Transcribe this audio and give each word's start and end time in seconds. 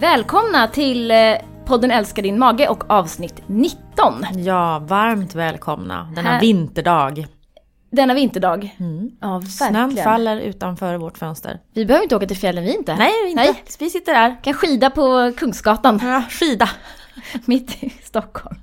Välkomna 0.00 0.68
till 0.68 1.10
eh, 1.10 1.16
podden 1.64 1.90
Älskar 1.90 2.22
din 2.22 2.38
mage 2.38 2.68
och 2.68 2.90
avsnitt 2.90 3.42
19. 3.46 4.26
Ja, 4.44 4.78
varmt 4.78 5.34
välkomna 5.34 6.12
denna 6.16 6.28
Här- 6.30 6.40
vinterdag. 6.40 7.26
Denna 7.90 8.14
vinterdag. 8.14 8.76
Mm. 8.80 9.10
Ja, 9.20 9.40
Snön 9.42 9.72
verkligen. 9.72 10.04
faller 10.04 10.40
utanför 10.40 10.96
vårt 10.96 11.18
fönster. 11.18 11.60
Vi 11.74 11.86
behöver 11.86 12.02
inte 12.02 12.16
åka 12.16 12.26
till 12.26 12.36
fjällen, 12.36 12.64
vi 12.64 12.74
inte. 12.76 12.96
Nej, 12.96 13.12
inte. 13.30 13.42
Nej. 13.42 13.62
Vi 13.78 13.90
sitter 13.90 14.14
där. 14.14 14.36
Kan 14.42 14.54
skida 14.54 14.90
på 14.90 15.32
Kungsgatan, 15.36 16.00
Ja, 16.02 16.22
skida. 16.30 16.68
mitt 17.44 17.82
i 17.82 17.90
Stockholm. 18.02 18.56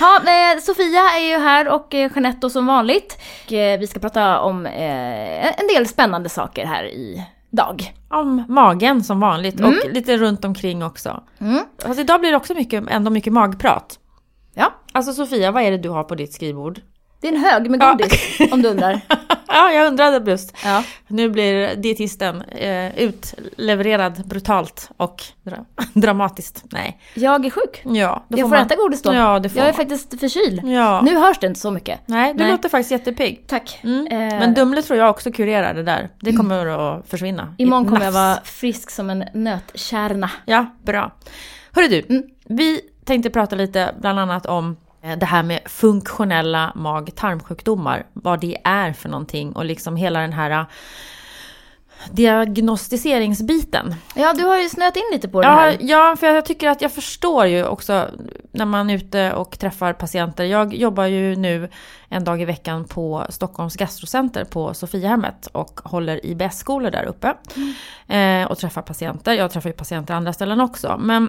Ja, 0.00 0.16
eh, 0.16 0.60
Sofia 0.60 1.00
är 1.18 1.28
ju 1.28 1.38
här 1.44 1.68
och 1.68 1.94
eh, 1.94 2.10
Jeanette 2.14 2.50
som 2.50 2.66
vanligt. 2.66 3.18
Vi 3.48 3.86
ska 3.86 4.00
prata 4.00 4.40
om 4.40 4.66
en 4.66 5.66
del 5.74 5.86
spännande 5.88 6.28
saker 6.28 6.66
här 6.66 6.84
i 6.84 7.24
dag. 7.50 7.94
Om 8.08 8.44
magen 8.48 9.04
som 9.04 9.20
vanligt 9.20 9.60
Mm. 9.60 9.70
och 9.70 9.92
lite 9.92 10.16
runt 10.16 10.44
omkring 10.44 10.84
också. 10.84 11.22
Mm. 11.38 11.64
Fast 11.82 12.00
idag 12.00 12.20
blir 12.20 12.30
det 12.30 12.36
också 12.36 12.54
mycket, 12.54 12.84
ändå 12.90 13.10
mycket 13.10 13.32
magprat. 13.32 13.98
Ja, 14.54 14.72
Alltså 14.92 15.12
Sofia, 15.12 15.50
vad 15.52 15.62
är 15.62 15.70
det 15.70 15.78
du 15.78 15.88
har 15.88 16.04
på 16.04 16.14
ditt 16.14 16.32
skrivbord? 16.32 16.80
det 17.20 17.28
är 17.28 17.32
en 17.32 17.40
hög 17.40 17.70
med 17.70 17.82
Ja. 17.82 17.92
godis 17.92 18.52
om 18.52 18.62
du 18.62 18.68
undrar. 18.68 19.00
Ja, 19.54 19.72
jag 19.72 19.86
undrade 19.86 20.30
just. 20.30 20.54
Ja. 20.64 20.84
Nu 21.08 21.28
blir 21.30 21.76
dietisten 21.76 22.42
eh, 22.42 22.98
utlevererad 22.98 24.26
brutalt 24.28 24.90
och 24.96 25.22
dra- 25.42 25.64
dramatiskt. 25.94 26.64
Nej. 26.72 27.00
Jag 27.14 27.46
är 27.46 27.50
sjuk. 27.50 27.82
Ja, 27.84 28.24
Jag 28.28 28.40
får 28.40 28.48
man- 28.48 28.58
äta 28.66 28.74
godis 28.76 29.02
då. 29.02 29.14
Ja, 29.14 29.38
det 29.38 29.48
får 29.48 29.58
Jag 29.58 29.68
är 29.68 29.72
man. 29.72 29.76
faktiskt 29.76 30.20
förkyld. 30.20 30.60
Ja. 30.64 31.00
Nu 31.02 31.16
hörs 31.18 31.38
det 31.38 31.46
inte 31.46 31.60
så 31.60 31.70
mycket. 31.70 32.00
Nej, 32.06 32.34
du 32.34 32.42
Nej. 32.42 32.52
låter 32.52 32.68
faktiskt 32.68 32.90
jättepigg. 32.90 33.44
Tack. 33.46 33.80
Mm. 33.82 34.06
Eh, 34.06 34.38
Men 34.38 34.54
Dumle 34.54 34.82
tror 34.82 34.98
jag 34.98 35.10
också 35.10 35.32
kurerar 35.32 35.74
det 35.74 35.82
där. 35.82 36.08
Det 36.20 36.32
kommer 36.32 36.66
att 36.66 37.08
försvinna. 37.08 37.54
Imorgon 37.58 37.84
kommer 37.88 38.04
jag 38.04 38.12
vara 38.12 38.38
frisk 38.44 38.90
som 38.90 39.10
en 39.10 39.24
nötkärna. 39.34 40.30
Ja, 40.44 40.66
bra. 40.82 41.12
Hörru 41.72 41.88
du, 41.88 42.02
Mm. 42.08 42.22
vi 42.44 42.80
tänkte 43.04 43.30
prata 43.30 43.56
lite 43.56 43.94
bland 44.00 44.18
annat 44.20 44.46
om 44.46 44.76
det 45.18 45.26
här 45.26 45.42
med 45.42 45.60
funktionella 45.66 46.72
mag-tarmsjukdomar. 46.74 48.06
Vad 48.12 48.40
det 48.40 48.56
är 48.64 48.92
för 48.92 49.08
någonting 49.08 49.52
och 49.52 49.64
liksom 49.64 49.96
hela 49.96 50.20
den 50.20 50.32
här 50.32 50.50
eh, 50.50 50.64
diagnostiseringsbiten. 52.10 53.94
Ja, 54.14 54.32
du 54.32 54.44
har 54.44 54.58
ju 54.58 54.68
snöat 54.68 54.96
in 54.96 55.02
lite 55.12 55.28
på 55.28 55.40
det 55.40 55.46
Ja, 55.48 55.52
här. 55.54 55.76
ja, 55.80 56.16
för 56.20 56.26
jag 56.26 56.44
tycker 56.44 56.68
att 56.68 56.82
jag 56.82 56.92
förstår 56.92 57.46
ju 57.46 57.64
också 57.64 58.08
när 58.52 58.64
man 58.64 58.90
är 58.90 58.94
ute 58.94 59.32
och 59.32 59.58
träffar 59.58 59.92
patienter. 59.92 60.44
Jag 60.44 60.74
jobbar 60.74 61.04
ju 61.04 61.36
nu 61.36 61.70
en 62.08 62.24
dag 62.24 62.42
i 62.42 62.44
veckan 62.44 62.84
på 62.84 63.26
Stockholms 63.28 63.76
gastrocenter 63.76 64.44
på 64.44 64.74
Sofiahemmet 64.74 65.46
och 65.46 65.80
håller 65.84 66.26
IBS-skolor 66.26 66.90
där 66.90 67.04
uppe. 67.04 67.34
Eh, 68.16 68.50
och 68.50 68.58
träffar 68.58 68.82
patienter. 68.82 69.32
Jag 69.34 69.50
träffar 69.50 69.68
ju 69.70 69.74
patienter 69.76 70.14
andra 70.14 70.32
ställen 70.32 70.60
också. 70.60 70.96
Men 71.00 71.28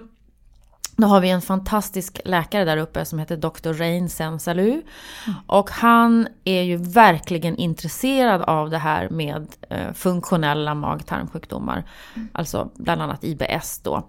då 0.96 1.06
har 1.06 1.20
vi 1.20 1.30
en 1.30 1.42
fantastisk 1.42 2.20
läkare 2.24 2.64
där 2.64 2.76
uppe 2.76 3.04
som 3.04 3.18
heter 3.18 3.36
Dr. 3.36 3.72
Rain 3.72 4.08
Sensalu. 4.08 4.82
Och 5.46 5.70
han 5.70 6.28
är 6.44 6.62
ju 6.62 6.76
verkligen 6.76 7.56
intresserad 7.56 8.42
av 8.42 8.70
det 8.70 8.78
här 8.78 9.08
med 9.08 9.46
eh, 9.68 9.92
funktionella 9.92 10.74
mag-tarmsjukdomar. 10.74 11.84
Alltså 12.32 12.70
bland 12.74 13.02
annat 13.02 13.24
IBS 13.24 13.80
då. 13.82 14.08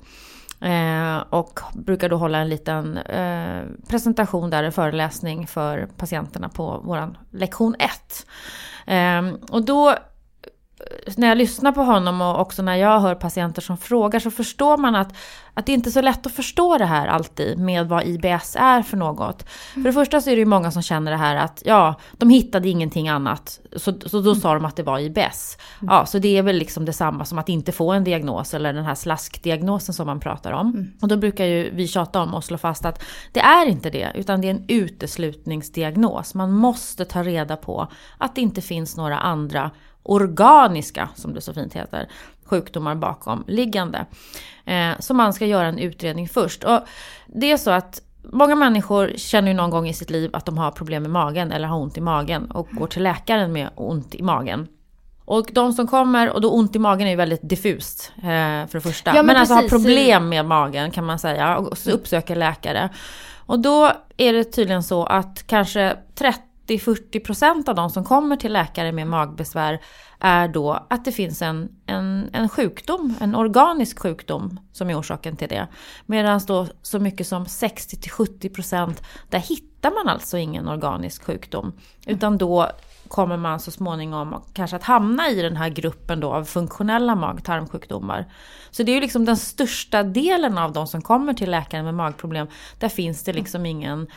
Eh, 0.64 1.18
och 1.30 1.60
brukar 1.74 2.10
då 2.10 2.18
hålla 2.18 2.38
en 2.38 2.50
liten 2.50 2.98
eh, 2.98 3.64
presentation 3.88 4.50
där, 4.50 4.64
en 4.64 4.72
föreläsning 4.72 5.48
för 5.48 5.88
patienterna 5.98 6.50
på 6.50 6.82
våran 6.84 7.18
lektion 7.32 7.76
1. 7.80 8.26
Eh, 8.86 9.40
och 9.50 9.66
då 9.66 9.96
när 11.18 11.28
jag 11.28 11.38
lyssnar 11.38 11.72
på 11.72 11.82
honom 11.82 12.22
och 12.22 12.40
också 12.40 12.62
när 12.62 12.76
jag 12.76 13.00
hör 13.00 13.16
patienter 13.16 13.62
som 13.62 13.78
frågar 13.78 14.20
så 14.20 14.32
förstår 14.32 14.78
man 14.78 14.96
att, 14.96 15.16
att 15.54 15.66
det 15.66 15.72
inte 15.72 15.90
är 15.90 15.92
så 15.92 16.02
lätt 16.02 16.26
att 16.26 16.32
förstå 16.32 16.78
det 16.78 16.86
här 16.86 17.08
alltid 17.08 17.60
med 17.60 17.88
vad 17.88 18.08
IBS 18.08 18.56
är 18.60 18.82
för 18.82 18.98
något. 18.98 19.50
För 19.74 19.82
det 19.82 19.94
första 19.94 20.22
så 20.22 20.30
är 20.30 20.36
det 20.36 20.40
ju 20.40 20.46
många 20.46 20.72
som 20.72 20.82
känner 20.82 21.12
det 21.12 21.18
här 21.18 21.36
att 21.36 21.64
ja, 21.66 21.96
de 22.12 22.30
hittade 22.30 22.70
ingenting 22.70 23.10
annat 23.10 23.60
så, 23.76 23.94
så 24.06 24.22
då 24.22 24.36
sa 24.36 24.54
de 24.54 24.66
att 24.66 24.76
det 24.76 24.84
var 24.84 25.00
IBS. 25.00 25.58
Ja, 25.82 26.06
så 26.06 26.20
det 26.20 26.38
är 26.38 26.42
väl 26.42 26.56
liksom 26.56 26.86
detsamma 26.86 27.26
som 27.26 27.40
att 27.40 27.50
inte 27.50 27.72
få 27.72 27.92
en 27.92 28.04
diagnos 28.04 28.54
eller 28.54 28.74
den 28.74 28.86
här 28.86 28.96
slaskdiagnosen 28.96 29.94
som 29.94 30.08
man 30.08 30.20
pratar 30.20 30.52
om. 30.52 30.92
Och 31.02 31.08
då 31.08 31.18
brukar 31.18 31.46
ju 31.46 31.70
vi 31.74 31.88
tjata 31.88 32.22
om 32.22 32.34
och 32.34 32.44
slå 32.44 32.58
fast 32.58 32.86
att 32.86 33.04
det 33.32 33.40
är 33.40 33.66
inte 33.66 33.90
det 33.90 34.12
utan 34.16 34.42
det 34.42 34.48
är 34.48 34.52
en 34.52 34.66
uteslutningsdiagnos. 34.68 36.34
Man 36.34 36.52
måste 36.52 37.06
ta 37.06 37.24
reda 37.24 37.56
på 37.56 37.88
att 38.18 38.36
det 38.36 38.42
inte 38.42 38.62
finns 38.62 38.98
några 38.98 39.20
andra 39.20 39.72
organiska, 40.04 41.10
som 41.16 41.34
det 41.34 41.42
så 41.42 41.54
fint 41.54 41.74
heter, 41.74 42.08
sjukdomar 42.46 42.96
bakom 42.96 43.44
liggande. 43.48 44.06
Eh, 44.66 44.92
så 45.00 45.14
man 45.14 45.34
ska 45.34 45.46
göra 45.46 45.68
en 45.68 45.80
utredning 45.80 46.28
först. 46.28 46.64
Och 46.64 46.80
det 47.28 47.52
är 47.52 47.58
så 47.58 47.72
att 47.72 48.02
många 48.24 48.56
människor 48.56 49.12
känner 49.16 49.48
ju 49.48 49.54
någon 49.54 49.70
gång 49.70 49.88
i 49.88 49.94
sitt 49.94 50.10
liv 50.10 50.30
att 50.34 50.46
de 50.46 50.58
har 50.58 50.72
problem 50.72 51.04
med 51.04 51.12
magen 51.12 51.52
eller 51.52 51.68
har 51.68 51.78
ont 51.78 51.98
i 51.98 52.02
magen 52.02 52.52
och 52.52 52.68
går 52.72 52.88
till 52.88 53.04
läkaren 53.04 53.54
med 53.54 53.70
ont 53.76 54.16
i 54.16 54.22
magen. 54.22 54.68
Och 55.26 55.50
de 55.54 55.74
som 55.74 55.88
kommer, 55.88 56.30
och 56.30 56.42
då 56.42 56.52
ont 56.52 56.76
i 56.76 56.80
magen 56.80 57.08
är 57.08 57.12
ju 57.12 57.18
väldigt 57.18 57.50
diffust 57.50 58.12
eh, 58.18 58.24
för 58.24 58.74
det 58.74 58.82
första. 58.82 59.10
Ja, 59.10 59.16
men 59.16 59.26
men 59.26 59.38
alltså 59.38 59.54
har 59.54 59.70
problem 59.70 60.30
med 60.30 60.46
magen 60.46 60.92
kan 60.92 61.06
man 61.06 61.20
säga 61.20 61.58
och 61.58 61.78
så 61.78 61.92
uppsöker 61.92 62.36
läkare. 62.36 62.90
Och 63.46 63.60
då 63.60 63.92
är 64.18 64.34
det 64.34 64.44
tydligen 64.44 64.84
så 64.84 65.06
att 65.06 65.48
kanske 65.48 65.98
30-40% 66.68 67.70
av 67.70 67.76
de 67.76 67.90
som 67.90 68.04
kommer 68.04 68.36
till 68.36 68.54
läkare 68.54 68.92
med 68.92 69.08
magbesvär 69.08 69.82
är 70.20 70.48
då 70.48 70.86
att 70.90 71.06
det 71.06 71.12
finns 71.12 71.42
en, 71.42 71.70
en, 71.86 72.30
en 72.34 72.50
sjukdom, 72.50 73.16
en 73.22 73.36
organisk 73.36 74.00
sjukdom 74.00 74.60
som 74.72 74.90
är 74.90 75.00
orsaken 75.00 75.36
till 75.36 75.50
det. 75.50 75.68
Medan 76.06 76.42
då 76.48 76.68
så 76.82 77.00
mycket 77.00 77.28
som 77.28 77.46
60-70% 77.46 78.94
där 79.30 79.40
hittar 79.40 79.92
man 79.92 80.10
alltså 80.10 80.38
ingen 80.38 80.68
organisk 80.68 81.24
sjukdom. 81.24 81.74
Utan 82.06 82.38
då 82.38 82.70
kommer 83.08 83.38
man 83.38 83.60
så 83.60 83.72
småningom 83.72 84.44
kanske 84.54 84.76
att 84.76 84.84
hamna 84.84 85.30
i 85.30 85.42
den 85.42 85.58
här 85.58 85.70
gruppen 85.70 86.20
då 86.20 86.34
av 86.34 86.46
funktionella 86.46 87.16
mag-tarmsjukdomar. 87.16 88.26
Så 88.72 88.84
det 88.84 88.92
är 88.92 88.94
ju 88.94 89.02
liksom 89.02 89.26
den 89.26 89.38
största 89.38 90.04
delen 90.04 90.58
av 90.58 90.74
de 90.74 90.88
som 90.88 91.02
kommer 91.02 91.34
till 91.34 91.52
läkaren 91.52 91.86
med 91.86 91.94
magproblem. 91.94 92.48
Där 92.80 92.90
finns 92.90 93.24
det 93.24 93.34
liksom 93.34 93.66
ingen 93.66 94.08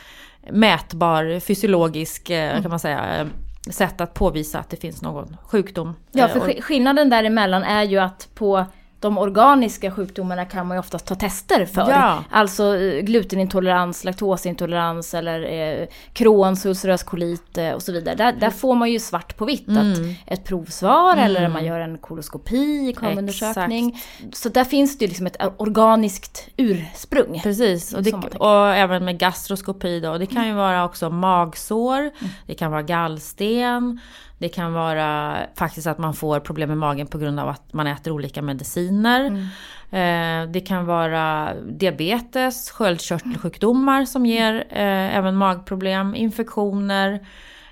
mätbar 0.51 1.39
fysiologisk, 1.39 2.29
eh, 2.29 2.61
kan 2.61 2.69
man 2.69 2.79
säga, 2.79 3.19
eh, 3.19 3.27
sätt 3.71 4.01
att 4.01 4.13
påvisa 4.13 4.59
att 4.59 4.69
det 4.69 4.77
finns 4.77 5.01
någon 5.01 5.37
sjukdom. 5.43 5.95
Ja, 6.11 6.25
Eh, 6.27 6.31
för 6.33 6.39
sk- 6.39 6.61
skillnaden 6.61 7.09
däremellan 7.09 7.63
är 7.63 7.83
ju 7.83 7.97
att 7.97 8.27
på 8.35 8.65
de 9.07 9.17
organiska 9.17 9.91
sjukdomarna 9.91 10.45
kan 10.45 10.67
man 10.67 10.77
ju 10.77 10.79
oftast 10.79 11.05
ta 11.05 11.15
tester 11.15 11.65
för. 11.65 11.89
Ja. 11.89 12.23
Alltså 12.31 12.77
eh, 12.77 13.01
glutenintolerans, 13.01 14.03
laktosintolerans 14.03 15.13
eller 15.13 15.41
eh, 15.41 15.87
Crohns, 16.13 16.65
ulcerös 16.65 17.03
kolit 17.03 17.57
eh, 17.57 17.71
och 17.71 17.81
så 17.81 17.91
vidare. 17.91 18.15
Där, 18.15 18.33
där 18.33 18.49
får 18.49 18.75
man 18.75 18.91
ju 18.91 18.99
svart 18.99 19.37
på 19.37 19.45
vitt 19.45 19.67
Mm. 19.67 19.91
att 19.91 19.97
ett 20.25 20.43
provsvar 20.43 21.17
eller 21.17 21.49
man 21.49 21.65
gör 21.65 21.79
en 21.79 21.97
koloskopi, 21.97 22.93
KOM-undersökning. 22.93 24.01
Så 24.33 24.49
där 24.49 24.63
finns 24.63 24.97
det 24.97 25.05
ju 25.05 25.09
liksom 25.09 25.27
ett 25.27 25.37
organiskt 25.57 26.49
ursprung. 26.57 27.39
Precis, 27.43 27.93
och, 27.93 28.03
det, 28.03 28.13
och 28.13 28.75
även 28.75 29.05
med 29.05 29.19
gastroskopi 29.19 29.99
då. 29.99 30.17
Det 30.17 30.25
kan 30.25 30.47
ju 30.47 30.53
vara 30.53 30.85
också 30.85 31.09
magsår, 31.09 32.11
det 32.45 32.53
kan 32.55 32.71
vara 32.71 32.81
gallsten, 32.81 33.99
det 34.37 34.49
kan 34.49 34.73
vara 34.73 35.37
faktiskt 35.55 35.87
att 35.87 35.97
man 35.97 36.13
får 36.13 36.39
problem 36.39 36.69
med 36.69 36.77
magen 36.77 37.07
på 37.07 37.17
grund 37.17 37.39
av 37.39 37.49
att 37.49 37.73
man 37.73 37.87
äter 37.87 38.11
olika 38.13 38.41
mediciner. 38.41 39.25
Eh, 39.91 40.49
det 40.49 40.59
kan 40.67 40.85
vara 40.85 41.53
diabetes, 41.69 42.71
sköldkörtelsjukdomar 42.71 44.05
som 44.05 44.25
ger 44.25 44.55
eh, 44.69 45.17
även 45.17 45.35
magproblem, 45.35 46.15
infektioner, 46.15 47.27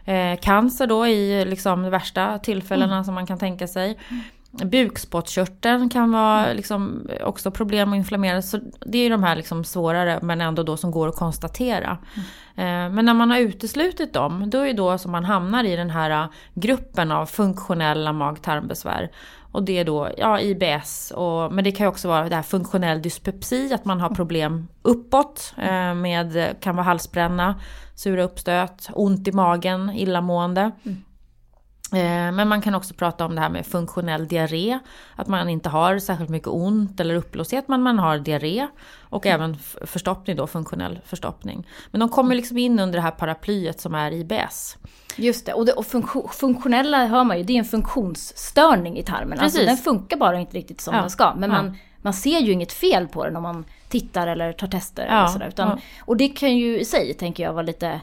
eh, 0.05 0.39
cancer 0.41 0.87
då 0.87 1.07
i 1.07 1.45
liksom 1.45 1.81
de 1.83 1.91
värsta 1.91 2.39
tillfällena 2.39 3.03
som 3.03 3.13
man 3.13 3.27
kan 3.27 3.39
tänka 3.39 3.67
sig. 3.67 3.97
Bukspottkörteln 4.63 5.89
kan 5.89 6.11
vara 6.11 6.53
liksom 6.53 7.07
också 7.23 7.51
problem 7.51 7.89
och 7.89 7.95
inflammera. 7.95 8.41
Så 8.41 8.59
det 8.85 8.97
är 8.97 9.03
ju 9.03 9.09
de 9.09 9.23
här 9.23 9.35
liksom 9.35 9.63
svårare 9.63 10.19
men 10.21 10.41
ändå 10.41 10.63
då 10.63 10.77
som 10.77 10.91
går 10.91 11.07
att 11.07 11.15
konstatera. 11.15 11.97
Eh, 12.15 12.23
Eh, 12.57 12.89
men 12.89 13.05
när 13.05 13.13
man 13.13 13.31
har 13.31 13.39
uteslutit 13.39 14.13
dem, 14.13 14.49
då 14.49 14.59
är 14.59 14.65
det 14.65 14.73
då 14.73 14.97
som 14.97 15.11
man 15.11 15.25
hamnar 15.25 15.63
i 15.63 15.75
den 15.75 15.89
här 15.89 16.09
eh, 16.09 16.29
gruppen 16.53 17.11
av 17.11 17.25
funktionella 17.25 18.13
mag-tarmbesvär. 18.13 19.11
Och 19.51 19.63
det 19.63 19.79
är 19.79 19.85
då 19.85 20.09
ja, 20.17 20.39
IBS, 20.39 21.11
och, 21.11 21.53
men 21.53 21.63
det 21.63 21.71
kan 21.71 21.85
ju 21.85 21.87
också 21.87 22.07
vara 22.07 22.29
det 22.29 22.35
här 22.35 22.43
funktionell 22.43 23.01
dyspepsi, 23.01 23.73
att 23.73 23.85
man 23.85 24.01
har 24.01 24.09
problem 24.09 24.67
uppåt 24.81 25.53
eh, 25.57 25.93
med, 25.93 26.55
kan 26.59 26.75
vara 26.75 26.85
halsbränna, 26.85 27.59
sura 27.95 28.23
uppstöt, 28.23 28.89
ont 28.93 29.27
i 29.27 29.31
magen, 29.31 29.89
illamående. 29.89 30.71
Mm. 30.83 31.03
Men 31.91 32.47
man 32.47 32.61
kan 32.61 32.75
också 32.75 32.93
prata 32.93 33.25
om 33.25 33.35
det 33.35 33.41
här 33.41 33.49
med 33.49 33.65
funktionell 33.65 34.27
diarré. 34.27 34.79
Att 35.15 35.27
man 35.27 35.49
inte 35.49 35.69
har 35.69 35.99
särskilt 35.99 36.29
mycket 36.29 36.47
ont 36.47 36.99
eller 36.99 37.15
uppblåshet 37.15 37.67
men 37.67 37.81
man 37.81 37.99
har 37.99 38.17
diarré. 38.17 38.67
Och 38.99 39.25
även 39.25 39.51
f- 39.59 39.75
förstoppning 39.81 40.35
då, 40.35 40.47
funktionell 40.47 40.99
förstoppning. 41.05 41.67
Men 41.91 41.99
de 41.99 42.09
kommer 42.09 42.35
liksom 42.35 42.57
in 42.57 42.79
under 42.79 42.97
det 42.97 43.01
här 43.03 43.11
paraplyet 43.11 43.79
som 43.79 43.95
är 43.95 44.11
IBS. 44.11 44.77
Just 45.15 45.45
det, 45.45 45.53
och, 45.53 45.65
det, 45.65 45.71
och 45.73 45.85
funktion, 45.85 46.29
funktionella 46.31 47.05
hör 47.05 47.23
man 47.23 47.37
ju, 47.37 47.43
det 47.43 47.53
är 47.53 47.57
en 47.59 47.65
funktionsstörning 47.65 48.97
i 48.97 49.03
tarmen. 49.03 49.39
Alltså 49.39 49.59
Precis. 49.59 49.67
den 49.67 49.77
funkar 49.77 50.17
bara 50.17 50.39
inte 50.39 50.57
riktigt 50.57 50.81
som 50.81 50.95
Ja. 50.95 51.01
den 51.01 51.09
ska. 51.09 51.33
Men 51.37 51.49
Ja. 51.51 51.55
man, 51.61 51.77
man 52.01 52.13
ser 52.13 52.39
ju 52.39 52.51
inget 52.51 52.73
fel 52.73 53.07
på 53.07 53.25
den 53.25 53.35
om 53.35 53.43
man 53.43 53.65
tittar 53.89 54.27
eller 54.27 54.53
tar 54.53 54.67
tester. 54.67 55.05
Ja, 55.09 55.17
eller 55.19 55.27
sådär, 55.27 55.47
utan. 55.47 55.79
Och 55.99 56.17
det 56.17 56.27
kan 56.27 56.57
ju 56.57 56.79
i 56.79 56.85
sig, 56.85 57.13
tänker 57.13 57.43
jag, 57.43 57.53
vara 57.53 57.63
lite 57.63 58.01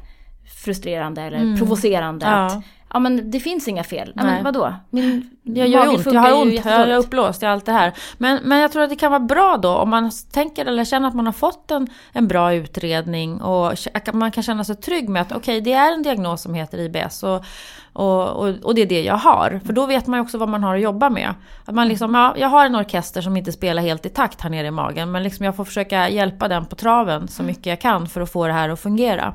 frustrerande 0.64 1.22
eller 1.22 1.38
Mm. 1.38 1.58
provocerande. 1.58 2.26
Att, 2.26 2.62
ja 2.92 2.98
men 2.98 3.30
det 3.30 3.40
finns 3.40 3.68
inga 3.68 3.84
fel. 3.84 4.12
Nej. 4.14 4.24
Men 4.24 4.44
vadå? 4.44 4.74
Min 4.90 5.30
Jag 5.42 5.68
gör 5.68 5.88
ont, 5.88 6.06
jag 6.06 6.20
har 6.20 6.42
ont, 6.42 6.54
jag 6.54 6.66
är 6.66 6.96
uppblåst, 6.96 7.42
jag 7.42 7.48
har 7.48 7.54
allt 7.54 7.66
det 7.66 7.72
här. 7.72 7.92
Men, 8.18 8.40
men 8.42 8.58
jag 8.58 8.72
tror 8.72 8.82
att 8.82 8.90
det 8.90 8.96
kan 8.96 9.10
vara 9.10 9.20
bra 9.20 9.56
då 9.56 9.76
om 9.76 9.90
man 9.90 10.10
tänker 10.32 10.66
eller 10.66 10.84
känner 10.84 11.08
att 11.08 11.14
man 11.14 11.26
har 11.26 11.32
fått 11.32 11.70
en, 11.70 11.86
en 12.12 12.28
bra 12.28 12.54
utredning 12.54 13.40
och 13.40 13.72
man 14.12 14.30
kan 14.30 14.42
känna 14.42 14.64
sig 14.64 14.76
trygg 14.76 15.08
med 15.08 15.22
att 15.22 15.32
okej, 15.32 15.60
det 15.60 15.72
är 15.72 15.92
en 15.92 16.02
diagnos 16.02 16.42
som 16.42 16.54
heter 16.54 16.78
IBS 16.78 17.22
och, 17.22 17.44
och, 17.92 18.28
och, 18.28 18.48
och 18.48 18.74
det 18.74 18.82
är 18.82 18.86
det 18.86 19.02
jag 19.02 19.16
har. 19.16 19.60
För 19.66 19.72
då 19.72 19.86
vet 19.86 20.06
man 20.06 20.18
ju 20.18 20.22
också 20.22 20.38
vad 20.38 20.48
man 20.48 20.62
har 20.62 20.74
att 20.74 20.82
jobba 20.82 21.10
med. 21.10 21.34
Att 21.64 21.74
man 21.74 21.88
liksom, 21.88 22.14
ja, 22.14 22.34
jag 22.36 22.48
har 22.48 22.66
en 22.66 22.76
orkester 22.76 23.22
som 23.22 23.36
inte 23.36 23.52
spelar 23.52 23.82
helt 23.82 24.06
i 24.06 24.08
takt 24.08 24.40
här 24.40 24.50
nere 24.50 24.66
i 24.66 24.70
magen 24.70 25.10
men 25.10 25.22
liksom 25.22 25.46
jag 25.46 25.56
får 25.56 25.64
försöka 25.64 26.08
hjälpa 26.08 26.48
den 26.48 26.66
på 26.66 26.76
traven 26.76 27.28
så 27.28 27.42
mycket 27.42 27.66
jag 27.66 27.80
kan 27.80 28.08
för 28.08 28.20
att 28.20 28.32
få 28.32 28.46
det 28.46 28.52
här 28.52 28.68
att 28.68 28.80
fungera. 28.80 29.34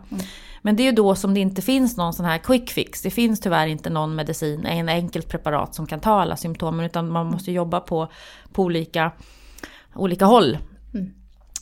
Men 0.68 0.76
det 0.76 0.84
är 0.84 0.86
ju 0.86 0.92
då 0.92 1.16
som 1.16 1.34
det 1.34 1.40
inte 1.40 1.62
finns 1.62 1.98
någon 1.98 2.14
sån 2.14 2.26
här 2.26 2.38
quick 2.38 2.72
fix. 2.72 3.02
Det 3.02 3.12
finns 3.12 3.40
tyvärr 3.40 3.68
inte 3.68 3.90
någon 3.90 4.16
medicin, 4.16 4.66
en 4.66 4.90
enkelt 4.90 5.30
preparat 5.30 5.76
som 5.76 5.88
kan 5.88 6.00
ta 6.00 6.22
alla 6.22 6.38
symptomen 6.38 6.86
utan 6.86 7.10
man 7.10 7.28
måste 7.28 7.52
jobba 7.52 7.80
på, 7.80 8.08
på 8.54 8.64
olika, 8.64 9.12
olika 9.96 10.26
håll. 10.26 10.58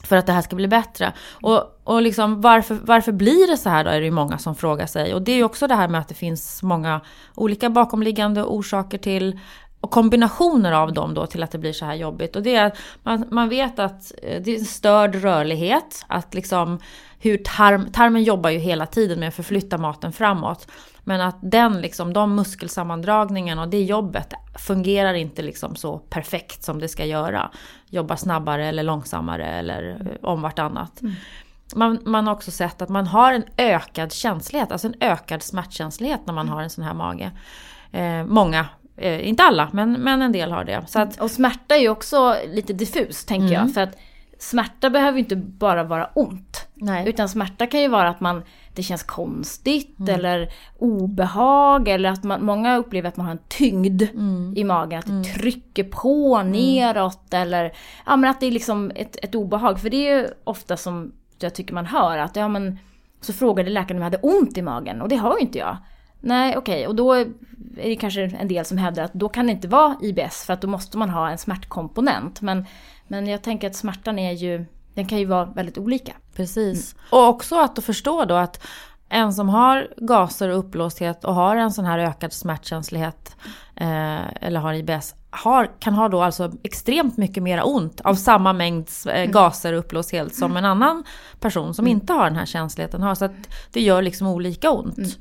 För 0.04 0.16
att 0.16 0.26
det 0.26 0.34
här 0.34 0.42
ska 0.42 0.56
bli 0.56 0.68
bättre. 0.68 1.14
Och, 1.42 1.82
och 1.84 2.02
liksom, 2.02 2.42
varför, 2.42 2.78
varför 2.84 3.12
blir 3.12 3.52
det 3.52 3.58
så 3.58 3.70
här 3.70 3.84
då 3.84 3.90
är 3.90 4.00
det 4.00 4.06
ju 4.06 4.12
många 4.12 4.38
som 4.38 4.56
frågar 4.56 4.86
sig. 4.86 5.14
Och 5.14 5.22
det 5.22 5.32
är 5.32 5.36
ju 5.36 5.44
också 5.44 5.68
det 5.68 5.76
här 5.76 5.88
med 5.88 6.02
att 6.02 6.08
det 6.08 6.16
finns 6.16 6.64
många 6.64 7.02
olika 7.36 7.70
bakomliggande 7.70 8.44
orsaker 8.44 8.98
till 8.98 9.40
och 9.86 9.92
kombinationer 9.92 10.72
av 10.72 10.94
dem 10.94 11.14
då 11.14 11.26
till 11.26 11.44
att 11.44 11.52
det 11.52 11.58
blir 11.58 11.74
så 11.74 11.86
här 11.86 11.96
jobbigt. 11.96 12.36
Och 12.36 12.44
det 12.44 12.56
är 12.56 12.66
att 12.66 12.78
man, 13.04 13.26
man 13.32 13.50
vet 13.50 13.80
att 13.80 14.12
eh, 14.24 14.42
det 14.42 14.56
är 14.56 14.60
en 14.60 14.66
störd 14.66 15.16
rörlighet. 15.16 16.06
Att 16.08 16.34
liksom 16.34 16.80
hur 17.20 17.38
tarm, 17.38 17.92
tarmen 17.92 18.24
jobbar 18.24 18.50
ju 18.50 18.60
hela 18.60 18.86
tiden 18.86 19.20
med 19.20 19.28
att 19.28 19.36
förflytta 19.36 19.78
maten 19.78 20.14
framåt. 20.14 20.72
Men 21.04 21.22
att 21.22 21.38
den 21.42 21.82
liksom, 21.82 22.14
de 22.14 22.36
muskelsammandragningarna 22.36 23.62
och 23.62 23.68
det 23.68 23.84
jobbet 23.84 24.34
fungerar 24.60 25.14
inte 25.14 25.42
liksom 25.42 25.76
så 25.76 25.98
perfekt 25.98 26.64
som 26.64 26.80
det 26.80 26.88
ska 26.88 27.06
göra. 27.06 27.52
Jobba 27.90 28.18
snabbare 28.18 28.68
eller 28.68 28.84
långsammare 28.84 29.46
eller 29.46 29.98
eh, 30.02 30.30
om 30.30 30.42
vartannat. 30.42 31.02
Man, 31.76 32.00
man 32.06 32.28
har 32.28 32.34
också 32.34 32.52
sett 32.52 32.82
att 32.82 32.90
man 32.90 33.08
har 33.08 33.34
en 33.34 33.44
ökad 33.58 34.14
känslighet, 34.14 34.72
alltså 34.72 34.88
en 34.88 34.96
ökad 35.00 35.44
smärtkänslighet 35.44 36.22
när 36.26 36.34
man 36.34 36.50
har 36.50 36.62
en 36.62 36.70
sån 36.70 36.84
här 36.84 36.94
mage. 36.94 37.32
Eh, 37.92 38.26
många, 38.26 38.66
eh, 38.98 39.28
inte 39.28 39.44
alla, 39.44 39.70
men, 39.74 39.92
men 39.94 40.22
en 40.22 40.32
del 40.32 40.52
har 40.52 40.64
det. 40.64 40.84
Så 40.88 41.00
att, 41.00 41.22
Och 41.22 41.32
smärta 41.32 41.76
är 41.76 41.80
ju 41.80 41.90
också 41.90 42.36
lite 42.48 42.74
diffus 42.74 43.26
tänker 43.26 43.48
Mm. 43.48 43.54
jag. 43.66 43.74
För 43.74 43.82
att 43.82 43.98
smärta 44.40 44.90
behöver 44.90 45.18
ju 45.18 45.24
inte 45.24 45.36
bara 45.36 45.84
vara 45.84 46.06
ont. 46.14 46.68
nej. 46.74 47.10
Utan 47.10 47.30
smärta 47.30 47.68
kan 47.68 47.82
ju 47.82 47.88
vara 47.88 48.10
att 48.10 48.20
man, 48.20 48.44
det 48.74 48.84
känns 48.84 49.04
konstigt 49.04 50.00
Mm. 50.00 50.16
eller 50.16 50.50
obehag 50.80 51.88
eller 51.88 52.10
att 52.10 52.24
man, 52.24 52.46
många 52.46 52.78
upplever 52.78 53.10
att 53.10 53.18
man 53.18 53.26
har 53.26 53.32
en 53.34 53.40
tyngd 53.48 54.02
Mm. 54.02 54.54
i 54.58 54.64
magen. 54.64 55.00
Att 55.00 55.06
det 55.06 55.24
trycker 55.34 55.84
på 55.84 56.42
neråt 56.44 57.34
eller 57.34 57.72
ja, 58.06 58.16
men 58.16 58.30
att 58.30 58.40
det 58.40 58.46
är 58.46 58.52
liksom 58.52 58.92
ett, 58.96 59.18
ett 59.24 59.36
obehag. 59.36 59.80
För 59.80 59.90
det 59.90 60.08
är 60.10 60.18
ju 60.22 60.28
ofta 60.44 60.78
som 60.78 61.12
jag 61.40 61.56
tycker 61.56 61.74
man 61.74 61.86
hör 61.86 62.18
att 62.18 62.36
ja 62.36 62.48
men 62.48 62.80
så 63.22 63.34
frågade 63.34 63.70
läkaren 63.70 63.98
om 63.98 64.04
jag 64.04 64.12
hade 64.12 64.28
ont 64.28 64.58
i 64.58 64.62
magen 64.62 65.02
och 65.02 65.10
det 65.10 65.16
har 65.16 65.36
ju 65.36 65.42
inte 65.42 65.58
jag. 65.58 65.78
Nej 66.26 66.58
okej 66.58 66.88
och 66.88 66.96
då 66.96 67.14
är 67.14 67.28
det 67.76 67.96
kanske 67.96 68.22
en 68.22 68.48
del 68.48 68.66
som 68.66 68.78
hävdar 68.78 69.04
att 69.04 69.14
då 69.14 69.30
kan 69.30 69.46
det 69.46 69.52
inte 69.52 69.68
vara 69.68 69.96
IBS 70.02 70.46
för 70.46 70.54
att 70.54 70.62
då 70.62 70.68
måste 70.68 70.98
man 70.98 71.10
ha 71.10 71.30
en 71.30 71.38
smärtkomponent. 71.38 72.42
Men, 72.42 72.66
men 73.08 73.28
jag 73.28 73.44
tänker 73.44 73.68
att 73.68 73.76
smärtan 73.76 74.20
är 74.20 74.32
ju, 74.32 74.66
den 74.94 75.08
kan 75.08 75.20
ju 75.20 75.26
vara 75.26 75.46
väldigt 75.46 75.78
olika. 75.78 76.14
Precis. 76.36 76.96
Och 77.10 77.28
också 77.28 77.60
att 77.60 77.84
förstå 77.84 78.26
då 78.26 78.36
att 78.36 78.68
en 79.10 79.34
som 79.34 79.50
har 79.50 79.88
gaser 79.98 80.50
och 80.50 80.60
uppblåsthet 80.60 81.26
och 81.26 81.36
har 81.36 81.56
en 81.56 81.72
sån 81.72 81.86
här 81.86 82.00
ökad 82.00 82.34
smärtkänslighet 82.34 83.36
eh, 83.76 84.44
eller 84.44 84.60
har 84.60 84.74
IBS 84.74 85.16
har, 85.30 85.72
kan 85.80 85.94
ha 85.94 86.10
då 86.10 86.22
alltså 86.22 86.52
extremt 86.64 87.18
mycket 87.18 87.44
mer 87.44 87.62
ont 87.66 88.02
av 88.02 88.16
samma 88.16 88.54
mängd 88.54 88.90
eh, 89.10 89.26
gaser 89.26 89.74
och 89.74 89.80
uppblåsthet 89.80 90.36
som 90.36 90.58
en 90.58 90.66
annan 90.66 91.04
person 91.40 91.74
som 91.74 91.88
inte 91.88 92.14
har 92.14 92.24
den 92.24 92.36
här 92.36 92.46
känsligheten 92.46 93.02
har. 93.02 93.16
Så 93.16 93.26
att 93.26 93.50
det 93.72 93.82
gör 93.82 94.02
liksom 94.02 94.28
olika 94.28 94.72
ont. 94.72 95.18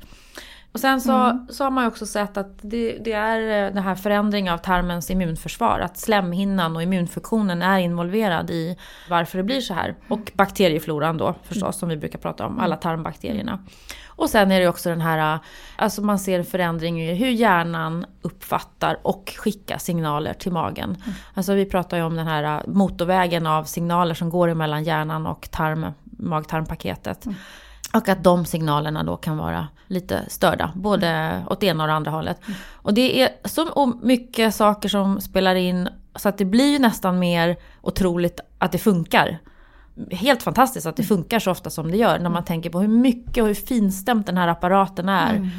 Och 0.75 0.81
sen 0.81 1.01
så, 1.01 1.45
så 1.49 1.63
har 1.63 1.71
man 1.71 1.83
ju 1.83 1.87
också 1.87 2.05
sett 2.05 2.37
att 2.37 2.59
det, 2.61 2.97
det 2.97 3.13
är 3.13 3.65
eh, 3.65 3.73
den 3.73 3.83
här 3.83 3.95
förändringen 3.95 4.53
av 4.53 4.57
tarmens 4.57 5.11
immunförsvar. 5.11 5.79
Att 5.79 5.97
slemhinnan 5.97 6.75
och 6.75 6.83
immunfunktionen 6.83 7.61
är 7.61 7.79
involverad 7.79 8.49
i 8.49 8.77
varför 9.09 9.37
det 9.37 9.43
blir 9.43 9.61
så 9.61 9.73
här. 9.73 9.95
Och 10.07 10.31
bakteriefloran 10.33 11.17
då 11.17 11.35
förstås 11.43 11.79
som 11.79 11.89
vi 11.89 11.97
brukar 11.97 12.19
prata 12.19 12.45
om, 12.45 12.59
alla 12.59 12.75
tarmbakterierna. 12.75 13.59
Och 14.07 14.29
sen 14.29 14.51
är 14.51 14.59
det 14.59 14.67
också 14.67 14.89
den 14.89 15.01
här, 15.01 15.39
alltså 15.75 16.01
man 16.01 16.19
ser 16.19 16.39
en 16.39 16.45
förändring 16.45 17.01
i 17.01 17.13
hur 17.13 17.29
hjärnan 17.29 18.05
uppfattar 18.21 18.97
och 19.01 19.33
skickar 19.37 19.77
signaler 19.77 20.33
till 20.33 20.51
magen. 20.51 20.97
Alltså 21.33 21.53
vi 21.53 21.65
pratar 21.65 21.97
ju 21.97 22.03
om 22.03 22.15
den 22.15 22.27
här 22.27 22.63
motorvägen 22.67 23.47
av 23.47 23.63
signaler 23.63 24.13
som 24.13 24.29
går 24.29 24.47
emellan 24.47 24.83
hjärnan 24.83 25.27
och 25.27 25.47
tarm, 25.51 25.85
mag-tarmpaketet. 26.03 27.27
Och 27.95 28.09
att 28.09 28.23
de 28.23 28.45
signalerna 28.45 29.03
då 29.03 29.17
kan 29.17 29.37
vara 29.37 29.67
lite 29.87 30.25
störda, 30.27 30.71
både 30.75 31.41
åt 31.49 31.63
ena 31.63 31.83
och 31.83 31.87
det 31.87 31.93
andra 31.93 32.11
hållet. 32.11 32.41
Och 32.73 32.93
det 32.93 33.21
är 33.21 33.29
så 33.43 33.93
mycket 34.01 34.55
saker 34.55 34.89
som 34.89 35.21
spelar 35.21 35.55
in 35.55 35.89
så 36.15 36.29
att 36.29 36.37
det 36.37 36.45
blir 36.45 36.71
ju 36.71 36.79
nästan 36.79 37.19
mer 37.19 37.57
otroligt 37.81 38.39
att 38.57 38.71
det 38.71 38.77
funkar. 38.77 39.39
Helt 40.11 40.43
fantastiskt 40.43 40.85
att 40.85 40.95
det 40.95 41.03
funkar 41.03 41.39
så 41.39 41.51
ofta 41.51 41.69
som 41.69 41.91
det 41.91 41.97
gör 41.97 42.19
när 42.19 42.29
man 42.29 42.45
tänker 42.45 42.69
på 42.69 42.79
hur 42.79 42.87
mycket 42.87 43.41
och 43.41 43.47
hur 43.47 43.55
finstämt 43.55 44.25
den 44.25 44.37
här 44.37 44.47
apparaten 44.47 45.09
är. 45.09 45.49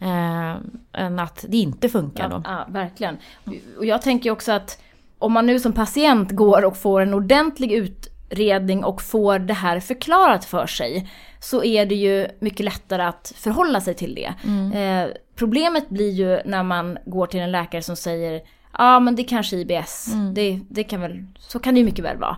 Eh, 0.00 0.56
än 0.92 1.18
att 1.18 1.44
det 1.48 1.56
inte 1.56 1.88
funkar 1.88 2.28
då. 2.28 2.42
Ja, 2.44 2.50
ja, 2.50 2.72
verkligen. 2.72 3.16
Och 3.78 3.84
jag 3.84 4.02
tänker 4.02 4.30
också 4.30 4.52
att 4.52 4.78
om 5.18 5.32
man 5.32 5.46
nu 5.46 5.60
som 5.60 5.72
patient 5.72 6.30
går 6.30 6.64
och 6.64 6.76
får 6.76 7.00
en 7.00 7.14
ordentlig 7.14 7.72
utredning 7.72 8.84
och 8.84 9.02
får 9.02 9.38
det 9.38 9.54
här 9.54 9.80
förklarat 9.80 10.44
för 10.44 10.66
sig 10.66 11.10
så 11.44 11.64
är 11.64 11.86
det 11.86 11.94
ju 11.94 12.28
mycket 12.38 12.64
lättare 12.64 13.02
att 13.02 13.32
förhålla 13.36 13.80
sig 13.80 13.94
till 13.94 14.14
det. 14.14 14.34
Eh, 14.78 15.08
problemet 15.36 15.88
blir 15.88 16.10
ju 16.10 16.40
när 16.44 16.62
man 16.62 16.98
går 17.06 17.26
till 17.26 17.40
en 17.40 17.52
läkare 17.52 17.82
som 17.82 17.96
säger 17.96 18.32
ja 18.32 18.40
ah, 18.72 19.00
men 19.00 19.16
det 19.16 19.24
kanske 19.24 19.56
är 19.56 19.60
IBS, 19.60 20.06
det, 20.34 20.60
det 20.68 20.84
kan 20.84 21.00
väl, 21.00 21.24
så 21.38 21.58
kan 21.58 21.74
det 21.74 21.78
ju 21.78 21.84
mycket 21.86 22.04
väl 22.04 22.16
vara. 22.16 22.36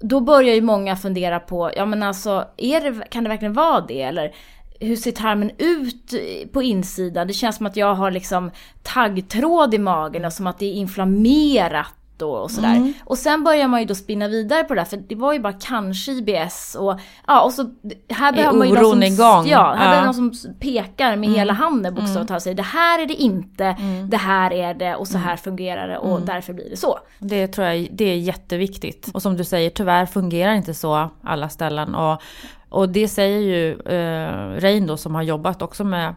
Då 0.00 0.20
börjar 0.20 0.54
ju 0.54 0.60
många 0.60 0.96
fundera 0.96 1.40
på, 1.40 1.70
ja 1.76 1.86
men 1.86 2.02
alltså 2.02 2.44
är 2.56 2.80
det, 2.80 3.10
kan 3.10 3.24
det 3.24 3.30
verkligen 3.30 3.54
vara 3.54 3.80
det? 3.80 4.02
Eller 4.02 4.34
hur 4.80 4.96
ser 4.96 5.12
tarmen 5.12 5.50
ut 5.58 6.14
på 6.52 6.62
insidan? 6.62 7.26
Det 7.26 7.32
känns 7.32 7.56
som 7.56 7.66
att 7.66 7.76
jag 7.76 7.94
har 7.94 8.10
liksom 8.10 8.50
taggtråd 8.82 9.74
i 9.74 9.78
magen 9.78 10.24
och 10.24 10.32
som 10.32 10.46
att 10.46 10.58
det 10.58 10.66
är 10.66 10.72
inflammerat 10.72 11.94
och, 12.22 12.42
och 12.42 12.50
sådär. 12.50 12.92
Och 13.04 13.18
sen 13.18 13.44
börjar 13.44 13.68
man 13.68 13.80
ju 13.80 13.86
då 13.86 13.94
spinna 13.94 14.28
vidare 14.28 14.64
på 14.64 14.74
det 14.74 14.80
där 14.80 14.84
för 14.84 14.96
det 14.96 15.14
var 15.14 15.32
ju 15.32 15.38
bara 15.38 15.52
kanske 15.52 16.12
IBS 16.12 16.76
och 16.80 17.00
ja 17.26 17.42
och 17.42 17.52
så 17.52 17.70
här 18.08 18.32
behöver 18.32 18.58
man 18.58 18.68
ju 18.68 18.74
någon 18.74 18.90
som, 18.92 19.02
igång? 19.02 19.46
Ja, 19.46 19.74
här 19.78 19.96
Ja. 19.98 20.04
någon 20.04 20.14
som 20.14 20.54
pekar 20.60 21.16
med 21.16 21.28
hela 21.28 21.52
handen 21.52 21.94
bokstavligt 21.94 22.28
talat 22.28 22.40
och 22.40 22.42
säger 22.42 22.56
det 22.56 22.62
här 22.62 23.02
är 23.02 23.06
det 23.06 23.14
inte, 23.14 23.76
det 24.08 24.16
här 24.16 24.52
är 24.52 24.74
det 24.74 24.94
och 24.94 25.08
så 25.08 25.18
här 25.18 25.36
fungerar 25.36 25.88
det 25.88 25.98
och 25.98 26.20
därför 26.20 26.52
blir 26.52 26.70
det 26.70 26.76
så. 26.76 26.98
Det 27.18 27.46
tror 27.48 27.66
jag 27.66 27.88
det 27.92 28.04
är 28.04 28.16
jätteviktigt. 28.16 29.10
Och 29.14 29.22
som 29.22 29.36
du 29.36 29.44
säger, 29.44 29.70
tyvärr 29.70 30.06
fungerar 30.06 30.54
inte 30.54 30.74
så 30.74 31.10
alla 31.22 31.48
ställen. 31.48 31.94
Och, 31.94 32.22
och 32.68 32.88
det 32.88 33.08
säger 33.08 33.38
ju 33.38 33.72
eh, 33.72 34.60
Rein 34.60 34.86
då 34.86 34.96
som 34.96 35.14
har 35.14 35.22
jobbat 35.22 35.62
också 35.62 35.84
med 35.84 36.14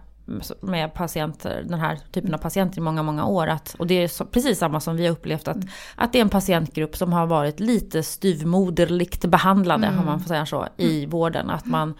med 0.61 0.93
patienter, 0.93 1.63
den 1.67 1.79
här 1.79 1.99
typen 2.11 2.33
av 2.33 2.37
patienter 2.37 2.77
i 2.77 2.81
många, 2.81 3.03
många 3.03 3.25
år. 3.25 3.47
Att, 3.47 3.75
och 3.79 3.87
det 3.87 4.03
är 4.03 4.07
så, 4.07 4.25
precis 4.25 4.59
samma 4.59 4.79
som 4.79 4.95
vi 4.95 5.05
har 5.05 5.11
upplevt 5.11 5.47
att, 5.47 5.57
att 5.95 6.13
det 6.13 6.19
är 6.19 6.21
en 6.21 6.29
patientgrupp 6.29 6.97
som 6.97 7.13
har 7.13 7.25
varit 7.25 7.59
lite 7.59 8.03
styvmoderligt 8.03 9.25
behandlade, 9.25 9.87
om 9.99 10.05
man 10.05 10.19
får 10.19 10.27
säga 10.27 10.45
så, 10.45 10.67
i 10.77 11.05
vården. 11.05 11.49
Att 11.49 11.65
man, 11.65 11.93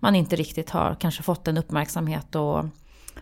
man 0.00 0.14
inte 0.14 0.36
riktigt 0.36 0.70
har 0.70 0.96
kanske 1.00 1.22
fått 1.22 1.44
den 1.44 1.58
uppmärksamhet 1.58 2.34
och, 2.34 2.64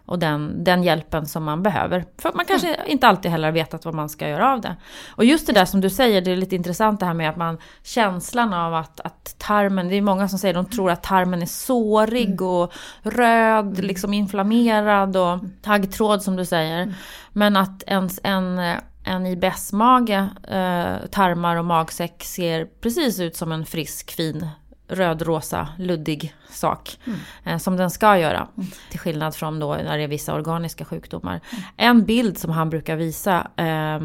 och 0.06 0.18
den, 0.18 0.64
den 0.64 0.82
hjälpen 0.82 1.26
som 1.26 1.44
man 1.44 1.62
behöver. 1.62 2.04
För 2.18 2.32
man 2.34 2.44
kanske 2.44 2.76
inte 2.86 3.08
alltid 3.08 3.30
heller 3.30 3.52
vetat 3.52 3.84
vad 3.84 3.94
man 3.94 4.08
ska 4.08 4.28
göra 4.28 4.52
av 4.52 4.60
det. 4.60 4.76
Och 5.08 5.24
just 5.24 5.46
det 5.46 5.52
där 5.52 5.64
som 5.64 5.80
du 5.80 5.90
säger, 5.90 6.20
det 6.20 6.30
är 6.30 6.36
lite 6.36 6.56
intressant 6.56 7.00
det 7.00 7.06
här 7.06 7.14
med 7.14 7.30
att 7.30 7.36
man 7.36 7.58
känslan 7.82 8.54
av 8.54 8.74
att, 8.74 9.00
att 9.00 9.34
tarmen, 9.38 9.88
det 9.88 9.96
är 9.96 10.02
många 10.02 10.28
som 10.28 10.38
säger 10.38 10.54
de 10.54 10.66
tror 10.66 10.90
att 10.90 11.02
tarmen 11.02 11.42
är 11.42 11.46
sårig 11.46 12.42
och 12.42 12.72
röd, 13.02 13.84
liksom 13.84 14.14
inflammerad 14.14 15.16
och 15.16 15.38
taggtråd 15.62 16.22
som 16.22 16.36
du 16.36 16.44
säger. 16.44 16.94
Men 17.32 17.56
att 17.56 17.82
ens 17.86 18.20
en 18.22 18.60
en 19.04 19.26
IBS-mage, 19.26 20.28
eh, 20.42 21.06
tarmar 21.10 21.56
och 21.56 21.64
magsäck 21.64 22.24
ser 22.24 22.64
precis 22.64 23.20
ut 23.20 23.36
som 23.36 23.52
en 23.52 23.66
frisk, 23.66 24.10
fin 24.10 24.48
rödrosa, 24.88 25.68
luddig 25.78 26.34
sak. 26.48 26.98
Eh, 27.44 27.58
som 27.58 27.76
den 27.76 27.90
ska 27.90 28.18
göra. 28.18 28.48
Till 28.90 29.00
skillnad 29.00 29.34
från 29.34 29.60
då 29.60 29.74
när 29.74 29.96
det 29.96 30.04
är 30.04 30.08
vissa 30.08 30.34
organiska 30.34 30.84
sjukdomar. 30.84 31.40
En 31.76 32.04
bild 32.04 32.38
som 32.38 32.50
han 32.50 32.70
brukar 32.70 32.96
visa 32.96 33.46
eh, 33.56 34.00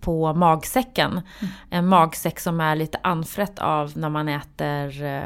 på 0.00 0.32
magsäcken. 0.34 1.10
Mm. 1.10 1.52
En 1.70 1.86
magsäck 1.86 2.40
som 2.40 2.60
är 2.60 2.76
lite 2.76 2.98
anfrätt 3.02 3.58
av 3.58 3.98
när 3.98 4.08
man 4.08 4.28
äter 4.28 5.02
eh, 5.02 5.22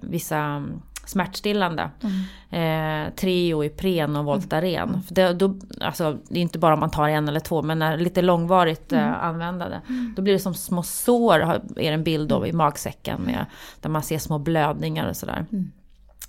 vissa 0.00 0.64
smärtstillande. 1.06 1.90
Mm. 2.02 3.06
Eh, 3.06 3.14
Treo, 3.14 3.64
Ipren 3.64 4.16
och 4.16 4.24
Voltaren. 4.24 4.88
Mm. 4.88 5.00
Det, 5.08 5.32
då, 5.32 5.54
alltså, 5.80 6.18
det 6.28 6.38
är 6.38 6.42
inte 6.42 6.58
bara 6.58 6.74
om 6.74 6.80
man 6.80 6.90
tar 6.90 7.08
en 7.08 7.28
eller 7.28 7.40
två, 7.40 7.62
men 7.62 7.78
när 7.78 7.96
lite 7.96 8.22
långvarigt 8.22 8.92
eh, 8.92 8.98
mm. 8.98 9.12
eh, 9.12 9.24
användande. 9.24 9.80
Mm. 9.88 10.12
Då 10.16 10.22
blir 10.22 10.32
det 10.32 10.38
som 10.38 10.54
små 10.54 10.82
sår, 10.82 11.40
är 11.42 11.60
det 11.76 11.88
en 11.88 12.04
bild 12.04 12.32
av 12.32 12.46
i 12.46 12.52
magsäcken. 12.52 13.20
Med, 13.22 13.46
där 13.80 13.90
man 13.90 14.02
ser 14.02 14.18
små 14.18 14.38
blödningar 14.38 15.08
och 15.08 15.16
sådär. 15.16 15.46
Mm. 15.52 15.72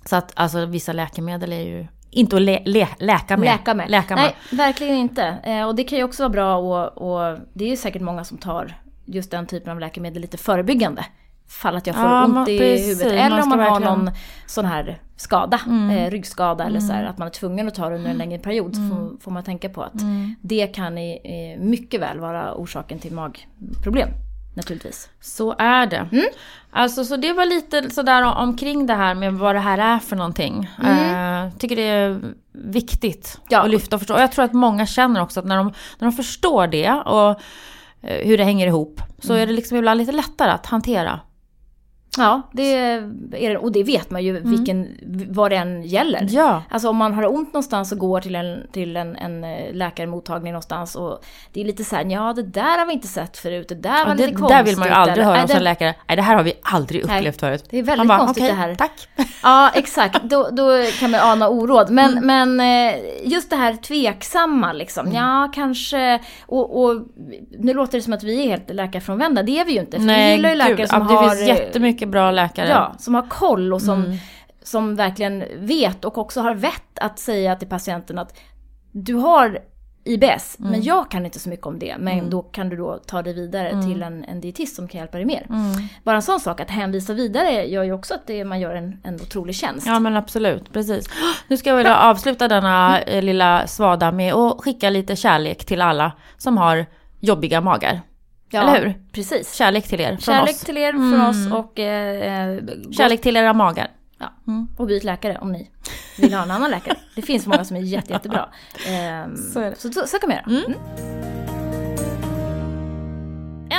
Så 0.04 0.16
att 0.16 0.32
alltså, 0.34 0.66
vissa 0.66 0.92
läkemedel 0.92 1.52
är 1.52 1.62
ju 1.62 1.86
inte 2.10 2.36
att 2.36 2.42
lä 2.42 2.62
lä 2.64 2.88
läka 2.98 3.36
med. 3.36 3.44
Läka 3.44 3.74
med. 3.74 3.90
Läka 3.90 4.14
med. 4.16 4.24
Nej, 4.24 4.58
verkligen 4.58 4.96
inte. 4.96 5.36
Eh, 5.44 5.64
och 5.64 5.74
det 5.74 5.84
kan 5.84 5.98
ju 5.98 6.04
också 6.04 6.22
vara 6.22 6.30
bra 6.30 6.56
och, 6.56 6.98
och 6.98 7.38
det 7.52 7.64
är 7.64 7.68
ju 7.68 7.76
säkert 7.76 8.02
många 8.02 8.24
som 8.24 8.38
tar 8.38 8.74
just 9.04 9.30
den 9.30 9.46
typen 9.46 9.72
av 9.72 9.80
läkemedel 9.80 10.22
lite 10.22 10.36
förebyggande 10.36 11.04
fall 11.52 11.76
att 11.76 11.86
jag 11.86 11.96
får 11.96 12.04
ja, 12.04 12.24
ont 12.24 12.48
i 12.48 12.58
precis, 12.58 12.88
huvudet. 12.88 13.12
Eller 13.12 13.42
om 13.42 13.48
man 13.48 13.60
har 13.60 13.80
någon 13.80 14.10
sån 14.46 14.64
här 14.64 15.00
skada, 15.16 15.60
mm. 15.66 15.90
eh, 15.90 16.10
ryggskada 16.10 16.64
eller 16.64 16.80
så 16.80 16.92
här, 16.92 17.00
mm. 17.00 17.10
att 17.10 17.18
man 17.18 17.28
är 17.28 17.32
tvungen 17.32 17.68
att 17.68 17.74
ta 17.74 17.88
det 17.88 17.96
under 17.96 18.10
en 18.10 18.18
längre 18.18 18.38
period. 18.38 18.76
Mm. 18.76 18.90
Så 18.90 18.96
får, 18.96 19.20
får, 19.20 19.30
man 19.30 19.44
tänka 19.44 19.68
på 19.68 19.82
att 19.82 20.00
mm. 20.00 20.34
det 20.40 20.66
kan 20.66 20.98
i, 20.98 21.20
eh, 21.24 21.64
mycket 21.64 22.00
väl 22.00 22.20
vara 22.20 22.54
orsaken 22.54 22.98
till 22.98 23.12
magproblem. 23.12 24.08
Naturligtvis. 24.54 25.08
Så 25.20 25.54
är 25.58 25.86
det. 25.86 26.08
Mm. 26.12 26.26
Alltså 26.70 27.04
så 27.04 27.16
det 27.16 27.32
var 27.32 27.46
lite 27.46 27.90
sådär 27.90 28.22
omkring 28.22 28.86
det 28.86 28.94
här 28.94 29.14
med 29.14 29.34
vad 29.34 29.54
det 29.54 29.60
här 29.60 29.78
är 29.78 29.98
för 29.98 30.16
någonting. 30.16 30.70
Mm. 30.82 31.46
Uh, 31.46 31.52
tycker 31.58 31.76
det 31.76 31.82
är 31.82 32.20
viktigt 32.52 33.40
ja. 33.48 33.62
att 33.62 33.70
lyfta 33.70 33.96
och 33.96 34.00
förstå. 34.00 34.14
Och 34.14 34.20
jag 34.20 34.32
tror 34.32 34.44
att 34.44 34.52
många 34.52 34.86
känner 34.86 35.22
också 35.22 35.40
att 35.40 35.46
när 35.46 35.56
de, 35.56 35.66
när 35.98 36.06
de 36.06 36.12
förstår 36.12 36.66
det 36.66 36.90
och 36.92 37.30
uh, 37.30 38.26
hur 38.26 38.38
det 38.38 38.44
hänger 38.44 38.66
ihop. 38.66 39.00
Så 39.18 39.32
mm. 39.32 39.42
är 39.42 39.46
det 39.46 39.52
liksom 39.52 39.76
ibland 39.76 39.98
lite 39.98 40.12
lättare 40.12 40.50
att 40.50 40.66
hantera. 40.66 41.20
Ja, 42.18 42.42
det 42.52 42.74
är 42.74 43.00
det. 43.00 43.56
Och 43.56 43.72
det 43.72 43.82
vet 43.82 44.10
man 44.10 44.24
ju 44.24 44.36
mm. 44.36 44.50
vilken, 44.50 44.88
vad 45.30 45.50
det 45.50 45.56
än 45.56 45.82
gäller. 45.82 46.26
Ja. 46.30 46.62
Alltså 46.70 46.88
om 46.88 46.96
man 46.96 47.14
har 47.14 47.34
ont 47.34 47.52
någonstans 47.52 47.92
och 47.92 47.98
går 47.98 48.20
till 48.20 48.34
en, 48.34 48.66
till 48.72 48.96
en, 48.96 49.16
en 49.16 49.44
eh, 49.44 49.74
läkarmottagning 49.74 50.52
någonstans 50.52 50.96
och 50.96 51.24
det 51.52 51.60
är 51.60 51.64
lite 51.64 51.84
så 51.84 51.96
här, 51.96 52.04
ja 52.04 52.32
det 52.32 52.42
där 52.42 52.78
har 52.78 52.86
vi 52.86 52.92
inte 52.92 53.08
sett 53.08 53.36
förut, 53.36 53.68
det 53.68 53.74
där 53.74 53.90
var 53.90 53.98
ja, 53.98 54.14
lite 54.14 54.26
det, 54.26 54.34
konstigt. 54.34 54.58
Där 54.58 54.64
vill 54.64 54.78
man 54.78 54.88
ju 54.88 54.94
aldrig 54.94 55.26
höra 55.26 55.40
hos 55.40 55.50
en 55.50 55.64
läkare, 55.64 55.94
nej 56.08 56.16
det 56.16 56.22
här 56.22 56.36
har 56.36 56.42
vi 56.42 56.54
aldrig 56.62 57.02
upplevt 57.02 57.22
nej, 57.22 57.32
förut. 57.32 57.64
Det 57.70 57.78
är 57.78 57.82
väldigt 57.82 58.08
bara, 58.08 58.18
konstigt 58.18 58.42
okay, 58.42 58.54
det 58.54 58.60
här. 58.60 58.74
tack. 58.74 59.08
Ja, 59.42 59.70
exakt. 59.74 60.22
Då, 60.22 60.48
då 60.52 60.82
kan 61.00 61.10
man 61.10 61.20
ana 61.20 61.48
oråd. 61.48 61.90
Men, 61.90 62.18
mm. 62.18 62.56
men 62.56 62.60
eh, 62.94 63.00
just 63.24 63.50
det 63.50 63.56
här 63.56 63.76
tveksamma 63.76 64.72
liksom, 64.72 65.06
mm. 65.06 65.18
ja 65.18 65.50
kanske, 65.54 66.20
och, 66.46 66.84
och 66.84 67.02
nu 67.58 67.74
låter 67.74 67.98
det 67.98 68.02
som 68.02 68.12
att 68.12 68.22
vi 68.22 68.42
är 68.44 68.48
helt 68.48 68.70
läkarfrånvända, 68.70 69.42
det 69.42 69.58
är 69.58 69.64
vi 69.64 69.72
ju 69.72 69.80
inte. 69.80 69.96
För 69.96 70.04
nej, 70.04 70.26
vi 70.26 70.36
gillar 70.36 70.50
ju 70.50 70.56
läkare 70.56 70.76
gud, 70.76 70.88
som 70.88 71.06
ja, 71.10 71.14
har... 71.14 71.30
Det 71.30 71.36
finns 71.36 71.48
jättemycket 71.48 72.01
mycket 72.02 72.12
bra 72.12 72.30
läkare. 72.30 72.68
Ja, 72.68 72.94
som 72.98 73.14
har 73.14 73.26
koll 73.28 73.72
och 73.72 73.82
som, 73.82 74.04
mm. 74.04 74.16
som 74.62 74.96
verkligen 74.96 75.44
vet 75.56 76.04
och 76.04 76.18
också 76.18 76.40
har 76.40 76.54
vett 76.54 76.98
att 77.00 77.18
säga 77.18 77.56
till 77.56 77.68
patienten 77.68 78.18
att 78.18 78.38
du 78.92 79.14
har 79.14 79.58
IBS, 80.04 80.58
mm. 80.58 80.70
men 80.70 80.82
jag 80.82 81.10
kan 81.10 81.26
inte 81.26 81.38
så 81.38 81.48
mycket 81.48 81.66
om 81.66 81.78
det. 81.78 81.96
Men 81.98 82.18
mm. 82.18 82.30
då 82.30 82.42
kan 82.42 82.68
du 82.68 82.76
då 82.76 82.98
ta 83.06 83.22
det 83.22 83.32
vidare 83.32 83.68
mm. 83.68 83.86
till 83.86 84.02
en, 84.02 84.24
en 84.24 84.40
dietist 84.40 84.76
som 84.76 84.88
kan 84.88 84.98
hjälpa 84.98 85.16
dig 85.16 85.26
mer. 85.26 85.46
Mm. 85.48 85.72
Bara 86.04 86.16
en 86.16 86.22
sån 86.22 86.40
sak, 86.40 86.60
att 86.60 86.70
hänvisa 86.70 87.12
vidare 87.12 87.64
gör 87.64 87.82
ju 87.82 87.92
också 87.92 88.14
att 88.14 88.26
det, 88.26 88.44
man 88.44 88.60
gör 88.60 88.74
en, 88.74 89.00
en 89.04 89.14
otrolig 89.14 89.54
tjänst. 89.54 89.86
Ja 89.86 89.98
men 89.98 90.16
absolut, 90.16 90.72
precis. 90.72 91.08
Nu 91.48 91.56
ska 91.56 91.70
jag 91.70 91.76
vilja 91.76 91.96
avsluta 91.96 92.48
denna 92.48 93.00
eh, 93.00 93.22
lilla 93.22 93.66
svada 93.66 94.12
med 94.12 94.34
att 94.34 94.60
skicka 94.60 94.90
lite 94.90 95.16
kärlek 95.16 95.64
till 95.64 95.82
alla 95.82 96.12
som 96.36 96.58
har 96.58 96.86
jobbiga 97.20 97.60
magar. 97.60 98.00
Ja, 98.52 98.60
Eller 98.60 98.86
hur? 98.86 98.94
Precis. 99.12 99.54
Kärlek 99.54 99.88
till 99.88 100.00
er 100.00 100.08
från 100.08 100.18
Kärlek 100.18 100.54
oss. 100.54 100.60
till 100.60 100.76
er 100.76 100.92
från 100.92 101.14
mm. 101.14 101.28
oss 101.28 101.52
och... 101.52 101.78
Eh, 101.78 102.58
Kärlek 102.96 103.20
till 103.20 103.36
era 103.36 103.52
magar. 103.52 103.90
Ja. 104.18 104.32
Mm. 104.46 104.68
Och 104.78 104.86
byt 104.86 105.04
läkare 105.04 105.38
om 105.40 105.52
ni 105.52 105.70
vill 106.18 106.34
ha 106.34 106.42
en 106.42 106.50
annan 106.50 106.70
läkare. 106.70 106.96
Det 107.14 107.22
finns 107.22 107.46
många 107.46 107.64
som 107.64 107.76
är 107.76 107.80
jätte, 107.80 108.12
jättebra. 108.12 108.48
Eh, 108.74 109.34
så, 109.52 109.72
så, 109.76 109.92
så, 109.92 110.06
så, 110.06 110.18
kan 110.18 110.28
man 110.28 110.36
göra. 110.36 110.64
Mm. 110.64 111.41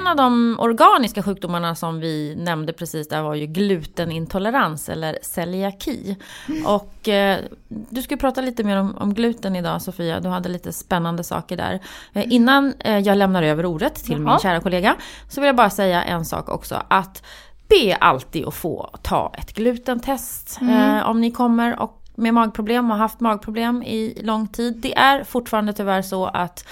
En 0.03 0.07
av 0.07 0.15
de 0.15 0.55
organiska 0.59 1.23
sjukdomarna 1.23 1.75
som 1.75 1.99
vi 1.99 2.35
nämnde 2.37 2.73
precis 2.73 3.07
där 3.07 3.21
var 3.21 3.35
ju 3.35 3.45
glutenintolerans 3.45 4.89
eller 4.89 5.17
celiaki. 5.21 6.17
Mm. 6.49 6.65
Och 6.65 7.09
eh, 7.09 7.39
du 7.67 8.01
ska 8.01 8.17
prata 8.17 8.41
lite 8.41 8.63
mer 8.63 8.77
om, 8.77 8.97
om, 8.97 9.13
gluten 9.13 9.55
idag 9.55 9.81
Sofia, 9.81 10.19
du 10.19 10.29
hade 10.29 10.49
lite 10.49 10.73
spännande 10.73 11.23
saker 11.23 11.57
där. 11.57 11.79
Eh, 12.13 12.33
innan 12.33 12.73
eh, 12.79 12.99
jag 12.99 13.17
lämnar 13.17 13.43
över 13.43 13.65
ordet 13.65 13.95
till 13.95 14.21
Jaha. 14.21 14.31
min 14.31 14.39
kära 14.39 14.59
kollega 14.59 14.95
så 15.29 15.41
vill 15.41 15.45
jag 15.47 15.55
bara 15.55 15.69
säga 15.69 16.03
en 16.03 16.25
sak 16.25 16.49
också. 16.49 16.81
Att 16.87 17.23
be 17.69 17.95
alltid 17.95 18.45
att 18.47 18.53
få 18.53 18.89
ta 19.01 19.33
ett 19.37 19.53
glutentest 19.53 20.57
mm. 20.61 20.97
Eh, 20.97 21.09
om 21.09 21.21
ni 21.21 21.31
kommer 21.31 21.79
och 21.79 21.99
med 22.15 22.33
magproblem 22.33 22.91
och 22.91 22.97
haft 22.97 23.19
magproblem 23.19 23.83
i 23.83 24.21
lång 24.23 24.47
tid. 24.47 24.77
Det 24.77 24.97
är 24.97 25.23
fortfarande 25.23 25.73
tyvärr 25.73 26.01
så 26.01 26.25
att 26.25 26.65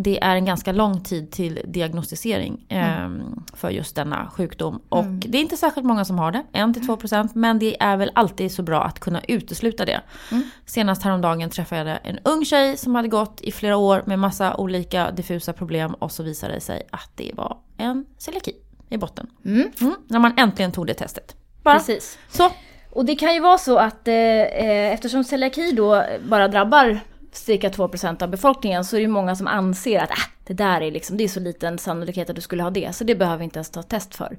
det 0.00 0.24
är 0.24 0.36
en 0.36 0.44
ganska 0.44 0.72
lång 0.72 1.00
tid 1.00 1.30
till 1.30 1.60
diagnostisering 1.64 2.66
mm. 2.68 3.20
eh, 3.20 3.26
för 3.54 3.70
just 3.70 3.96
denna 3.96 4.30
sjukdom. 4.30 4.82
Och 4.88 5.04
mm. 5.04 5.20
det 5.20 5.38
är 5.38 5.42
inte 5.42 5.56
särskilt 5.56 5.86
många 5.86 6.04
som 6.04 6.18
har 6.18 6.32
det, 6.32 6.44
1-2% 6.52 7.28
men 7.34 7.58
det 7.58 7.82
är 7.82 7.96
väl 7.96 8.10
alltid 8.14 8.52
så 8.52 8.62
bra 8.62 8.82
att 8.82 9.00
kunna 9.00 9.20
utesluta 9.28 9.84
det. 9.84 10.00
Mm. 10.32 10.44
Senast 10.66 11.02
häromdagen 11.02 11.50
träffade 11.50 11.90
jag 11.90 11.98
en 12.02 12.18
ung 12.24 12.44
tjej 12.44 12.76
som 12.76 12.94
hade 12.94 13.08
gått 13.08 13.40
i 13.40 13.52
flera 13.52 13.76
år 13.76 14.02
med 14.06 14.18
massa 14.18 14.56
olika 14.56 15.10
diffusa 15.10 15.52
problem 15.52 15.94
och 15.94 16.12
så 16.12 16.22
visade 16.22 16.54
det 16.54 16.60
sig 16.60 16.82
att 16.90 17.10
det 17.14 17.32
var 17.34 17.58
en 17.76 18.06
celiaki 18.18 18.52
i 18.88 18.96
botten. 18.96 19.26
Mm. 19.44 19.70
Mm. 19.80 19.94
När 20.08 20.18
man 20.18 20.32
äntligen 20.38 20.72
tog 20.72 20.86
det 20.86 20.94
testet. 20.94 21.36
Bara. 21.62 21.78
Precis. 21.78 22.18
Så. 22.28 22.50
Och 22.90 23.04
det 23.04 23.14
kan 23.14 23.34
ju 23.34 23.40
vara 23.40 23.58
så 23.58 23.78
att 23.78 24.08
eh, 24.08 24.14
eh 24.14 24.92
eftersom 24.94 25.24
celiaki 25.24 25.72
då 25.72 26.04
bara 26.28 26.48
drabbar 26.48 27.00
cirka 27.44 27.68
2% 27.68 28.22
av 28.22 28.28
befolkningen 28.30 28.84
så 28.84 28.96
är 28.96 29.00
det 29.00 29.08
många 29.08 29.36
som 29.36 29.46
anser 29.46 29.98
att 29.98 30.10
äh, 30.10 30.16
det 30.46 30.54
där 30.54 30.80
är 30.80 30.90
liksom, 30.90 31.16
det 31.16 31.24
är 31.24 31.28
så 31.28 31.40
liten 31.40 31.78
sannolikhet 31.78 32.30
att 32.30 32.36
du 32.36 32.42
skulle 32.42 32.62
ha 32.62 32.70
det, 32.70 32.94
så 32.94 33.04
det 33.04 33.14
behöver 33.14 33.38
vi 33.38 33.44
inte 33.44 33.58
ens 33.58 33.70
ta 33.70 33.82
test 33.82 34.14
för. 34.14 34.38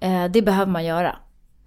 Eh, 0.00 0.24
det 0.24 0.42
behöver 0.42 0.72
man 0.72 0.84
göra. 0.84 1.16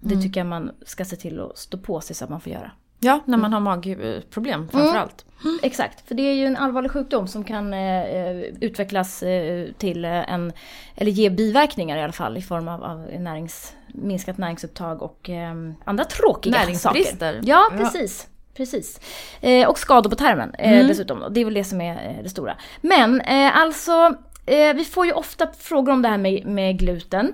Det 0.00 0.14
mm. 0.14 0.22
tycker 0.22 0.40
jag 0.40 0.46
man 0.46 0.70
ska 0.86 1.04
se 1.04 1.16
till 1.16 1.40
att 1.40 1.58
stå 1.58 1.78
på 1.78 2.00
sig 2.00 2.16
så 2.16 2.24
att 2.24 2.30
man 2.30 2.40
får 2.40 2.52
göra. 2.52 2.70
Ja, 3.00 3.20
när 3.24 3.38
man 3.38 3.52
mm. 3.52 3.66
har 3.66 3.76
magproblem 3.76 4.68
framförallt. 4.68 5.24
Mm. 5.44 5.58
Exakt, 5.62 6.08
för 6.08 6.14
det 6.14 6.22
är 6.22 6.34
ju 6.34 6.46
en 6.46 6.56
allvarlig 6.56 6.90
sjukdom 6.90 7.28
som 7.28 7.44
kan 7.44 7.74
eh, 7.74 8.40
utvecklas 8.60 9.22
eh, 9.22 9.68
till 9.78 10.04
en, 10.04 10.52
eller 10.94 11.10
ge 11.10 11.30
biverkningar 11.30 11.96
i 11.96 12.02
alla 12.02 12.12
fall 12.12 12.36
i 12.36 12.42
form 12.42 12.68
av, 12.68 12.84
av 12.84 12.98
närings, 12.98 13.72
minskat 13.86 14.38
näringsupptag 14.38 15.02
och 15.02 15.30
eh, 15.30 15.54
andra 15.84 16.04
tråkiga 16.04 16.74
saker. 16.74 17.40
Ja, 17.42 17.68
precis. 17.70 18.28
Precis. 18.56 19.00
Eh, 19.40 19.68
och 19.68 19.78
skador 19.78 20.10
på 20.10 20.16
tarmen 20.16 20.54
eh, 20.58 20.72
mm. 20.72 20.88
dessutom. 20.88 21.24
Det 21.30 21.40
är 21.40 21.44
väl 21.44 21.54
det 21.54 21.64
som 21.64 21.80
är 21.80 22.08
eh, 22.08 22.22
det 22.22 22.28
stora. 22.28 22.56
Men 22.80 23.20
eh, 23.20 23.56
alltså, 23.56 24.14
eh, 24.46 24.74
vi 24.74 24.84
får 24.84 25.06
ju 25.06 25.12
ofta 25.12 25.46
frågor 25.58 25.92
om 25.92 26.02
det 26.02 26.08
här 26.08 26.18
med, 26.18 26.46
med 26.46 26.78
gluten. 26.78 27.32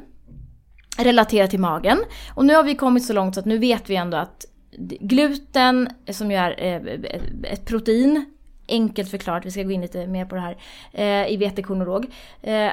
Relaterat 0.98 1.50
till 1.50 1.60
magen. 1.60 1.98
Och 2.34 2.44
nu 2.44 2.54
har 2.54 2.62
vi 2.62 2.74
kommit 2.74 3.04
så 3.04 3.12
långt 3.12 3.34
så 3.34 3.40
att 3.40 3.46
nu 3.46 3.58
vet 3.58 3.90
vi 3.90 3.96
ändå 3.96 4.16
att 4.16 4.44
gluten, 5.00 5.88
som 6.10 6.30
ju 6.30 6.36
är 6.36 6.54
eh, 6.58 7.52
ett 7.52 7.66
protein, 7.66 8.24
enkelt 8.68 9.10
förklarat, 9.10 9.46
vi 9.46 9.50
ska 9.50 9.62
gå 9.62 9.70
in 9.70 9.80
lite 9.80 10.06
mer 10.06 10.24
på 10.24 10.34
det 10.34 10.40
här, 10.40 10.56
i 11.30 11.36
vetekorn 11.36 11.80
och 11.80 11.86
råg. 11.86 12.06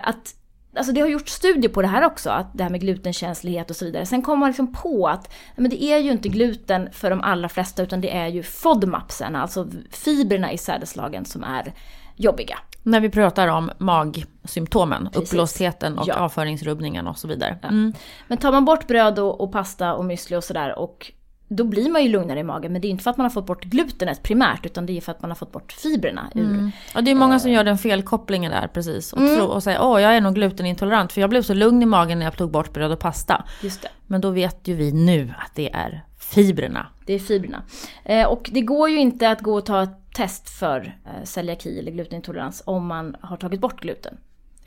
Att 0.03 0.35
Alltså 0.75 0.93
det 0.93 1.01
har 1.01 1.07
gjorts 1.07 1.33
studier 1.33 1.71
på 1.71 1.81
det 1.81 1.87
här 1.87 2.05
också, 2.05 2.29
att 2.29 2.47
det 2.53 2.63
här 2.63 2.69
med 2.69 2.81
glutenkänslighet 2.81 3.69
och 3.69 3.75
så 3.75 3.85
vidare. 3.85 4.05
Sen 4.05 4.21
kommer 4.21 4.37
man 4.37 4.49
liksom 4.49 4.73
på 4.73 5.07
att 5.07 5.33
men 5.55 5.69
det 5.69 5.83
är 5.83 5.97
ju 5.97 6.11
inte 6.11 6.29
gluten 6.29 6.89
för 6.91 7.09
de 7.09 7.21
allra 7.21 7.49
flesta 7.49 7.83
utan 7.83 8.01
det 8.01 8.15
är 8.17 8.27
ju 8.27 8.43
FODMAPsen, 8.43 9.35
alltså 9.35 9.67
fibrerna 9.91 10.51
i 10.51 10.57
sädeslagen 10.57 11.25
som 11.25 11.43
är 11.43 11.73
jobbiga. 12.15 12.59
När 12.83 12.99
vi 12.99 13.09
pratar 13.09 13.47
om 13.47 13.71
magsymptomen, 13.77 15.09
Precis. 15.11 15.29
uppblåstheten 15.33 15.99
och 15.99 16.07
ja. 16.07 16.15
avföringsrubbningen 16.15 17.07
och 17.07 17.17
så 17.17 17.27
vidare. 17.27 17.59
Mm. 17.63 17.93
Men 18.27 18.37
tar 18.37 18.51
man 18.51 18.65
bort 18.65 18.87
bröd 18.87 19.19
och, 19.19 19.41
och 19.41 19.51
pasta 19.51 19.93
och 19.93 20.05
müsli 20.05 20.37
och 20.37 20.43
sådär 20.43 20.79
och 20.79 21.11
då 21.49 21.63
blir 21.63 21.91
man 21.91 22.03
ju 22.03 22.09
lugnare 22.09 22.39
i 22.39 22.43
magen. 22.43 22.71
Men 22.71 22.81
det 22.81 22.87
är 22.87 22.89
inte 22.89 23.03
för 23.03 23.11
att 23.11 23.17
man 23.17 23.25
har 23.25 23.29
fått 23.29 23.45
bort 23.45 23.63
glutenet 23.63 24.23
primärt 24.23 24.65
utan 24.65 24.85
det 24.85 24.97
är 24.97 25.01
för 25.01 25.11
att 25.11 25.21
man 25.21 25.31
har 25.31 25.35
fått 25.35 25.51
bort 25.51 25.71
fibrerna. 25.71 26.31
Ur, 26.35 26.43
mm. 26.43 26.71
Ja, 26.95 27.01
det 27.01 27.11
är 27.11 27.15
många 27.15 27.39
som 27.39 27.51
gör 27.51 27.63
den 27.63 27.77
felkopplingen 27.77 28.51
där 28.51 28.67
precis. 28.67 29.13
Och, 29.13 29.21
mm. 29.21 29.45
och 29.45 29.63
säger 29.63 29.81
åh 29.81 30.01
jag 30.01 30.15
är 30.15 30.21
nog 30.21 30.35
glutenintolerant 30.35 31.11
för 31.11 31.21
jag 31.21 31.29
blev 31.29 31.41
så 31.41 31.53
lugn 31.53 31.81
i 31.81 31.85
magen 31.85 32.19
när 32.19 32.25
jag 32.25 32.37
tog 32.37 32.51
bort 32.51 32.73
bröd 32.73 32.91
och 32.91 32.99
pasta. 32.99 33.45
Just 33.61 33.81
det. 33.81 33.89
Men 34.07 34.21
då 34.21 34.29
vet 34.29 34.67
ju 34.67 34.75
vi 34.75 34.91
nu 34.91 35.33
att 35.37 35.55
det 35.55 35.73
är 35.73 36.03
fibrerna. 36.19 36.87
Det 37.05 37.13
är 37.13 37.19
fibrerna. 37.19 37.63
Eh, 38.03 38.27
och 38.27 38.49
det 38.53 38.61
går 38.61 38.89
ju 38.89 38.99
inte 38.99 39.29
att 39.29 39.41
gå 39.41 39.53
och 39.53 39.65
ta 39.65 39.83
ett 39.83 40.13
test 40.13 40.49
för 40.49 40.97
eh, 41.05 41.23
celiaki 41.23 41.79
eller 41.79 41.91
glutenintolerans 41.91 42.63
om 42.65 42.87
man 42.87 43.15
har 43.21 43.37
tagit 43.37 43.59
bort 43.59 43.81
gluten. 43.81 44.17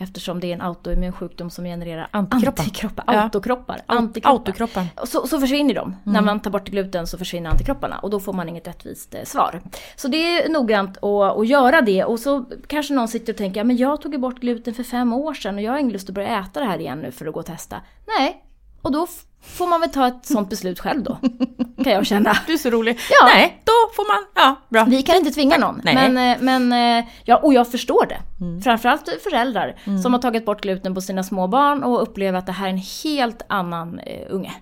Eftersom 0.03 0.41
det 0.41 0.47
är 0.47 0.53
en 0.53 0.61
autoimmun 0.61 1.13
sjukdom 1.13 1.51
som 1.51 1.65
genererar 1.65 2.09
Antikroppar. 2.11 2.63
antikroppar. 2.63 3.05
Ja. 3.07 3.21
Autokroppar. 3.21 3.81
Antikroppar. 3.87 4.31
Autokroppar. 4.33 4.87
Så, 5.07 5.27
så 5.27 5.41
försvinner 5.41 5.75
de. 5.75 5.97
När 6.05 6.21
man 6.21 6.41
tar 6.41 6.51
bort 6.51 6.69
gluten 6.69 7.07
så 7.07 7.19
försvinner 7.19 7.51
antikropparna 7.51 7.99
och 7.99 8.11
då 8.11 8.21
får 8.21 8.33
man 8.33 8.49
inget 8.49 8.69
rättvist 8.69 9.15
eh, 9.15 9.25
svar. 9.25 9.61
Så 9.97 10.09
det 10.09 10.17
är 10.17 10.49
noggrant 10.49 10.97
att, 10.97 11.39
att 11.39 11.47
göra 11.47 11.81
det 11.81 12.05
och 12.05 12.21
så 12.21 12.45
kanske 12.67 12.95
någon 12.95 13.09
sitter 13.09 13.33
och 13.33 13.37
tänker, 13.37 13.61
ja, 13.61 13.65
men 13.65 13.77
jag 13.77 14.01
tog 14.01 14.21
bort 14.21 14.41
gluten 14.41 14.75
för 14.75 14.83
fem 14.83 15.13
år 15.13 15.35
sedan 15.35 15.55
och 15.55 15.63
jag 15.63 15.73
har 15.73 15.79
ingen 15.79 15.93
lust 15.93 16.09
att 16.09 16.15
börja 16.15 16.41
äta 16.41 16.61
det 16.61 16.67
här 16.67 16.79
igen 16.79 16.99
nu 16.99 17.11
för 17.11 17.27
att 17.27 17.35
gå 17.35 17.41
och 17.41 17.47
testa. 17.47 17.81
Nej, 18.19 18.45
och 18.83 18.93
då 18.93 19.07
får 19.43 19.67
man 19.67 19.81
väl 19.81 19.91
ta 19.91 20.07
ett 20.09 20.27
sånt 20.27 20.51
beslut 20.51 20.81
själv 20.81 21.03
då. 21.03 21.19
Kan 21.85 21.93
jag 21.93 22.07
känna. 22.07 22.37
Du 22.47 22.53
är 22.53 22.59
så 22.59 22.71
rolig. 22.71 22.99
Ja. 23.11 23.27
Nej, 23.27 23.63
då 23.65 23.73
får 23.97 24.15
man... 24.15 24.27
Ja, 24.35 24.57
bra. 24.69 24.85
Vi 24.85 25.03
kan 25.03 25.17
inte 25.17 25.31
tvinga 25.31 25.59
någon. 25.59 25.81
Nej. 25.85 25.95
Men, 25.95 26.33
eh, 26.33 26.39
men 26.41 26.99
eh, 26.99 27.05
ja, 27.25 27.37
och 27.37 27.55
jag 27.55 27.71
förstår 27.71 28.07
det. 28.07 28.19
Framförallt 28.63 29.09
föräldrar 29.23 29.77
som 30.03 30.13
har 30.13 30.21
tagit 30.21 30.47
bort 30.47 30.61
gluten 30.61 30.95
på 30.95 31.01
sina 31.01 31.23
små 31.23 31.47
barn 31.49 31.83
och 31.83 32.03
upplever 32.03 32.39
att 32.39 32.47
det 32.47 32.53
här 32.53 32.67
är 32.67 32.71
en 32.71 32.83
helt 33.05 33.43
annan 33.49 33.99
eh, 33.99 34.27
unge. 34.31 34.53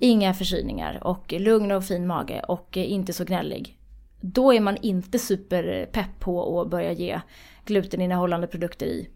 Inga 0.00 0.34
förkylningar 0.34 0.98
och 1.02 1.32
lugn 1.32 1.72
och 1.72 1.84
fin 1.84 2.06
mage 2.06 2.40
och 2.48 2.76
inte 2.76 3.12
så 3.12 3.24
gnällig. 3.24 3.78
Då 4.20 4.54
är 4.54 4.60
man 4.60 4.76
inte 4.76 5.18
superpepp 5.18 6.20
på 6.20 6.60
att 6.60 6.70
börja 6.70 6.92
ge 6.92 7.20
gluteninnehållande 7.64 8.46
produkter 8.46 8.86
i 8.86 9.08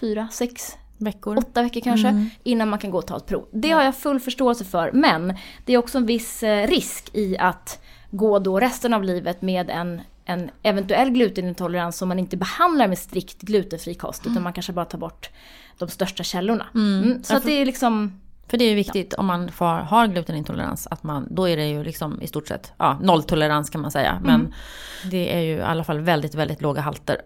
fyra, 0.00 0.28
sex, 0.32 0.76
Veckor. 0.98 1.38
åtta 1.38 1.62
veckor 1.62 1.80
kanske, 1.80 2.28
innan 2.42 2.68
man 2.68 2.78
kan 2.78 2.90
gå 2.90 2.98
och 2.98 3.06
ta 3.06 3.16
ett 3.16 3.26
prov. 3.26 3.46
Det 3.52 3.70
har 3.70 3.82
jag 3.82 3.96
full 3.96 4.20
förståelse 4.20 4.64
för, 4.64 4.92
men 4.92 5.34
det 5.64 5.72
är 5.72 5.78
också 5.78 5.98
en 5.98 6.06
viss 6.06 6.42
eh, 6.42 6.66
risk 6.66 7.10
i 7.12 7.38
att 7.38 7.80
gå 8.10 8.38
då 8.38 8.60
resten 8.60 8.94
av 8.94 9.04
livet 9.04 9.42
med 9.42 9.70
en, 9.70 10.00
en 10.24 10.50
eventuell 10.62 11.10
glutenintolerans 11.10 11.96
som 11.96 12.08
man 12.08 12.18
inte 12.18 12.36
behandlar 12.36 12.88
med 12.88 12.98
strikt 12.98 13.42
glutenfri 13.42 13.94
kost, 13.94 14.26
utan 14.26 14.42
man 14.42 14.52
kanske 14.52 14.72
bara 14.72 14.84
tar 14.84 14.98
bort 14.98 15.30
de 15.78 15.88
största 15.88 16.22
källorna. 16.22 16.66
Mm, 16.74 17.22
så 17.24 17.36
att 17.36 17.44
det 17.44 17.52
är 17.52 17.66
liksom, 17.66 18.20
För 18.48 18.58
det 18.58 18.64
är 18.64 18.74
viktigt 18.74 19.14
om 19.14 19.26
man 19.26 19.52
får, 19.52 19.66
har 19.66 20.06
glutenintolerans, 20.06 20.86
att 20.90 21.02
man, 21.02 21.28
då 21.30 21.48
är 21.48 21.56
det 21.56 21.66
ju 21.66 21.84
liksom 21.84 22.22
i 22.22 22.26
stort 22.26 22.48
sett 22.48 22.72
ja, 22.78 22.98
nolltolerans 23.02 23.70
kan 23.70 23.80
man 23.80 23.90
säga. 23.90 24.20
Men 24.22 24.54
det 25.10 25.36
är 25.36 25.40
ju 25.40 25.54
i 25.56 25.60
alla 25.60 25.84
fall 25.84 26.00
väldigt, 26.00 26.34
väldigt 26.34 26.62
låga 26.62 26.80
halter 26.80 27.16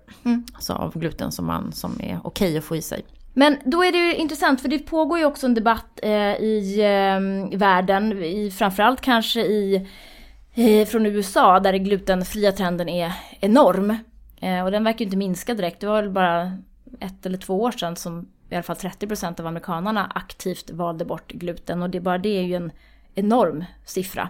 alltså 0.55 0.73
av 0.73 0.99
gluten 0.99 1.33
som, 1.33 1.47
man, 1.47 1.73
som 1.73 2.01
är 2.01 2.21
okej 2.25 2.59
att 2.59 2.65
få 2.65 2.77
i 2.77 2.83
sig. 2.83 3.05
Men 3.35 3.59
då 3.65 3.85
är 3.85 3.93
det 3.93 3.99
ju 3.99 4.15
intressant 4.15 4.61
för 4.61 4.69
det 4.69 4.79
pågår 4.79 5.19
ju 5.19 5.25
också 5.25 5.47
en 5.47 5.55
debatt 5.55 6.01
eh, 6.03 6.35
i 6.35 6.81
eh, 6.81 7.59
världen, 7.59 8.23
i, 8.23 8.51
framförallt 8.51 9.01
kanske 9.01 9.41
i, 9.41 9.87
eh, 10.55 10.87
från 10.87 11.07
USA 11.07 11.61
där 11.61 11.73
den 11.73 11.85
glutenfria 11.85 12.53
trenden 12.53 12.89
är 12.89 13.13
enorm. 13.41 13.97
Eh, 14.41 14.65
och 14.65 14.71
den 14.71 14.85
verkar 14.85 14.99
ju 14.99 15.05
inte 15.05 15.17
minska 15.17 15.55
direkt, 15.55 15.81
det 15.81 15.87
var 15.87 16.03
väl 16.03 16.11
bara 16.11 16.59
ett 17.01 17.27
eller 17.27 17.39
två 17.39 17.63
år 17.63 17.71
sedan 17.71 17.97
som 17.97 18.29
i 18.51 18.55
alla 18.55 18.63
fall 18.63 18.77
30% 18.77 19.41
av 19.41 19.47
amerikanarna 19.47 20.13
aktivt 20.15 20.71
valde 20.71 21.05
bort 21.05 21.33
gluten 21.33 21.83
och 21.83 21.91
det, 21.91 22.01
bara 22.01 22.19
det 22.19 22.39
är 22.39 22.43
ju 22.43 22.55
en 22.55 22.73
enorm 23.15 23.65
siffra. 23.85 24.29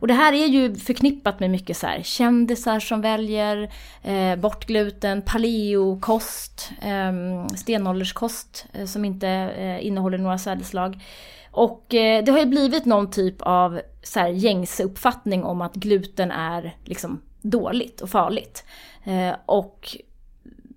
Och 0.00 0.06
det 0.06 0.14
här 0.14 0.32
är 0.32 0.46
ju 0.46 0.74
förknippat 0.74 1.40
med 1.40 1.50
mycket 1.50 1.76
så 1.76 1.86
här 1.86 2.02
kändisar 2.02 2.80
som 2.80 3.00
väljer 3.00 3.72
eh, 4.02 4.36
bort 4.36 4.66
gluten, 4.66 5.22
paleokost, 5.22 6.70
eh, 6.82 7.46
stenålderskost 7.56 8.66
eh, 8.72 8.86
som 8.86 9.04
inte 9.04 9.28
eh, 9.28 9.86
innehåller 9.86 10.18
några 10.18 10.38
sädesslag. 10.38 11.02
Och 11.50 11.94
eh, 11.94 12.24
det 12.24 12.32
har 12.32 12.38
ju 12.38 12.46
blivit 12.46 12.84
någon 12.84 13.10
typ 13.10 13.42
av 13.42 13.80
så 14.02 14.20
här, 14.20 14.28
gängse 14.28 14.84
uppfattning 14.84 15.44
om 15.44 15.60
att 15.60 15.74
gluten 15.74 16.30
är 16.30 16.76
liksom 16.84 17.20
dåligt 17.42 18.00
och 18.00 18.10
farligt. 18.10 18.64
Eh, 19.04 19.34
och 19.46 19.96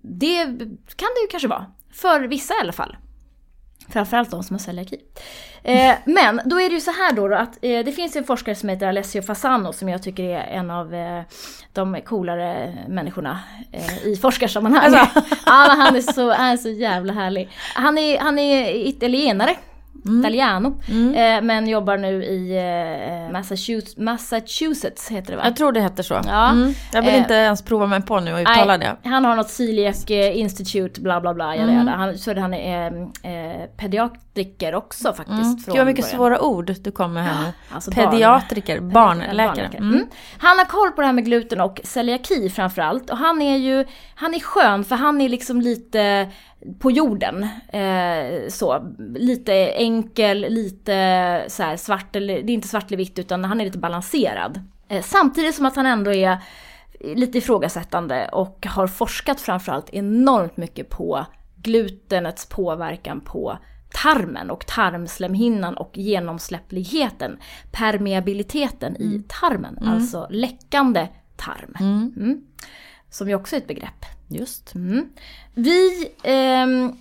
det 0.02 0.44
kan 0.96 1.08
det 1.14 1.20
ju 1.22 1.28
kanske 1.30 1.48
vara. 1.48 1.66
För 1.92 2.20
vissa 2.20 2.54
i 2.54 2.60
alla 2.60 2.72
fall. 2.72 2.96
Framförallt 3.88 4.30
de 4.30 4.42
som 4.42 4.54
har 4.54 4.58
celiaki. 4.58 4.96
Eh, 5.62 5.94
men 6.04 6.40
då 6.44 6.60
är 6.60 6.68
det 6.68 6.74
ju 6.74 6.80
så 6.80 6.90
här 6.90 7.12
då, 7.12 7.28
då 7.28 7.36
att 7.36 7.58
eh, 7.62 7.84
det 7.84 7.92
finns 7.92 8.16
en 8.16 8.24
forskare 8.24 8.54
som 8.54 8.68
heter 8.68 8.88
Alessio 8.88 9.22
Fasano 9.22 9.72
som 9.72 9.88
jag 9.88 10.02
tycker 10.02 10.24
är 10.24 10.40
en 10.40 10.70
av 10.70 10.94
eh, 10.94 11.22
de 11.72 12.00
coolare 12.04 12.78
människorna 12.88 13.40
eh, 13.72 14.06
i 14.06 14.16
forskarsammanhang. 14.16 14.92
ja, 15.46 15.66
men 15.68 15.80
han 15.80 15.96
är 15.96 16.12
så, 16.12 16.32
han 16.32 16.46
är 16.46 16.56
så 16.56 16.68
jävla 16.68 17.12
härlig. 17.12 17.50
Han 17.74 17.98
är, 17.98 18.18
han 18.18 18.38
är 18.38 18.86
italienare. 18.88 19.56
Italiano. 20.20 20.80
Eh, 20.88 21.42
men 21.42 21.68
jobbar 21.68 21.96
nu 21.96 22.24
i 22.24 22.56
eh, 22.56 23.32
Massachusetts, 23.32 23.96
Massachusetts 23.96 25.10
heter 25.10 25.30
det 25.30 25.36
va? 25.36 25.42
Jag 25.44 25.56
tror 25.56 25.72
det 25.72 25.80
heter 25.80 26.02
så. 26.02 26.20
Ja. 26.26 26.50
Mm. 26.50 26.74
Jag 26.92 27.02
vill 27.02 27.14
Eh, 27.14 27.18
inte 27.18 27.34
ens 27.34 27.62
prova 27.62 27.86
mig 27.86 28.02
på 28.02 28.20
nu 28.20 28.32
och 28.32 28.40
uttala 28.40 28.78
det. 28.78 28.96
Han 29.04 29.24
har 29.24 29.36
något 29.36 29.50
Celiac 29.50 30.10
eh, 30.10 30.38
Institute, 30.38 31.00
bla 31.00 31.20
bla 31.20 31.34
bla. 31.34 31.54
Mm. 31.54 31.88
Han, 31.88 32.18
så 32.18 32.40
han 32.40 32.54
är 32.54 32.86
eh, 33.22 33.66
pediatriker 34.34 34.74
också 34.74 35.12
faktiskt. 35.12 35.28
Mm. 35.42 35.56
från 35.58 35.74
Gud 35.74 35.78
vad 35.78 35.86
mycket 35.86 36.04
början. 36.04 36.16
svåra 36.16 36.40
ord 36.40 36.74
du 36.80 36.90
kommer 36.90 37.22
här 37.22 37.42
nu. 37.46 37.52
Alltså 37.74 37.90
barn- 37.90 38.10
Pediatriker, 38.10 38.80
barnläkare. 38.80 39.66
Mm. 39.66 39.94
Mm. 39.94 40.06
Han 40.38 40.58
har 40.58 40.64
koll 40.64 40.90
på 40.90 41.00
det 41.00 41.06
här 41.06 41.14
med 41.14 41.24
gluten 41.24 41.60
och 41.60 41.80
celiaki 41.84 42.50
framförallt. 42.50 43.10
Och 43.10 43.16
han 43.18 43.42
är 43.42 43.56
ju, 43.56 43.86
han 44.14 44.34
är 44.34 44.40
skön 44.40 44.84
för 44.84 44.96
han 44.96 45.20
är 45.20 45.28
liksom 45.28 45.60
lite 45.60 46.30
på 46.78 46.90
jorden. 46.90 47.48
Eh, 47.72 48.48
så, 48.48 48.94
lite 49.16 49.54
enkel, 49.68 50.46
lite 50.48 51.44
så 51.48 51.62
här 51.62 51.76
svart 51.76 52.16
eller, 52.16 52.42
det 52.42 52.52
är 52.52 52.54
inte 52.54 52.68
svart 52.68 52.86
eller 52.86 52.96
vitt 52.96 53.18
utan 53.18 53.44
han 53.44 53.60
är 53.60 53.64
lite 53.64 53.78
balanserad. 53.78 54.60
Eh, 54.88 55.02
samtidigt 55.02 55.54
som 55.54 55.66
att 55.66 55.76
han 55.76 55.86
ändå 55.86 56.12
är 56.12 56.38
lite 57.00 57.38
ifrågasättande 57.38 58.28
och 58.32 58.66
har 58.66 58.86
forskat 58.86 59.40
framförallt 59.40 59.90
enormt 59.90 60.56
mycket 60.56 60.88
på 60.88 61.26
glutenets 61.56 62.46
påverkan 62.46 63.20
på 63.20 63.58
tarmen 63.92 64.50
och 64.50 64.66
tarmslemhinnan 64.66 65.76
och 65.76 65.98
genomsläppligheten, 65.98 67.38
permeabiliteten 67.70 68.96
i 68.96 69.22
tarmen, 69.28 69.78
alltså 69.82 70.26
läckande 70.30 71.08
tarm. 71.36 71.74
Mm. 71.80 72.44
Som 73.10 73.28
ju 73.28 73.34
också 73.34 73.56
är 73.56 73.60
ett 73.60 73.68
begrepp. 73.68 74.04
Just. 74.28 74.74
Mm. 74.74 75.08
Vi 75.54 76.08
ehm, 76.22 76.96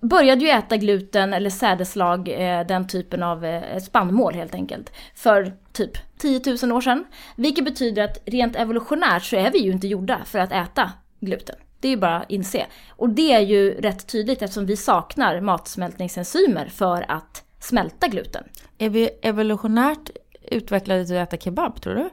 började 0.00 0.44
ju 0.44 0.50
äta 0.50 0.76
gluten 0.76 1.32
eller 1.32 1.50
sädeslag, 1.50 2.28
eh, 2.28 2.66
den 2.66 2.88
typen 2.88 3.22
av 3.22 3.44
eh, 3.44 3.78
spannmål 3.78 4.34
helt 4.34 4.54
enkelt, 4.54 4.92
för 5.14 5.52
typ 5.72 6.18
10 6.18 6.40
000 6.62 6.72
år 6.72 6.80
sedan. 6.80 7.04
Vilket 7.36 7.64
betyder 7.64 8.04
att 8.04 8.22
rent 8.26 8.56
evolutionärt 8.56 9.22
så 9.22 9.36
är 9.36 9.50
vi 9.50 9.58
ju 9.58 9.72
inte 9.72 9.86
gjorda 9.86 10.20
för 10.24 10.38
att 10.38 10.52
äta 10.52 10.92
gluten. 11.20 11.56
Det 11.80 11.88
är 11.88 11.90
ju 11.90 11.96
bara 11.96 12.16
att 12.16 12.30
inse. 12.30 12.66
Och 12.96 13.08
det 13.10 13.32
är 13.32 13.40
ju 13.40 13.74
rätt 13.80 14.06
tydligt 14.06 14.42
eftersom 14.42 14.66
vi 14.66 14.76
saknar 14.76 15.40
matsmältningsenzymer 15.40 16.66
för 16.68 17.04
att 17.08 17.42
smälta 17.60 18.08
gluten. 18.08 18.44
Är 18.78 18.88
vi 18.88 19.10
evolutionärt 19.22 20.10
utvecklade 20.50 21.06
till 21.06 21.16
att 21.18 21.28
äta 21.32 21.36
kebab, 21.44 21.80
tror 21.82 21.94
du? 21.94 22.10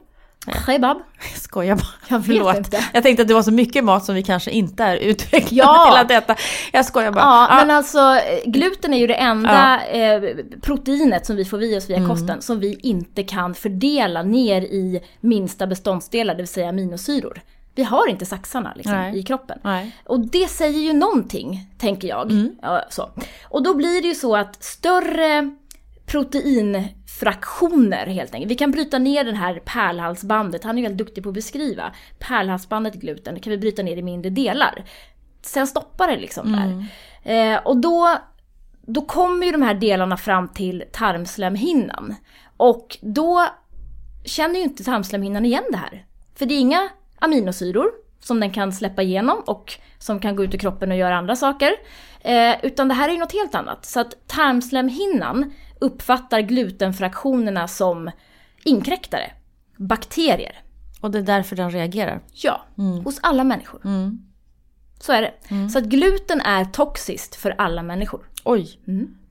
Kebab. 0.66 0.96
Jag 1.32 1.40
skojar 1.42 1.76
bara. 1.76 1.86
Jag 2.08 2.24
Förlåt. 2.26 2.56
inte. 2.56 2.84
Jag 2.94 3.02
tänkte 3.02 3.22
att 3.22 3.28
det 3.28 3.34
var 3.34 3.42
så 3.42 3.52
mycket 3.52 3.84
mat 3.84 4.04
som 4.04 4.14
vi 4.14 4.22
kanske 4.22 4.50
inte 4.50 4.84
är 4.84 4.96
utvecklade 4.96 5.54
Ja. 5.72 6.04
till 6.06 6.16
att 6.16 6.22
äta. 6.22 6.36
Jag 6.72 6.84
skojar 6.84 7.12
bara. 7.12 7.20
Ja, 7.24 7.46
Ja, 7.50 7.56
men 7.66 7.76
alltså 7.76 8.20
gluten 8.44 8.94
är 8.94 8.98
ju 8.98 9.06
det 9.06 9.14
enda 9.14 9.86
eh, 9.86 10.22
proteinet 10.62 11.26
som 11.26 11.36
vi 11.36 11.44
får 11.44 11.62
i 11.62 11.78
oss 11.78 11.90
via 11.90 11.96
Mm. 11.96 12.08
kosten 12.08 12.42
som 12.42 12.60
vi 12.60 12.74
inte 12.82 13.22
kan 13.22 13.54
fördela 13.54 14.22
ner 14.22 14.62
i 14.62 15.00
minsta 15.20 15.66
beståndsdelar, 15.66 16.34
det 16.34 16.42
vill 16.42 16.48
säga 16.48 16.68
aminosyror. 16.68 17.40
Vi 17.78 17.84
har 17.84 18.08
inte 18.08 18.26
saxarna 18.26 18.72
liksom, 18.76 19.12
i 19.14 19.22
kroppen. 19.22 19.58
Nej. 19.62 19.96
Och 20.04 20.20
det 20.20 20.48
säger 20.48 20.80
ju 20.80 20.92
någonting, 20.92 21.70
tänker 21.78 22.08
jag. 22.08 22.30
Mm. 22.30 22.56
Ja, 22.62 22.84
så. 22.90 23.10
Och 23.48 23.62
då 23.62 23.74
blir 23.74 24.02
det 24.02 24.08
ju 24.08 24.14
så 24.14 24.36
att 24.36 24.62
större 24.62 25.56
proteinfraktioner 26.06 28.06
helt 28.06 28.34
enkelt. 28.34 28.50
Vi 28.50 28.54
kan 28.54 28.70
bryta 28.70 28.98
ner 28.98 29.24
den 29.24 29.34
här 29.34 29.62
pärlhalsbandet, 29.64 30.64
han 30.64 30.78
är 30.78 30.82
ju 30.82 30.88
väldigt 30.88 31.06
duktig 31.06 31.22
på 31.22 31.28
att 31.28 31.34
beskriva. 31.34 31.92
Pärlhalsbandet 32.18 32.94
gluten, 32.94 33.34
det 33.34 33.40
kan 33.40 33.50
vi 33.50 33.58
bryta 33.58 33.82
ner 33.82 33.96
i 33.96 34.02
mindre 34.02 34.30
delar. 34.30 34.84
Sen 35.42 35.66
stoppar 35.66 36.08
det 36.08 36.16
liksom 36.16 36.52
där. 36.52 36.86
Eh, 37.32 37.58
och 37.58 37.76
då, 37.76 38.18
då 38.82 39.00
kommer 39.00 39.46
ju 39.46 39.52
de 39.52 39.62
här 39.62 39.74
delarna 39.74 40.16
fram 40.16 40.48
till 40.48 40.84
tarmslemhinnan. 40.92 42.14
Och 42.56 42.98
då 43.00 43.46
känner 44.24 44.54
ju 44.54 44.62
inte 44.62 44.84
tarmslemhinnan 44.84 45.44
igen 45.44 45.64
det 45.70 45.76
här. 45.76 46.04
För 46.34 46.46
det 46.46 46.54
är 46.54 46.60
inga 46.60 46.88
aminosyror 47.18 47.90
som 48.20 48.40
den 48.40 48.50
kan 48.50 48.72
släppa 48.72 49.02
igenom 49.02 49.42
och 49.46 49.74
som 49.98 50.20
kan 50.20 50.36
gå 50.36 50.44
ut 50.44 50.54
i 50.54 50.58
kroppen 50.58 50.90
och 50.90 50.96
göra 50.96 51.16
andra 51.18 51.36
saker. 51.36 51.70
Eh, 52.20 52.54
utan 52.62 52.88
det 52.88 52.94
här 52.94 53.08
är 53.08 53.12
ju 53.12 53.18
något 53.18 53.32
helt 53.32 53.54
annat. 53.54 53.84
Så 53.86 54.00
att 54.00 54.14
tarmslemhinnan 54.26 55.52
uppfattar 55.80 56.40
glutenfraktionerna 56.40 57.68
som 57.68 58.10
inkräktare. 58.64 59.30
Bakterier. 59.76 60.62
Och 61.00 61.10
det 61.10 61.18
är 61.18 61.22
därför 61.22 61.56
den 61.56 61.70
reagerar. 61.70 62.20
Ja, 62.32 62.60
hos 63.04 63.18
alla 63.22 63.44
människor. 63.44 63.80
Mm. 63.84 64.18
Så 65.00 65.12
är 65.12 65.22
det. 65.22 65.32
Så 65.70 65.78
att 65.78 65.84
gluten 65.84 66.40
är 66.40 66.64
toxiskt 66.64 67.34
för 67.36 67.54
alla 67.58 67.82
människor. 67.82 68.20
Oj. 68.44 68.80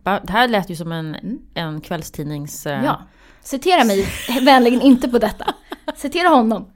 Va? 0.03 0.19
Det 0.23 0.31
här 0.31 0.47
lät 0.47 0.69
ju 0.69 0.75
som 0.75 0.91
en, 0.91 1.15
en 1.53 1.81
kvällstidnings... 1.81 2.65
eh, 2.65 2.83
Ja. 2.85 3.01
Citera 3.41 3.83
mig 3.83 4.07
vänligen 4.41 4.81
inte 4.81 5.09
på 5.09 5.19
detta. 5.19 5.53
Citera 5.95 6.27
honom. 6.27 6.71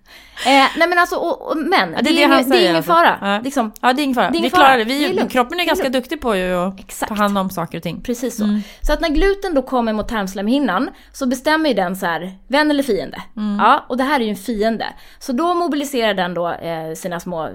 Eh, 0.45 0.67
nej 0.78 0.88
men 0.88 0.97
alltså, 1.00 1.15
och, 1.15 1.52
och, 1.52 1.58
men 1.58 1.93
Ja, 1.93 2.02
det, 2.02 2.10
är 2.10 2.13
det 2.13 2.21
ingen, 2.21 2.50
det 2.50 2.58
är 2.58 2.62
ingen 2.62 2.76
alltså. 2.76 2.91
fara. 2.91 3.17
Ja. 3.21 3.41
Liksom, 3.43 3.71
Ja, 3.82 3.93
det 3.93 4.02
är 4.02 4.04
ingen 4.04 4.15
fara. 4.15 4.30
Det 4.30 4.36
är 4.36 4.38
ingen 4.38 4.43
vi 4.43 4.50
klarar 4.50 4.78
det. 4.78 4.84
Det 4.84 5.06
är 5.06 5.24
Vi, 5.24 5.30
kroppen 5.30 5.60
är 5.60 5.63
är 5.63 5.67
ganska 5.67 5.89
duktig 5.89 6.21
på 6.21 6.36
ju 6.36 6.54
att 6.54 6.80
Exakt. 6.80 7.10
ta 7.10 7.15
hand 7.15 7.38
om 7.38 7.50
saker 7.50 7.78
och 7.78 7.84
ting. 7.84 8.02
Precis 8.02 8.38
så. 8.38 8.43
Mm. 8.43 8.62
Så 8.82 8.93
att 8.93 9.02
när 9.02 9.10
gluten 9.10 9.54
då 9.54 9.62
kommer 9.62 9.93
mot 9.93 10.08
tarmslemhinnan 10.08 10.89
så 11.13 11.28
bestämmer 11.28 11.69
ju 11.69 11.76
den 11.76 11.95
så 11.95 12.06
här, 12.06 12.38
vän 12.47 12.71
eller 12.71 12.84
fiende. 12.84 13.21
Mm. 13.38 13.60
Ja, 13.60 13.86
och 13.89 13.97
det 13.97 14.04
här 14.04 14.19
är 14.19 14.24
ju 14.24 14.30
en 14.30 14.36
fiende. 14.36 14.88
Så 15.19 15.32
då 15.32 15.54
mobiliserar 15.54 16.13
den 16.13 16.34
då 16.34 16.50
eh, 16.50 16.93
sina 16.95 17.19
små, 17.19 17.45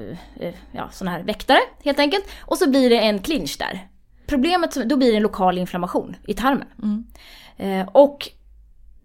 eh, 0.40 0.54
ja 0.72 0.88
såna 0.92 1.10
här 1.10 1.22
väktare 1.22 1.60
helt 1.84 1.98
enkelt. 1.98 2.24
Och 2.40 2.58
så 2.58 2.70
blir 2.70 2.90
det 2.90 2.98
en 2.98 3.18
clinch 3.18 3.56
där. 3.58 3.88
Problemet, 4.26 4.74
då 4.74 4.96
blir 4.96 5.10
det 5.10 5.16
en 5.16 5.22
lokal 5.22 5.58
inflammation 5.58 6.16
i 6.26 6.34
tarmen. 6.34 6.68
Mm. 6.82 7.04
Eh, 7.56 7.88
och 7.92 8.28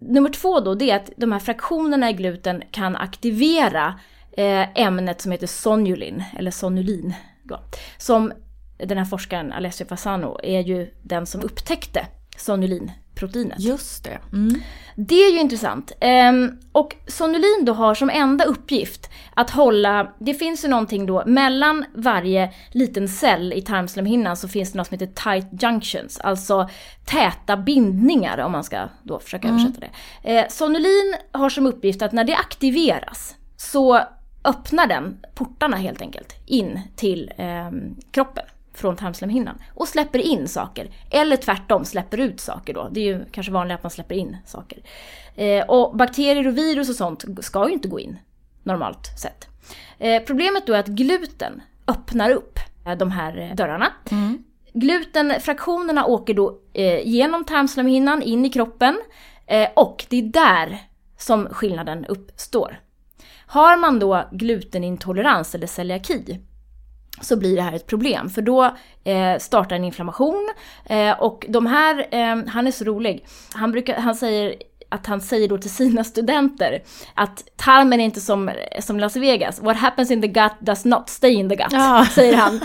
nummer 0.01 0.29
två 0.29 0.59
då, 0.59 0.75
det 0.75 0.91
är 0.91 0.95
att 0.95 1.09
de 1.17 1.31
här 1.31 1.39
fraktionerna 1.39 2.09
i 2.09 2.13
gluten 2.13 2.63
kan 2.71 2.95
aktivera 2.95 3.99
eh, 4.31 4.79
ämnet 4.81 5.21
som 5.21 5.31
heter 5.31 5.47
sonulin, 5.47 6.23
eller 6.37 6.51
sonulin. 6.51 7.13
Då, 7.43 7.59
som 7.97 8.33
den 8.77 8.97
här 8.97 9.05
forskaren 9.05 9.51
Alessio 9.51 9.85
Fasano 9.85 10.39
är 10.43 10.59
ju 10.59 10.93
den 11.01 11.25
som 11.25 11.41
upptäckte 11.41 12.07
sonulin 12.37 12.91
sonulinproteinet. 13.21 13.59
Just 13.59 14.03
det. 14.03 14.19
Mm. 14.33 14.61
Det 14.95 15.15
är 15.15 15.31
ju 15.31 15.39
intressant. 15.39 15.91
Ehm, 15.99 16.57
och 16.71 16.95
sonulin 17.07 17.65
då 17.65 17.73
har 17.73 17.95
som 17.95 18.09
enda 18.09 18.45
uppgift 18.45 19.09
att 19.33 19.49
hålla, 19.49 20.13
det 20.19 20.33
finns 20.33 20.65
ju 20.65 20.69
någonting 20.69 21.05
då 21.05 21.23
mellan 21.25 21.85
varje 21.95 22.53
liten 22.71 23.07
cell 23.07 23.53
i 23.53 23.61
tarmslemhinnan 23.61 24.37
så 24.37 24.47
finns 24.47 24.71
det 24.71 24.77
något 24.77 24.87
som 24.87 24.99
heter 24.99 25.13
tight 25.31 25.63
junctions, 25.63 26.19
alltså 26.19 26.69
täta 27.05 27.57
bindningar 27.57 28.37
om 28.37 28.51
man 28.51 28.63
ska 28.63 28.89
då 29.03 29.19
försöka 29.19 29.47
översätta 29.47 29.79
det. 29.79 30.37
Eh, 30.37 30.47
sonulin 30.49 31.15
har 31.31 31.49
som 31.49 31.65
uppgift 31.65 32.01
att 32.01 32.11
när 32.11 32.23
det 32.23 32.35
aktiveras 32.35 33.35
så 33.57 33.99
öppnar 34.43 34.87
den 34.87 35.17
portarna 35.35 35.77
helt 35.77 36.01
enkelt 36.01 36.35
in 36.45 36.79
till 36.95 37.31
ehm, 37.37 37.95
kroppen 38.11 38.43
från 38.81 38.95
tarmslemhinnan 38.95 39.57
och 39.75 39.87
släpper 39.87 40.19
in 40.19 40.47
saker. 40.47 40.89
Eller 41.09 41.37
tvärtom 41.37 41.85
släpper 41.85 42.17
ut 42.17 42.39
saker 42.39 42.73
då. 42.73 42.89
Det 42.91 42.99
är 42.99 43.05
ju 43.05 43.25
kanske 43.31 43.51
vanligare 43.51 43.77
att 43.77 43.83
man 43.83 43.89
släpper 43.89 44.15
in 44.15 44.37
saker. 44.45 44.79
Eh, 45.35 45.65
och 45.65 45.97
bakterier 45.97 46.47
och 46.47 46.57
virus 46.57 46.89
och 46.89 46.95
sånt 46.95 47.25
ska 47.39 47.67
ju 47.67 47.73
inte 47.73 47.87
gå 47.87 47.99
in 47.99 48.19
normalt 48.63 49.19
sett. 49.21 49.47
Eh, 49.99 50.23
problemet 50.23 50.67
då 50.67 50.73
är 50.73 50.79
att 50.79 50.87
gluten 50.87 51.61
öppnar 51.87 52.31
upp 52.31 52.59
eh, 52.85 52.97
de 52.97 53.11
här 53.11 53.37
eh, 53.37 53.55
dörrarna. 53.55 53.87
Glutenfraktionerna 54.73 56.05
åker 56.05 56.33
då 56.33 56.59
eh, 56.73 57.07
genom 57.07 57.45
tarmslemhinnan 57.45 58.21
in 58.21 58.45
i 58.45 58.49
kroppen 58.49 59.01
eh, 59.47 59.69
och 59.75 60.05
det 60.09 60.17
är 60.17 60.23
där 60.23 60.77
som 61.17 61.47
skillnaden 61.47 62.05
uppstår. 62.05 62.79
Har 63.45 63.77
man 63.77 63.99
då 63.99 64.27
glutenintolerans 64.31 65.55
eller 65.55 65.67
celiaki 65.67 66.39
så 67.21 67.37
blir 67.37 67.55
det 67.55 67.61
här 67.61 67.73
ett 67.73 67.87
problem. 67.87 68.29
För 68.29 68.41
då 68.41 68.63
eh, 69.03 69.37
startar 69.39 69.75
en 69.75 69.83
inflammation 69.83 70.49
eh, 70.85 71.11
och 71.21 71.45
de 71.49 71.65
här, 71.65 72.07
eh, 72.11 72.47
han 72.47 72.67
är 72.67 72.71
så 72.71 72.83
rolig, 72.83 73.25
han, 73.53 73.71
brukar, 73.71 73.99
han 73.99 74.15
säger 74.15 74.55
att 74.89 75.07
han 75.07 75.21
säger 75.21 75.47
då 75.47 75.57
till 75.57 75.69
sina 75.69 76.03
studenter 76.13 76.83
att 77.13 77.43
tarmen 77.55 77.99
är 77.99 78.05
inte 78.05 78.21
som, 78.21 78.51
som 78.79 78.99
Las 78.99 79.15
Vegas. 79.15 79.61
What 79.61 79.77
happens 79.77 80.11
in 80.11 80.21
the 80.21 80.27
gut 80.27 80.51
does 80.59 80.85
not 80.85 81.09
stay 81.09 81.33
in 81.33 81.49
the 81.49 81.55
gut, 81.55 81.67
Ja. 81.71 82.07
säger 82.15 82.37
han. 82.37 82.55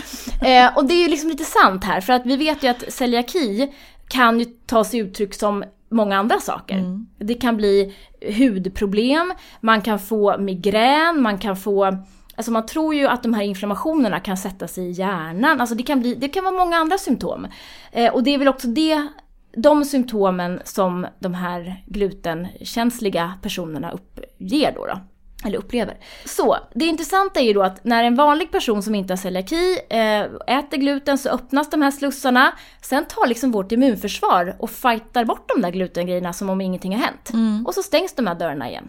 Eh, 0.41 0.77
och 0.77 0.85
det 0.85 0.93
är 0.93 1.03
ju 1.03 1.07
liksom 1.07 1.29
lite 1.29 1.43
sant 1.43 1.83
här, 1.83 2.01
för 2.01 2.13
att 2.13 2.25
vi 2.25 2.37
vet 2.37 2.63
ju 2.63 2.67
att 2.67 2.93
celiaki 2.93 3.73
kan 4.07 4.39
ju 4.39 4.45
ta 4.45 4.83
sig 4.83 4.99
uttryck 4.99 5.33
som 5.33 5.63
många 5.89 6.17
andra 6.17 6.39
saker. 6.39 7.05
Det 7.19 7.33
kan 7.33 7.57
bli 7.57 7.95
hudproblem, 8.37 9.33
man 9.61 9.81
kan 9.81 9.99
få 9.99 10.37
migrän, 10.37 11.21
man 11.21 11.37
kan 11.37 11.57
få 11.57 11.97
Alltså 12.37 12.51
man 12.51 12.65
tror 12.65 12.95
ju 12.95 13.07
att 13.07 13.23
de 13.23 13.33
här 13.33 13.43
inflammationerna 13.43 14.19
kan 14.19 14.37
sätta 14.37 14.67
sig 14.67 14.83
i 14.83 14.91
hjärnan. 14.91 15.61
Alltså 15.61 15.75
det 15.75 15.83
kan, 15.83 15.99
bli, 15.99 16.15
det 16.15 16.27
kan 16.27 16.43
vara 16.43 16.55
många 16.55 16.77
andra 16.77 16.97
symptom. 16.97 17.47
Eh, 17.91 18.13
och 18.13 18.23
det 18.23 18.33
är 18.33 18.37
väl 18.37 18.47
också 18.47 18.67
det, 18.67 19.07
de 19.55 19.85
symptomen 19.85 20.59
som 20.63 21.07
de 21.19 21.33
här 21.33 21.83
glutenkänsliga 21.85 23.33
personerna 23.41 23.91
uppger 23.91 24.71
då. 24.75 24.85
då 24.85 24.99
eller 25.45 25.57
upplever. 25.57 25.97
Så, 26.25 26.57
det 26.75 26.85
intressanta 26.85 27.39
är 27.39 27.43
ju 27.43 27.53
då 27.53 27.63
att 27.63 27.83
när 27.83 28.03
en 28.03 28.15
vanlig 28.15 28.51
person 28.51 28.83
som 28.83 28.95
inte 28.95 29.13
har 29.13 29.17
celiaki 29.17 29.79
eh, 29.89 30.57
äter 30.57 30.77
gluten 30.77 31.17
så 31.17 31.29
öppnas 31.29 31.69
de 31.69 31.81
här 31.81 31.91
slussarna. 31.91 32.53
Sen 32.81 33.05
tar 33.05 33.27
liksom 33.27 33.51
vårt 33.51 33.71
immunförsvar 33.71 34.55
och 34.59 34.69
fightar 34.69 35.25
bort 35.25 35.49
de 35.55 35.61
där 35.61 35.71
glutengrejerna 35.71 36.33
som 36.33 36.49
om 36.49 36.61
ingenting 36.61 36.95
har 36.95 37.01
hänt. 37.03 37.31
Och 37.67 37.73
så 37.73 37.83
stängs 37.83 38.13
de 38.13 38.27
här 38.27 38.35
dörrarna 38.35 38.69
igen. 38.69 38.87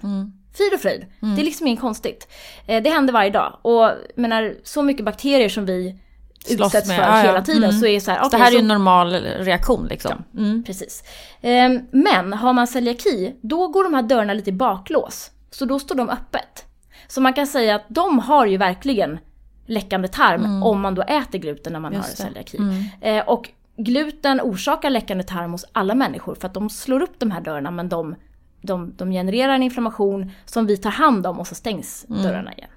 Frid 0.53 0.75
och 0.75 0.81
fröjd. 0.81 1.07
Det 1.37 1.41
är 1.43 1.45
liksom 1.45 1.67
inget 1.67 1.81
konstigt. 1.81 2.29
Eh, 2.67 2.83
det 2.83 2.91
händer 2.91 3.13
varje 3.13 3.31
dag. 3.31 3.59
Och 3.63 3.91
menar, 4.17 4.55
så 4.65 4.83
mycket 4.83 5.05
bakterier 5.05 5.49
som 5.49 5.67
vi 5.67 5.99
Slåss 6.45 6.67
utsätts 6.75 6.89
med, 6.89 6.97
för 6.97 7.03
ja, 7.05 7.19
ja. 7.19 7.23
hela 7.27 7.43
tiden 7.43 7.65
Mm. 7.65 7.81
så 7.81 7.87
är 7.87 8.01
så 8.01 8.11
här, 8.11 8.19
Så 8.21 8.27
okej, 8.27 8.39
det 8.39 8.45
här 8.45 8.51
är 8.51 8.53
ju 8.53 8.59
så- 8.59 8.63
en 8.63 8.69
normal 8.69 9.13
reaktion 9.39 9.87
liksom. 9.87 10.25
Mm. 10.37 10.65
Precis. 10.65 11.05
Ehm, 11.41 11.81
Men 11.93 12.33
har 12.33 12.53
man 12.53 12.67
celiaki, 12.67 13.35
då 13.41 13.69
går 13.69 13.85
de 13.85 13.95
här 13.95 14.03
dörrarna 14.03 14.35
lite 14.35 14.51
i 14.51 14.53
baklås. 14.53 15.31
Så 15.51 15.65
då 15.65 15.79
står 15.79 15.95
de 15.95 16.09
öppet. 16.11 16.65
Så 17.09 17.21
man 17.21 17.33
kan 17.33 17.47
säga 17.47 17.75
att 17.75 17.85
de 17.89 18.19
har 18.19 18.47
ju 18.47 18.57
verkligen 18.57 19.19
läckande 19.67 20.09
tarm 20.09 20.63
om 20.63 20.81
man 20.81 20.95
då 20.95 21.03
äter 21.03 21.39
gluten 21.39 21.73
när 21.73 21.81
man 21.81 21.93
Mm. 21.93 22.05
Just 22.07 22.19
har 22.23 22.27
celiaki. 22.29 22.57
Mm. 22.59 22.85
Eh, 23.01 23.29
Och 23.29 23.49
gluten 23.77 24.41
orsakar 24.41 24.91
läckande 24.91 25.25
tarm 25.25 25.53
hos 25.53 25.65
alla 25.73 25.95
människor 25.95 26.35
för 26.35 26.47
att 26.47 26.55
de 26.55 26.71
slår 26.71 27.03
upp 27.03 27.19
de 27.19 27.31
här 27.31 27.41
dörrarna 27.41 27.71
men 27.71 27.89
de, 27.89 28.15
de, 28.61 28.95
de 28.97 29.11
genererar 29.11 29.55
en 29.55 29.63
inflammation 29.63 30.31
som 30.45 30.67
vi 30.67 30.77
tar 30.77 30.91
hand 30.91 31.27
om 31.27 31.39
och 31.41 31.47
så 31.47 31.55
stängs 31.55 32.07
Mm. 32.11 32.23
dörrarna 32.23 32.53
igen. 32.53 32.71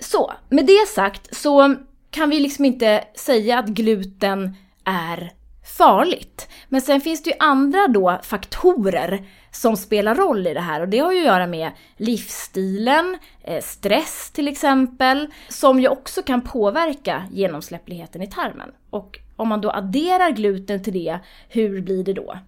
Så, 0.00 0.32
med 0.48 0.66
det 0.66 0.88
sagt 0.88 1.36
så 1.36 1.74
kan 2.10 2.30
vi 2.30 2.40
liksom 2.40 2.64
inte 2.64 3.04
säga 3.14 3.58
att 3.58 3.66
gluten 3.66 4.56
är 4.84 5.32
farligt. 5.78 6.48
Men 6.68 6.80
sen 6.80 7.00
finns 7.00 7.22
det 7.22 7.30
ju 7.30 7.36
andra 7.38 7.88
då 7.88 8.20
faktorer 8.22 9.24
som 9.50 9.76
spelar 9.76 10.14
roll 10.14 10.46
i 10.46 10.54
det 10.54 10.60
här 10.60 10.80
och 10.80 10.88
det 10.88 10.98
har 10.98 11.12
ju 11.12 11.18
att 11.18 11.26
göra 11.26 11.46
med 11.46 11.70
livsstilen, 11.96 13.18
eh, 13.42 13.62
stress 13.62 14.30
till 14.30 14.48
exempel, 14.48 15.28
som 15.48 15.80
ju 15.80 15.88
också 15.88 16.22
kan 16.22 16.40
påverka 16.40 17.22
genomsläppligheten 17.30 18.22
i 18.22 18.26
tarmen. 18.26 18.70
Och 18.90 19.18
om 19.36 19.48
man 19.48 19.60
då 19.60 19.70
adderar 19.70 20.30
gluten 20.30 20.82
till 20.82 20.92
det, 20.92 21.18
hur 21.48 21.80
blir 21.80 22.04
det 22.04 22.12
då? 22.12 22.38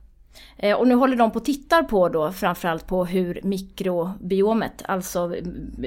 Eh, 0.56 0.76
Och 0.76 0.88
nu 0.88 0.94
håller 0.94 1.16
de 1.16 1.30
på 1.30 1.36
och 1.38 1.44
tittar 1.44 1.82
på 1.82 2.08
då 2.08 2.32
framförallt 2.32 2.86
på 2.86 3.04
hur 3.04 3.40
mikrobiomet, 3.42 4.82
alltså 4.88 5.34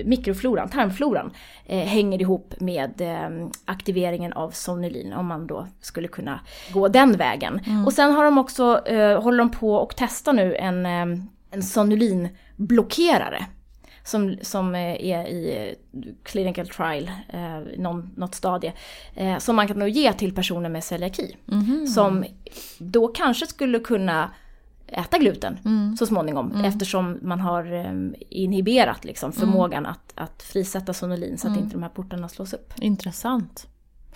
mikrofloran, 0.06 0.70
tarmfloran, 0.70 1.32
eh, 1.66 1.80
hänger 1.80 2.22
ihop 2.22 2.54
med 2.60 3.02
eh, 3.02 3.48
aktiveringen 3.66 4.34
av 4.34 4.50
sonulin 4.52 5.14
om 5.14 5.26
man 5.26 5.48
då 5.48 5.68
skulle 5.82 6.08
kunna 6.08 6.40
gå 6.74 6.88
den 6.88 7.18
vägen. 7.18 7.60
Och 7.86 7.94
sen 7.94 8.12
har 8.12 8.26
de 8.26 8.38
också, 8.38 8.82
eh, 8.88 9.22
håller 9.24 9.38
de 9.38 9.50
på 9.52 9.76
och 9.76 9.94
testar 9.98 10.34
nu 10.34 10.56
en, 10.56 10.86
eh, 10.86 11.20
en 11.52 11.64
sonulinblockerare. 11.64 13.46
Som, 14.04 14.38
som 14.42 14.76
eh, 14.76 15.06
är 15.06 15.28
i 15.28 15.76
clinical 16.24 16.68
trial, 16.68 17.12
eh, 17.30 17.60
någon, 17.78 18.10
något 18.16 18.36
stadie. 18.36 18.74
Som 19.40 19.56
man 19.56 19.68
kan 19.68 19.80
nog 19.80 19.90
ge 19.90 20.14
till 20.14 20.36
personer 20.36 20.70
med 20.70 20.84
celiaki. 20.84 21.36
Som 21.94 22.26
då 22.78 23.08
kanske 23.08 23.46
skulle 23.48 23.80
kunna 23.80 24.32
äta 24.92 25.18
gluten 25.18 25.58
så 26.00 26.06
småningom 26.06 26.52
eftersom 26.66 27.20
man 27.22 27.40
har 27.40 27.74
eh, 27.74 27.94
inhiberat 28.30 29.06
liksom, 29.06 29.32
förmågan 29.32 29.86
att, 29.86 30.14
att 30.16 30.44
frisätta 30.44 30.94
sonulin 30.94 31.38
så 31.38 31.48
att 31.48 31.58
inte 31.58 31.72
de 31.76 31.84
här 31.84 31.90
portarna 31.90 32.30
slås 32.30 32.54
upp. 32.54 32.74
Intressant. 32.82 33.68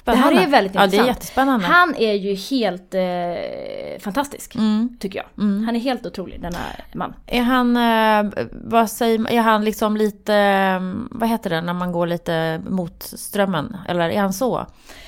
Det 0.03 0.15
här 0.15 0.31
är 0.31 0.47
väldigt 0.47 0.75
Ja, 0.75 0.79
det 0.81 0.85
intressant. 0.85 1.07
är 1.07 1.11
jättespännande. 1.13 1.65
Han 1.65 1.95
är 1.95 2.13
ju 2.13 2.33
helt 2.35 2.93
eh, 2.93 3.99
fantastisk, 4.03 4.55
Mm. 4.55 4.97
tycker 4.99 5.19
jag. 5.19 5.43
Han 5.65 5.75
är 5.75 5.79
helt 5.79 6.05
otrolig, 6.05 6.41
denna 6.41 6.57
man. 6.93 7.13
Är 7.27 7.41
han, 7.41 7.77
eh, 7.77 8.31
vad 8.51 8.89
säger 8.89 9.31
är 9.31 9.41
han 9.41 9.65
liksom 9.65 9.97
lite, 9.97 10.35
eh, 10.35 10.79
vad 11.11 11.29
heter 11.29 11.49
det 11.49 11.61
när 11.61 11.73
man 11.73 11.91
går 11.91 12.07
lite 12.07 12.61
mot 12.69 13.03
strömmen? 13.03 13.77
Eller 13.88 14.09
är 14.09 14.19
han 14.21 14.33
så? 14.33 14.65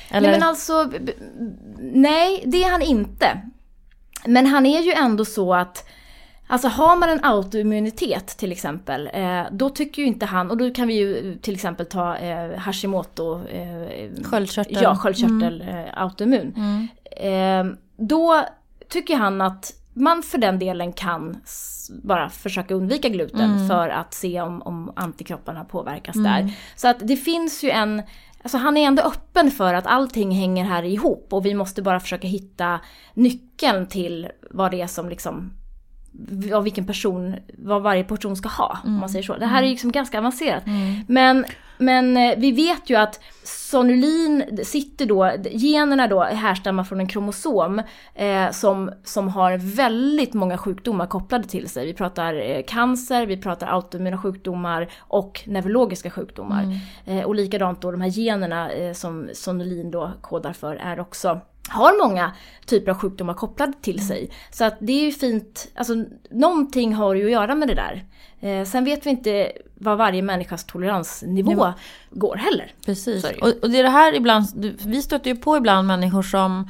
Eller? 0.09 0.29
Nej 0.29 0.39
men 0.39 0.49
alltså, 0.49 0.91
nej 1.79 2.43
det 2.45 2.63
är 2.63 2.71
han 2.71 2.81
inte. 2.81 3.41
Men 4.25 4.45
han 4.45 4.65
är 4.65 4.81
ju 4.81 4.91
ändå 4.91 5.25
så 5.25 5.53
att 5.53 5.89
Alltså 6.49 6.67
har 6.67 6.95
man 6.95 7.09
en 7.09 7.23
autoimmunitet 7.23 8.27
till 8.27 8.51
exempel, 8.51 9.09
eh, 9.13 9.41
då 9.51 9.69
tycker 9.69 10.01
ju 10.01 10.07
inte 10.07 10.25
han, 10.25 10.51
och 10.51 10.57
då 10.57 10.71
kan 10.73 10.87
vi 10.87 10.93
ju 10.93 11.35
till 11.35 11.53
exempel 11.53 11.85
ta 11.85 12.15
eh, 12.15 12.57
Hashimoto, 12.59 13.47
eh, 13.47 14.23
Sköldkörtel. 14.23 14.77
ja 14.81 14.95
sköldkörtel, 14.95 15.61
eh, 15.61 16.01
autoimmun. 16.01 16.53
Mm. 16.55 16.87
Eh, 17.71 17.77
då 17.97 18.45
tycker 18.89 19.15
han 19.15 19.41
att 19.41 19.73
man 19.93 20.23
för 20.23 20.37
den 20.37 20.59
delen 20.59 20.93
kan 20.93 21.37
bara 22.03 22.29
försöka 22.29 22.73
undvika 22.73 23.09
gluten 23.09 23.67
för 23.67 23.89
att 23.89 24.13
se 24.13 24.41
om, 24.41 24.61
om 24.61 24.91
antikropparna 24.95 25.63
påverkas 25.63 26.15
där. 26.15 26.51
Så 26.75 26.87
att 26.87 26.97
det 26.99 27.17
finns 27.17 27.63
ju 27.63 27.69
en, 27.69 28.03
alltså 28.47 28.57
han 28.57 28.77
är 28.77 28.87
ändå 28.87 29.03
öppen 29.03 29.51
för 29.51 29.73
att 29.73 29.87
allting 29.87 30.31
hänger 30.31 30.65
här 30.65 30.83
ihop 30.83 31.27
och 31.33 31.45
vi 31.45 31.53
måste 31.53 31.81
bara 31.81 31.99
försöka 31.99 32.27
hitta 32.27 32.79
nyckeln 33.13 33.87
till 33.87 34.27
vad 34.51 34.71
det 34.71 34.81
är 34.81 34.87
som 34.87 35.09
liksom 35.09 35.53
av 36.53 36.63
vilken 36.63 36.85
person, 36.85 37.35
vad 37.57 37.81
varje 37.81 38.03
person 38.03 38.35
ska 38.35 38.49
ha. 38.49 38.77
Om 38.83 38.93
man 38.93 39.09
säger 39.09 39.23
så. 39.23 39.37
Det 39.37 39.45
här 39.45 39.63
är 39.63 39.67
liksom 39.67 39.91
ganska 39.91 40.17
avancerat. 40.17 40.67
Mm. 40.67 41.03
Men, 41.07 41.45
men 41.77 42.17
eh, 42.17 42.37
vi 42.37 42.51
vet 42.51 42.89
ju 42.89 42.95
att 42.95 43.19
sonulin 43.43 44.59
sitter 44.63 45.05
då, 45.05 45.31
generna 45.51 46.07
då 46.07 46.23
härstammar 46.23 46.83
från 46.83 46.99
en 46.99 47.07
kromosom 47.07 47.81
eh, 48.15 48.51
som, 48.51 48.91
som 49.03 49.27
har 49.27 49.57
väldigt 49.57 50.33
många 50.33 50.57
sjukdomar 50.57 51.07
kopplade 51.07 51.47
till 51.47 51.69
sig. 51.69 51.85
Vi 51.85 51.93
pratar 51.93 52.33
eh, 52.33 52.63
cancer, 52.67 53.25
vi 53.25 53.37
pratar 53.37 53.67
autoimmuna 53.67 54.17
sjukdomar 54.17 54.89
och 54.97 55.43
neurologiska 55.45 56.09
sjukdomar. 56.09 56.63
Eh, 57.05 57.23
och 57.23 57.35
likadant 57.35 57.81
då 57.81 57.91
de 57.91 58.01
här 58.01 58.09
generna 58.09 58.71
eh, 58.71 58.93
som 58.93 59.29
sonulin 59.33 59.91
då 59.91 60.11
kodar 60.21 60.53
för 60.53 60.75
är 60.75 60.99
också 60.99 61.41
har 61.69 62.07
många 62.07 62.31
typer 62.65 62.91
av 62.91 62.97
sjukdomar 62.97 63.33
kopplade 63.33 63.73
till 63.81 64.07
sig. 64.07 64.29
Så 64.51 64.65
att 64.65 64.77
det 64.79 64.93
är 64.93 65.05
ju 65.05 65.11
fint, 65.11 65.67
alltså 65.75 65.93
någonting 66.31 66.93
har 66.95 67.15
ju 67.15 67.25
att 67.25 67.31
göra 67.31 67.55
med 67.55 67.67
det 67.67 67.75
där. 67.75 68.05
Eh, 68.39 68.65
sen 68.65 68.85
vet 68.85 69.05
vi 69.05 69.09
inte 69.09 69.51
vad 69.75 69.97
varje 69.97 70.21
människas 70.21 70.63
toleransnivå 70.63 71.49
Nivå. 71.49 71.73
går 72.11 72.35
heller. 72.35 72.71
Precis. 72.85 73.25
Och, 73.41 73.53
och 73.61 73.69
det 73.69 73.79
är 73.79 73.83
det 73.83 73.89
här 73.89 74.15
ibland, 74.15 74.75
vi 74.85 75.01
stöter 75.01 75.29
ju 75.29 75.35
på 75.35 75.57
ibland 75.57 75.87
människor 75.87 76.21
som, 76.23 76.69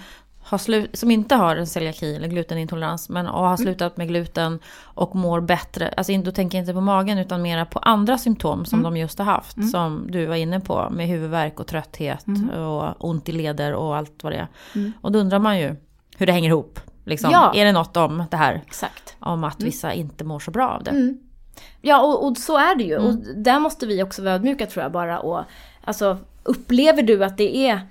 har 0.49 0.57
slu, 0.57 0.87
som 0.93 1.11
inte 1.11 1.35
har 1.35 1.55
en 1.55 1.67
celiaki 1.67 2.15
eller 2.15 2.27
glutenintolerans 2.27 3.09
men 3.09 3.27
och 3.27 3.47
har 3.47 3.57
slutat 3.57 3.97
med 3.97 4.07
gluten 4.07 4.59
och 4.83 5.15
mår 5.15 5.41
bättre. 5.41 5.93
Alltså 5.97 6.17
då 6.17 6.31
tänker 6.31 6.57
jag 6.57 6.63
inte 6.63 6.73
på 6.73 6.81
magen 6.81 7.17
utan 7.17 7.41
mera 7.41 7.65
på 7.65 7.79
andra 7.79 8.17
symptom 8.17 8.65
som 8.65 8.83
de 8.83 8.97
just 8.97 9.19
har 9.19 9.25
haft. 9.25 9.71
Som 9.71 10.07
du 10.11 10.25
var 10.25 10.35
inne 10.35 10.59
på 10.59 10.89
med 10.91 11.07
huvudvärk 11.07 11.59
och 11.59 11.67
trötthet 11.67 12.25
och 12.57 13.05
ont 13.09 13.29
i 13.29 13.31
leder 13.31 13.73
och 13.73 13.95
allt 13.95 14.23
vad 14.23 14.33
det 14.33 14.37
är. 14.37 14.47
Och 15.01 15.11
då 15.11 15.19
undrar 15.19 15.39
man 15.39 15.59
ju 15.59 15.75
hur 16.17 16.25
det 16.25 16.31
hänger 16.31 16.49
ihop. 16.49 16.79
Liksom. 17.03 17.31
Ja. 17.31 17.53
Är 17.55 17.65
det 17.65 17.71
något 17.71 17.97
om 17.97 18.23
det 18.31 18.37
här? 18.37 18.61
Exakt. 18.67 19.15
Om 19.19 19.43
att 19.43 19.63
vissa 19.63 19.93
inte 19.93 20.23
mår 20.23 20.39
så 20.39 20.51
bra 20.51 20.69
av 20.69 20.83
det. 20.83 21.15
Ja 21.81 22.01
och, 22.01 22.27
och 22.27 22.37
så 22.37 22.57
är 22.57 22.75
det 22.75 22.83
ju. 22.83 22.97
Och 22.97 23.13
där 23.35 23.59
måste 23.59 23.85
vi 23.85 24.03
också 24.03 24.23
vara 24.23 24.33
ödmjuka 24.33 24.65
tror 24.65 24.83
jag 24.83 24.91
bara. 24.91 25.19
Och, 25.19 25.43
alltså, 25.83 26.17
upplever 26.43 27.03
du 27.03 27.23
att 27.23 27.37
det 27.37 27.57
är 27.57 27.81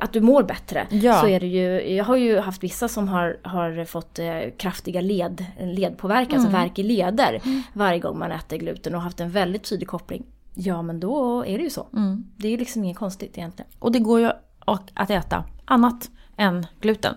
att 0.00 0.12
du 0.12 0.20
mår 0.20 0.42
bättre 0.42 0.86
Ja. 0.90 1.20
så 1.20 1.26
är 1.28 1.40
det 1.40 1.46
ju, 1.46 1.94
jag 1.96 2.04
har 2.04 2.16
ju 2.16 2.38
haft 2.38 2.62
vissa 2.62 2.88
som 2.88 3.08
har, 3.08 3.38
har 3.42 3.84
fått 3.84 4.18
eh, 4.18 4.40
kraftiga 4.58 5.00
led, 5.00 5.44
ledpåverkan, 5.60 6.34
alltså 6.40 6.52
värk 6.52 6.78
i 6.78 6.82
leder 6.82 7.40
varje 7.72 7.98
gång 7.98 8.18
man 8.18 8.32
äter 8.32 8.56
gluten 8.56 8.94
och 8.94 9.00
haft 9.00 9.20
en 9.20 9.30
väldigt 9.30 9.68
tydlig 9.68 9.88
koppling. 9.88 10.24
Ja 10.54 10.82
men 10.82 11.00
då 11.00 11.44
är 11.46 11.58
det 11.58 11.64
ju 11.64 11.70
så. 11.70 11.86
Det 12.36 12.48
är 12.48 12.58
liksom 12.58 12.84
inget 12.84 12.96
konstigt 12.96 13.38
egentligen. 13.38 13.70
Och 13.78 13.92
det 13.92 13.98
går 13.98 14.20
ju 14.20 14.30
att 14.66 15.10
äta 15.10 15.44
annat 15.64 16.10
än 16.36 16.66
gluten. 16.80 17.14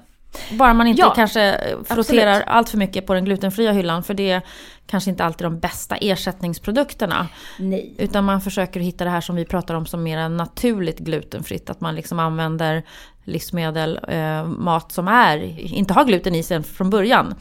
Bara 0.52 0.74
man 0.74 0.88
inte 0.88 1.02
Ja, 1.02 1.14
kanske 1.14 1.58
frotterar 1.86 2.32
absolut. 2.32 2.48
allt 2.48 2.70
för 2.70 2.78
mycket 2.78 3.08
på 3.08 3.14
den 3.14 3.26
glutenfria 3.26 3.72
hyllan. 3.72 4.04
För 4.04 4.14
det 4.14 4.32
är 4.32 4.42
kanske 4.88 5.10
inte 5.10 5.24
alltid 5.24 5.46
de 5.46 5.60
bästa 5.60 5.96
ersättningsprodukterna. 5.96 7.28
Nej. 7.60 7.96
Utan 7.98 8.24
man 8.24 8.42
försöker 8.42 8.80
hitta 8.80 9.04
det 9.04 9.10
här 9.10 9.22
som 9.22 9.36
vi 9.36 9.46
pratar 9.46 9.76
om 9.76 9.86
som 9.86 10.04
mer 10.04 10.30
naturligt 10.30 11.00
glutenfritt. 11.00 11.70
Att 11.70 11.82
man 11.82 11.96
liksom 11.96 12.20
använder 12.20 12.84
livsmedel, 13.24 14.00
eh, 14.08 14.46
mat 14.46 14.92
som 14.92 15.08
är, 15.08 15.60
inte 15.60 15.94
har 15.94 16.06
gluten 16.06 16.36
i 16.36 16.44
sig 16.44 16.64
från 16.64 16.90
början. 16.90 17.36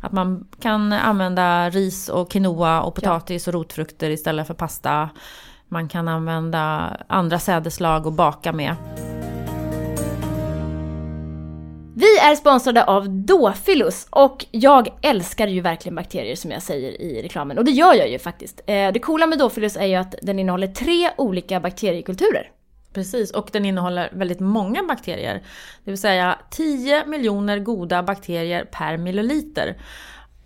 Att 0.00 0.12
man 0.12 0.46
kan 0.60 0.92
använda 0.92 1.70
ris 1.70 2.08
och 2.08 2.30
quinoa 2.30 2.82
och 2.82 2.94
potatis 2.94 3.46
och 3.48 3.54
rotfrukter 3.54 4.10
istället 4.10 4.46
för 4.46 4.54
pasta. 4.54 5.08
Man 5.68 5.88
kan 5.88 6.08
använda 6.08 6.96
andra 7.06 7.38
sädeslag 7.38 8.06
och 8.06 8.12
baka 8.12 8.52
med. 8.52 8.74
Vi 11.96 12.18
är 12.18 12.34
sponsrade 12.34 12.84
av 12.84 13.10
Dofilus 13.10 14.06
och 14.10 14.46
jag 14.50 14.88
älskar 15.02 15.46
ju 15.46 15.60
verkligen 15.60 15.94
bakterier 15.94 16.36
som 16.36 16.50
jag 16.50 16.62
säger 16.62 17.02
i 17.02 17.22
reklamen. 17.22 17.58
Och 17.58 17.64
det 17.64 17.70
gör 17.70 17.94
jag 17.94 18.10
ju 18.10 18.18
faktiskt. 18.18 18.60
Eh, 18.66 18.92
det 18.92 18.98
coola 18.98 19.26
med 19.26 19.38
Dofilus 19.38 19.76
är 19.76 19.86
ju 19.86 19.94
att 19.94 20.14
den 20.22 20.38
innehåller 20.38 20.66
tre 20.66 21.10
olika 21.16 21.60
bakteriekulturer. 21.60 22.50
Precis, 22.92 23.30
och 23.30 23.48
den 23.52 23.64
innehåller 23.64 24.10
väldigt 24.12 24.40
många 24.40 24.82
bakterier. 24.82 25.42
Det 25.84 25.90
vill 25.90 26.00
säga 26.00 26.38
10 26.50 27.06
miljoner 27.06 27.58
goda 27.58 28.02
bakterier 28.02 28.64
per 28.64 28.96
milliliter. 28.96 29.76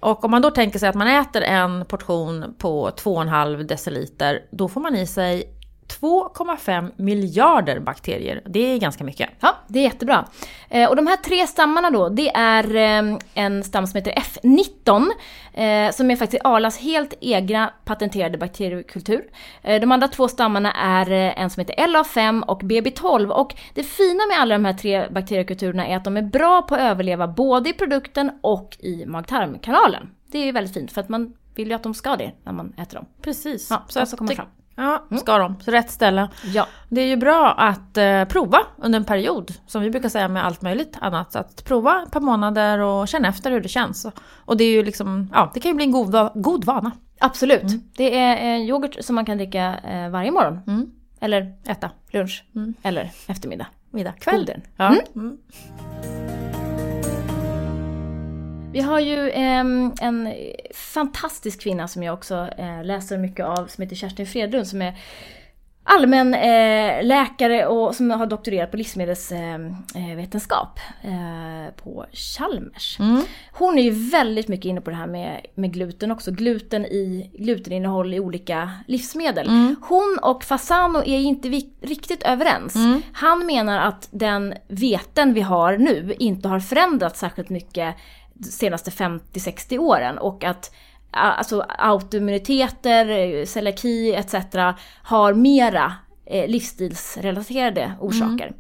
Och 0.00 0.24
om 0.24 0.30
man 0.30 0.42
då 0.42 0.50
tänker 0.50 0.78
sig 0.78 0.88
att 0.88 0.94
man 0.94 1.08
äter 1.08 1.42
en 1.42 1.84
portion 1.84 2.54
på 2.58 2.90
2,5 2.90 3.62
deciliter, 3.62 4.42
då 4.50 4.68
får 4.68 4.80
man 4.80 4.96
i 4.96 5.06
sig 5.06 5.57
2,5 6.00 6.92
miljarder 6.96 7.80
bakterier. 7.80 8.42
Det 8.46 8.60
är 8.74 8.78
ganska 8.78 9.04
mycket. 9.04 9.30
Ja, 9.40 9.54
det 9.68 9.78
är 9.78 9.82
jättebra. 9.82 10.24
Eh, 10.68 10.88
och 10.88 10.96
de 10.96 11.06
här 11.06 11.16
tre 11.16 11.46
stammarna 11.46 11.90
då, 11.90 12.08
det 12.08 12.28
är 12.34 12.76
eh, 12.76 13.18
en 13.34 13.64
stam 13.64 13.86
som 13.86 13.98
heter 13.98 14.12
F19, 14.12 15.06
eh, 15.54 15.92
som 15.92 16.10
är 16.10 16.16
faktiskt 16.16 16.44
Arlas 16.44 16.78
helt 16.78 17.14
egna 17.20 17.72
patenterade 17.84 18.38
bakteriekultur. 18.38 19.24
Eh, 19.62 19.80
de 19.80 19.92
andra 19.92 20.08
två 20.08 20.28
stammarna 20.28 20.72
är 20.72 21.10
en 21.10 21.50
som 21.50 21.60
heter 21.60 21.74
LA5 21.86 22.42
och 22.42 22.62
BB12. 22.62 23.28
Och 23.28 23.54
det 23.74 23.82
fina 23.82 24.26
med 24.26 24.38
alla 24.40 24.54
de 24.54 24.64
här 24.64 24.72
tre 24.74 25.08
bakteriekulturerna 25.10 25.86
är 25.86 25.96
att 25.96 26.04
de 26.04 26.16
är 26.16 26.22
bra 26.22 26.62
på 26.62 26.74
att 26.74 26.80
överleva 26.80 27.28
både 27.28 27.70
i 27.70 27.72
produkten 27.72 28.30
och 28.40 28.76
i 28.80 29.06
mag-tarmkanalen. 29.06 30.10
Det 30.26 30.38
är 30.48 30.52
väldigt 30.52 30.74
fint, 30.74 30.92
för 30.92 31.00
att 31.00 31.08
man 31.08 31.34
vill 31.54 31.68
ju 31.68 31.74
att 31.74 31.82
de 31.82 31.94
ska 31.94 32.16
det 32.16 32.32
när 32.44 32.52
man 32.52 32.72
äter 32.78 32.94
dem. 32.96 33.06
Precis. 33.22 33.66
Ja, 33.70 33.84
så, 33.88 34.06
så 34.06 34.16
kommer 34.16 34.30
det- 34.30 34.36
fram. 34.36 34.46
Ja, 34.78 35.04
ska 35.18 35.38
de. 35.38 35.60
Så 35.60 35.70
rätt 35.70 35.90
ställe. 35.90 36.28
Ja. 36.44 36.66
Det 36.88 37.00
är 37.00 37.06
ju 37.06 37.16
bra 37.16 37.54
att 37.58 37.96
eh, 37.96 38.24
prova 38.24 38.58
under 38.76 38.98
en 38.98 39.04
period, 39.04 39.54
som 39.66 39.82
vi 39.82 39.90
brukar 39.90 40.08
säga 40.08 40.28
med 40.28 40.46
allt 40.46 40.62
möjligt 40.62 40.96
annat. 41.00 41.32
Så 41.32 41.38
att 41.38 41.64
prova 41.64 42.02
ett 42.06 42.12
par 42.12 42.20
månader 42.20 42.78
och 42.78 43.08
känna 43.08 43.28
efter 43.28 43.50
hur 43.50 43.60
det 43.60 43.68
känns. 43.68 44.06
Och 44.44 44.56
det 44.56 44.64
är 44.64 44.70
ju 44.72 44.82
liksom, 44.82 45.30
ja, 45.32 45.50
det 45.54 45.60
kan 45.60 45.70
ju 45.70 45.74
bli 45.74 45.84
en 45.84 45.92
god, 45.92 46.30
god 46.34 46.64
vana. 46.64 46.92
Absolut. 47.20 47.96
Det 47.96 48.18
är 48.18 48.54
eh, 48.54 48.68
yoghurt 48.68 48.96
som 49.00 49.14
man 49.14 49.24
kan 49.24 49.36
dricka 49.36 49.78
eh, 49.78 50.10
varje 50.10 50.30
morgon. 50.30 50.60
Mm. 50.66 50.90
Eller 51.20 51.52
Äta. 51.66 51.90
lunch. 52.10 52.44
Eller 52.82 53.10
eftermiddag. 53.26 53.66
Middag. 53.90 54.12
Kväll. 54.12 54.50
Ja. 54.76 54.94
Mm. 58.78 58.88
Vi 58.88 58.92
har 58.92 59.00
ju 59.00 59.30
ehm, 59.30 59.92
en 60.00 60.34
fantastisk 60.74 61.60
kvinna 61.60 61.88
som 61.88 62.02
jag 62.02 62.14
också 62.14 62.48
eh, 62.58 62.84
läser 62.84 63.18
mycket 63.18 63.46
av 63.46 63.66
som 63.66 63.82
heter 63.82 63.96
Kerstin 63.96 64.26
Fredlund 64.26 64.66
som 64.66 64.82
är 64.82 64.94
allmän 65.88 66.34
eh, 66.34 67.04
läkare 67.04 67.66
och 67.66 67.94
som 67.94 68.10
har 68.10 68.26
doktorerat 68.26 68.70
på 68.70 68.76
livsmedelsvetenskap 68.76 70.10
eh, 70.10 70.16
vetenskap, 70.16 70.78
eh, 71.02 71.74
på 71.82 72.06
Chalmers. 72.12 73.00
Mm. 73.00 73.22
Hon 73.52 73.78
är 73.78 73.82
ju 73.82 74.10
väldigt 74.10 74.48
mycket 74.48 74.64
inne 74.64 74.80
på 74.80 74.90
det 74.90 74.96
här 74.96 75.06
med, 75.06 75.46
med 75.54 75.72
gluten 75.72 76.10
också. 76.10 76.30
Gluten 76.30 76.86
i 76.86 77.30
gluteninnehåll 77.38 78.14
i 78.14 78.20
olika 78.20 78.70
livsmedel. 78.86 79.48
Hon 79.88 80.18
och 80.22 80.44
Fasano 80.44 80.98
är 80.98 81.18
inte 81.18 81.48
vi, 81.48 81.72
riktigt 81.80 82.22
överens. 82.22 82.74
Han 83.12 83.46
menar 83.46 83.78
att 83.78 84.08
den 84.10 84.54
veten 84.68 85.34
vi 85.34 85.40
har 85.40 85.76
nu 85.76 86.14
inte 86.18 86.48
har 86.48 86.60
förändrats 86.60 87.20
särskilt 87.20 87.48
mycket 87.48 87.94
senaste 88.42 88.90
50-60 88.90 89.78
åren 89.78 90.18
och 90.18 90.44
att 90.44 90.74
alltså 91.10 91.66
autoimmuniteter, 91.68 93.44
celiaki 93.44 94.14
etc. 94.14 94.34
har 95.02 95.34
mera 95.34 95.92
eh, 96.26 96.48
livsstilsrelaterade 96.48 97.92
orsaker. 98.00 98.52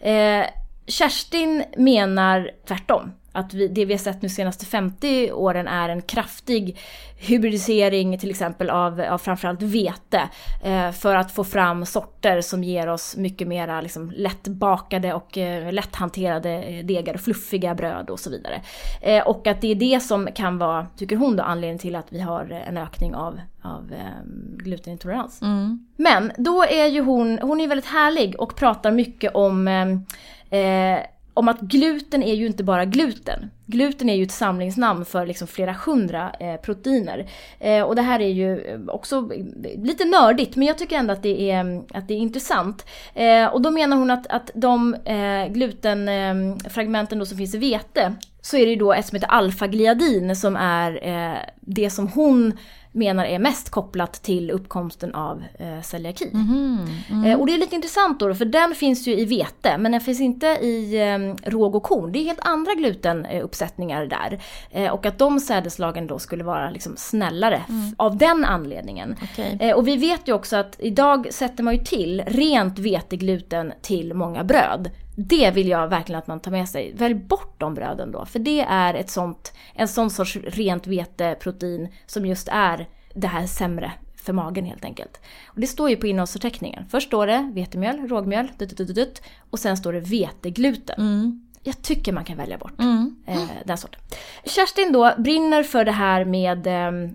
Eh, 0.00 0.46
Kerstin 0.86 1.64
menar 1.76 2.50
tvärtom. 2.68 3.12
Att 3.38 3.54
vi, 3.54 3.68
det 3.68 3.84
vi 3.84 3.92
har 3.92 3.98
sett 3.98 4.22
nu 4.22 4.28
senaste 4.28 4.66
50 4.66 5.32
åren 5.32 5.68
är 5.68 5.88
en 5.88 6.02
kraftig 6.02 6.78
hybridisering 7.16 8.18
till 8.18 8.30
exempel 8.30 8.70
av, 8.70 9.00
av 9.00 9.18
framförallt 9.18 9.62
vete. 9.62 10.28
Eh, 10.64 10.90
för 10.92 11.14
att 11.14 11.32
få 11.32 11.44
fram 11.44 11.86
sorter 11.86 12.40
som 12.40 12.64
ger 12.64 12.88
oss 12.88 13.16
mycket 13.16 13.48
mera 13.48 13.80
liksom, 13.80 14.12
lättbakade 14.16 15.14
och 15.14 15.38
eh, 15.38 15.72
lätthanterade 15.72 16.62
eh, 16.62 16.86
degar 16.86 17.14
och 17.14 17.20
fluffiga 17.20 17.74
bröd 17.74 18.10
och 18.10 18.20
så 18.20 18.30
vidare. 18.30 18.60
Eh, 19.00 19.26
och 19.26 19.46
att 19.46 19.60
det 19.60 19.70
är 19.70 19.74
det 19.74 20.00
som 20.00 20.28
kan 20.34 20.58
vara, 20.58 20.86
tycker 20.96 21.16
hon 21.16 21.36
då, 21.36 21.42
anledningen 21.42 21.78
till 21.78 21.96
att 21.96 22.06
vi 22.08 22.20
har 22.20 22.50
en 22.50 22.76
ökning 22.76 23.14
av, 23.14 23.40
av 23.62 23.92
eh, 23.92 24.24
glutenintolerans. 24.56 25.42
Mm. 25.42 25.86
Men 25.96 26.32
då 26.38 26.64
är 26.64 26.86
ju 26.86 27.00
hon, 27.00 27.38
hon 27.42 27.60
är 27.60 27.68
väldigt 27.68 27.90
härlig 27.90 28.40
och 28.40 28.56
pratar 28.56 28.90
mycket 28.90 29.34
om, 29.34 29.68
eh, 29.68 30.60
eh, 30.60 31.00
om 31.38 31.48
att 31.48 31.60
gluten 31.60 32.22
är 32.22 32.34
ju 32.34 32.46
inte 32.46 32.64
bara 32.64 32.84
gluten. 32.84 33.50
Gluten 33.66 34.08
är 34.08 34.14
ju 34.14 34.22
ett 34.22 34.30
samlingsnamn 34.30 35.04
för 35.04 35.26
liksom 35.26 35.48
flera 35.48 35.72
hundra 35.72 36.30
eh, 36.40 36.56
proteiner. 36.56 37.30
Eh, 37.58 37.82
och 37.82 37.96
det 37.96 38.02
här 38.02 38.20
är 38.20 38.28
ju 38.28 38.60
eh, 38.60 38.80
också 38.88 39.30
lite 39.76 40.04
nördigt 40.04 40.56
men 40.56 40.68
jag 40.68 40.78
tycker 40.78 40.96
ändå 40.96 41.12
att 41.12 41.22
det 41.22 41.50
är, 41.50 41.60
mm, 41.60 41.84
att 41.94 42.08
det 42.08 42.14
är 42.14 42.18
intressant. 42.18 42.86
Eh, 43.14 43.46
och 43.46 43.62
då 43.62 43.70
menar 43.70 43.96
hon 43.96 44.10
att, 44.10 44.26
att 44.26 44.50
de 44.54 44.94
eh, 44.94 45.52
glutenfragmenten 45.52 47.18
då 47.18 47.26
som 47.26 47.38
finns 47.38 47.54
i 47.54 47.58
vete 47.58 48.14
så 48.50 48.56
är 48.56 48.64
det 48.66 48.70
ju 48.70 48.76
då 48.76 48.92
ett 48.92 49.06
som 49.06 49.16
heter 49.16 49.28
alfagliadin 49.30 50.36
som 50.36 50.56
är 50.56 51.08
eh, 51.08 51.38
det 51.60 51.90
som 51.90 52.08
hon 52.08 52.58
menar 52.92 53.24
är 53.24 53.38
mest 53.38 53.70
kopplat 53.70 54.12
till 54.12 54.50
uppkomsten 54.50 55.14
av 55.14 55.42
eh, 55.58 55.82
celiaki. 55.82 56.30
Mhm, 56.32 56.86
mm. 57.10 57.24
Eh, 57.24 57.38
och 57.40 57.46
det 57.46 57.52
är 57.54 57.58
lite 57.58 57.74
intressant 57.74 58.20
då, 58.20 58.34
för 58.34 58.44
den 58.44 58.74
finns 58.74 59.06
ju 59.08 59.18
i 59.18 59.24
vete, 59.24 59.78
men 59.78 59.92
den 59.92 60.00
finns 60.00 60.20
inte 60.20 60.46
i 60.46 61.00
eh, 61.44 61.50
råg 61.50 61.74
och 61.74 61.82
korn. 61.82 62.12
Det 62.12 62.18
är 62.18 62.24
helt 62.24 62.40
andra 62.46 62.74
glutenuppsättningar 62.74 64.06
där. 64.06 64.40
Eh, 64.70 64.92
och 64.92 65.06
att 65.06 65.18
de 65.18 65.40
sädeslagen 65.40 66.06
då 66.06 66.18
skulle 66.18 66.44
vara 66.44 66.70
liksom 66.70 66.94
snällare 66.96 67.62
f- 67.68 67.94
av 67.96 68.16
den 68.16 68.44
anledningen. 68.44 69.16
Okej. 69.22 69.56
Eh, 69.60 69.76
och 69.76 69.88
vi 69.88 69.96
vet 69.96 70.28
ju 70.28 70.32
också 70.32 70.56
att 70.56 70.76
idag 70.78 71.28
sätter 71.30 71.62
man 71.62 71.74
ju 71.74 71.84
till 71.84 72.22
rent 72.26 72.78
vetegluten 72.78 73.72
till 73.82 74.14
många 74.14 74.44
bröd. 74.44 74.90
Det 75.20 75.50
vill 75.50 75.68
jag 75.68 75.88
verkligen 75.88 76.18
att 76.18 76.26
man 76.26 76.40
tar 76.40 76.50
med 76.50 76.68
sig. 76.68 76.92
Välj 76.94 77.14
bort 77.14 77.54
de 77.58 77.74
bröden 77.74 78.12
då, 78.12 78.24
för 78.24 78.38
det 78.38 78.60
är 78.60 78.94
ett 78.94 79.10
sånt, 79.10 79.52
en 79.74 79.88
sån 79.88 80.10
sorts 80.10 80.36
rent 80.36 80.86
veteprotein 80.86 81.88
som 82.06 82.26
just 82.26 82.48
är 82.52 82.88
det 83.14 83.26
här 83.26 83.46
sämre 83.46 83.92
för 84.16 84.32
magen 84.32 84.64
helt 84.64 84.84
enkelt. 84.84 85.20
Och 85.46 85.60
det 85.60 85.66
står 85.66 85.90
ju 85.90 85.96
på 85.96 86.06
innehållsförteckningen. 86.06 86.84
Först 86.90 87.06
står 87.06 87.26
det 87.26 87.50
vetemjöl, 87.54 88.08
rågmjöl, 88.08 88.50
dut, 88.58 88.76
dut, 88.76 88.86
dut, 88.86 88.94
dut, 88.96 89.22
och 89.50 89.58
sen 89.58 89.76
står 89.76 89.92
det 89.92 90.00
vetegluten. 90.00 91.00
Mm. 91.00 91.46
Jag 91.62 91.82
tycker 91.82 92.12
man 92.12 92.24
kan 92.24 92.36
välja 92.36 92.58
bort 92.58 92.78
Mm. 92.78 93.16
eh, 93.26 93.40
den 93.64 93.78
sorten. 93.78 94.00
Kerstin 94.44 94.92
då 94.92 95.14
brinner 95.18 95.62
för 95.62 95.84
det 95.84 95.92
här 95.92 96.24
med 96.24 96.66
eh, 96.66 97.10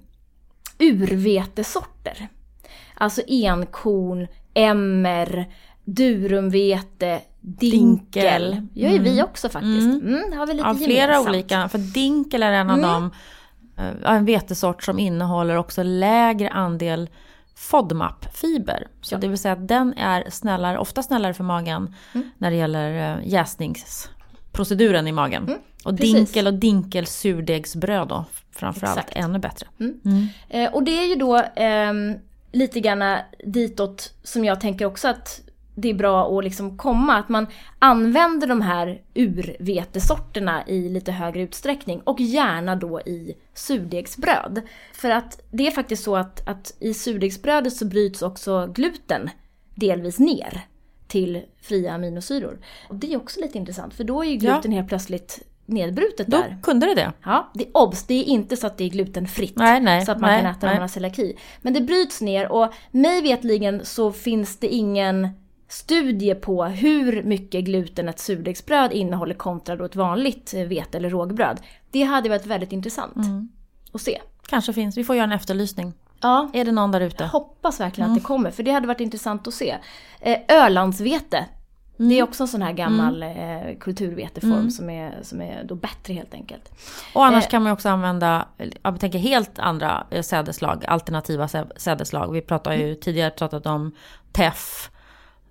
urvetesorter. 0.80 2.28
Alltså 2.96 3.22
enkorn, 3.28 4.28
emmer, 4.54 5.50
durumvete, 5.86 7.22
dinkel. 7.42 7.72
Dinkel. 8.52 8.68
gör 8.74 8.90
ju 8.90 9.00
vi 9.00 9.10
Mm. 9.12 9.26
också 9.26 9.50
faktiskt. 9.50 9.88
Mm. 10.02 10.22
det 10.32 10.36
har 10.38 10.48
vi 10.48 10.54
lite 10.54 10.68
Ja, 10.68 10.76
flera 10.76 11.02
gemensamt. 11.12 11.30
olika. 11.30 11.70
För 11.70 11.78
dinkel 11.78 12.44
är 12.44 12.52
en 12.52 12.70
av 12.70 12.78
Mm. 12.78 12.90
dem, 12.90 13.12
eh, 13.78 14.12
en 14.16 14.26
vetesort 14.26 14.84
som 14.84 15.00
innehåller 15.00 15.56
också 15.56 15.84
lägre 15.84 16.50
andel 16.50 17.10
FODMAP-fiber. 17.56 18.88
Så 19.02 19.16
Ja. 19.16 19.20
det 19.20 19.28
vill 19.28 19.38
säga 19.38 19.52
att 19.54 19.68
den 19.68 19.94
är 19.94 20.30
snällare, 20.30 20.78
ofta 20.78 21.04
snällare 21.04 21.34
för 21.34 21.44
magen 21.44 21.96
Mm. 22.14 22.30
när 22.38 22.52
det 22.52 22.58
gäller 22.58 23.18
eh, 23.18 23.28
jäsningsproceduren 23.28 25.08
i 25.08 25.12
magen. 25.12 25.44
Mm, 25.44 25.60
och 25.86 25.98
precis. 25.98 26.14
dinkel 26.16 26.48
och 26.48 26.54
dinkel 26.54 27.06
surdegsbröd 27.06 28.08
då 28.08 28.26
framförallt 28.52 28.98
Exakt. 29.00 29.16
ännu 29.18 29.40
bättre. 29.40 29.68
Mm. 29.80 30.00
Mm. 30.06 30.28
Eh, 30.50 30.74
och 30.74 30.84
det 30.84 30.92
är 31.00 31.06
ju 31.08 31.16
då 31.16 31.44
ehm, 31.56 32.14
lite 32.52 32.80
grann 32.80 33.18
ditåt 33.46 34.14
som 34.24 34.46
jag 34.46 34.62
tänker 34.62 34.86
också 34.86 35.08
att 35.08 35.42
det 35.76 35.90
är 35.90 35.94
bra 35.94 36.38
att 36.38 36.44
liksom 36.44 36.78
komma. 36.78 37.16
Att 37.16 37.30
man 37.30 37.48
använder 37.80 38.48
de 38.48 38.62
här 38.62 39.02
urvetesorterna 39.14 40.68
i 40.68 40.90
lite 40.90 41.12
högre 41.12 41.42
utsträckning 41.42 42.02
och 42.02 42.20
gärna 42.20 42.76
då 42.76 43.02
i 43.02 43.36
surdegsbröd. 43.54 44.62
För 44.94 45.10
att 45.10 45.42
det 45.52 45.68
är 45.68 45.72
faktiskt 45.72 46.04
så 46.04 46.16
att, 46.16 46.48
att 46.48 46.76
i 46.80 46.94
surdegsbrödet 46.94 47.74
så 47.74 47.86
bryts 47.86 48.22
också 48.22 48.68
gluten 48.74 49.30
delvis 49.76 50.20
ner 50.20 50.62
till 51.08 51.42
fria 51.62 51.94
aminosyror. 51.94 52.60
Och 52.90 52.96
det 52.96 53.14
är 53.14 53.18
också 53.18 53.40
lite 53.40 53.58
intressant 53.58 53.94
för 53.94 54.04
då 54.04 54.24
är 54.24 54.30
ju 54.30 54.36
gluten 54.36 54.72
helt 54.72 54.88
plötsligt 54.90 55.44
nedbrutet 55.66 56.28
Då 56.28 56.38
där. 56.38 56.58
kunde 56.64 56.86
det 56.86 56.96
det. 56.96 57.14
Ja, 57.24 57.52
det 57.54 57.64
är 57.64 57.78
obs, 57.78 58.04
det 58.04 58.14
är 58.14 58.24
inte 58.24 58.58
så 58.58 58.68
att 58.68 58.78
det 58.78 58.84
är 58.84 58.90
glutenfritt. 58.90 59.56
Nej, 59.56 59.82
nej, 59.82 60.06
så 60.06 60.12
att 60.12 60.20
man 60.20 60.30
nej, 60.30 60.42
kan 60.42 60.52
äta 60.52 60.60
nej. 60.62 60.72
om 60.72 60.76
man 60.76 60.82
har 60.82 60.88
celiaki. 60.88 61.38
Men 61.62 61.74
det 61.74 61.82
bryts 61.82 62.22
ner 62.22 62.52
och 62.52 62.74
mig 62.92 63.22
vetligen 63.22 63.86
så 63.86 64.12
finns 64.12 64.58
det 64.58 64.68
ingen 64.68 65.30
studie 65.74 66.36
på 66.36 66.64
hur 66.64 67.24
mycket 67.24 67.64
gluten 67.64 68.10
ett 68.10 68.20
surdegsbröd 68.20 68.92
innehåller 68.92 69.36
kontra 69.36 69.76
då 69.76 69.86
ett 69.86 69.96
vanligt 69.96 70.54
eh, 70.54 70.64
vete 70.68 70.98
eller 70.98 71.10
rågbröd. 71.10 71.60
Det 71.92 72.04
hade 72.04 72.30
varit 72.30 72.46
väldigt 72.46 72.72
intressant 72.72 73.16
Mm. 73.16 73.50
att 73.94 74.02
se. 74.02 74.22
Kanske 74.48 74.74
finns, 74.74 74.98
vi 74.98 75.04
får 75.04 75.16
göra 75.16 75.24
en 75.24 75.32
efterlysning. 75.32 75.94
Ja, 76.22 76.50
Är 76.54 76.66
det 76.66 76.72
någon 76.72 76.92
där 76.92 77.02
ute? 77.02 77.24
jag 77.24 77.30
hoppas 77.30 77.80
verkligen 77.80 78.06
Mm. 78.10 78.18
att 78.18 78.24
det 78.24 78.28
kommer, 78.28 78.52
för 78.52 78.64
det 78.64 78.72
hade 78.72 78.88
varit 78.88 79.00
intressant 79.02 79.48
att 79.48 79.54
se. 79.54 79.76
Eh, 80.20 80.38
Ölandsvete. 80.48 81.46
Det 81.98 82.04
Mm. 82.04 82.18
är 82.18 82.24
också 82.24 82.44
en 82.44 82.48
sån 82.48 82.62
här 82.62 82.74
gammal 82.74 83.24
eh, 83.24 83.30
kulturveteform 83.80 84.52
Mm. 84.54 84.72
som, 84.72 84.90
är, 84.90 85.20
som 85.22 85.42
är 85.42 85.64
då 85.64 85.76
bättre 85.76 86.14
helt 86.14 86.34
enkelt. 86.34 86.72
Och 87.14 87.26
annars 87.26 87.44
Eh. 87.46 87.50
kan 87.50 87.62
man 87.64 87.70
ju 87.70 87.74
också 87.74 87.90
använda, 87.90 88.48
jag 88.84 89.00
tänker 89.00 89.20
helt 89.20 89.60
andra 89.60 90.08
eh, 90.10 90.22
sädeslag, 90.22 90.86
alternativa 90.88 91.46
sä- 91.48 91.72
sädeslag. 91.78 92.32
Vi 92.34 92.42
pratar 92.42 92.74
ju 92.74 92.96
tidigare 92.96 93.30
pratat 93.32 93.66
om 93.66 93.92
teff, 94.32 94.90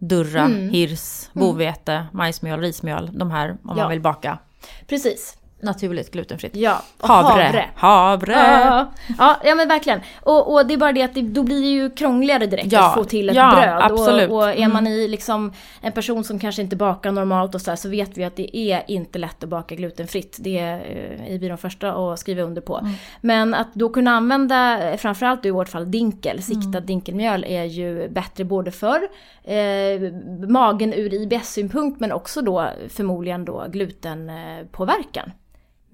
durra, 0.09 0.41
Mm. 0.45 0.69
hirs, 0.71 1.31
bovete, 1.33 2.07
majsmjöl, 2.13 2.61
rismjöl. 2.61 3.11
De 3.13 3.31
här 3.31 3.51
om 3.51 3.59
Ja. 3.65 3.75
man 3.75 3.91
vill 3.91 4.01
baka 4.01 4.39
Precis. 4.87 5.37
Naturligt 5.63 6.11
glutenfritt. 6.13 6.57
Ja, 6.57 6.83
och 7.01 7.09
Havre. 7.09 7.65
Havre. 7.75 8.33
Ja, 8.33 8.93
ja, 9.19 9.37
ja 9.45 9.55
men 9.55 9.69
verkligen. 9.69 10.01
Och, 10.23 10.53
och 10.55 10.67
det 10.67 10.75
är 10.75 10.79
bara 10.79 10.93
det 10.93 11.03
att 11.03 11.15
det, 11.15 11.23
då 11.23 11.43
blir 11.43 11.61
det 11.61 11.67
ju 11.69 11.91
krångligare 11.91 12.47
direkt 12.47 12.73
Ja, 12.73 12.89
att 12.89 12.95
få 12.95 13.05
till 13.05 13.29
ett 13.29 13.37
ja, 13.37 13.51
bröd. 13.57 13.79
absolut. 13.93 14.31
Och, 14.31 14.37
och 14.37 14.49
är 14.51 14.69
man 14.69 14.83
Mm. 14.87 14.93
i 14.93 15.09
liksom 15.09 15.53
en 15.81 15.93
person 15.93 16.25
som 16.25 16.39
kanske 16.39 16.63
inte 16.63 16.77
bakar 16.77 17.13
normalt 17.13 17.55
och 17.55 17.61
så 17.61 17.71
här, 17.71 17.77
så 17.77 17.89
vet 17.89 18.19
vi 18.19 18.25
att 18.25 18.37
det 18.37 18.57
är 18.57 18.83
inte 18.87 19.19
lätt 19.19 19.43
att 19.43 19.49
baka 19.49 19.75
glutenfritt. 19.75 20.37
Det 20.41 20.59
eh, 20.59 21.35
är 21.35 21.39
vi 21.39 21.49
de 21.49 21.59
första 21.59 21.93
att 22.13 22.19
skriva 22.19 22.43
under 22.43 22.61
på. 22.63 22.79
Mm. 22.79 22.93
Men 23.21 23.55
att 23.55 23.75
då 23.75 23.89
kunna 23.89 24.11
använda, 24.11 24.91
eh, 24.91 24.97
framförallt 24.97 25.47
i 25.47 25.51
vårt 25.51 25.69
fall 25.69 25.91
dinkel, 25.91 26.43
siktad 26.43 26.69
Mm. 26.69 26.87
dinkelmjöl 26.87 27.45
är 27.49 27.65
ju 27.65 28.09
bättre 28.09 28.45
både 28.45 28.71
för 28.71 29.01
eh, 29.45 30.13
magen 30.49 30.93
ur 30.93 31.15
IBS-synpunkt 31.15 32.01
men 32.01 32.13
också 32.13 32.43
då 32.43 32.69
förmodligen 32.89 33.45
då 33.45 33.65
glutenpåverkan. 33.69 35.33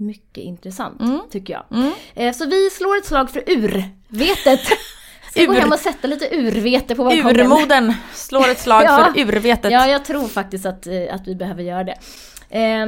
Mycket 0.00 0.44
intressant 0.44 1.00
Mm. 1.00 1.20
tycker 1.30 1.52
jag. 1.52 1.64
Mm. 1.78 1.92
Eh, 2.14 2.32
Så 2.34 2.46
vi 2.46 2.70
slår 2.70 2.96
ett 2.96 3.06
slag 3.06 3.30
för 3.30 3.42
urvetet. 3.46 4.60
Ska 5.30 5.44
gå 5.44 5.54
Ur- 5.54 5.60
hem 5.60 5.72
och 5.72 5.78
sätta 5.78 6.08
lite 6.08 6.36
urvete 6.36 6.94
på 6.94 7.04
balkongen. 7.04 7.40
Urmodern 7.40 7.92
slår 8.14 8.48
ett 8.50 8.58
slag 8.60 8.82
Ja. 8.86 9.10
för 9.14 9.20
urvetet. 9.20 9.72
Ja, 9.72 9.86
jag 9.86 10.04
tror 10.04 10.28
faktiskt 10.28 10.66
att, 10.66 10.86
eh, 10.86 11.14
att 11.14 11.28
vi 11.28 11.34
behöver 11.34 11.62
göra 11.62 11.84
det. 11.84 11.94
Eh, 12.50 12.86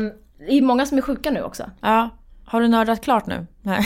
Det 0.48 0.52
är 0.58 0.62
många 0.62 0.86
som 0.86 0.98
är 0.98 1.02
sjuka 1.02 1.30
nu 1.30 1.42
också. 1.42 1.70
Ja. 1.80 2.10
Har 2.44 2.60
du 2.60 2.68
nördat 2.68 3.00
klart 3.04 3.26
nu? 3.26 3.46
Nej. 3.62 3.84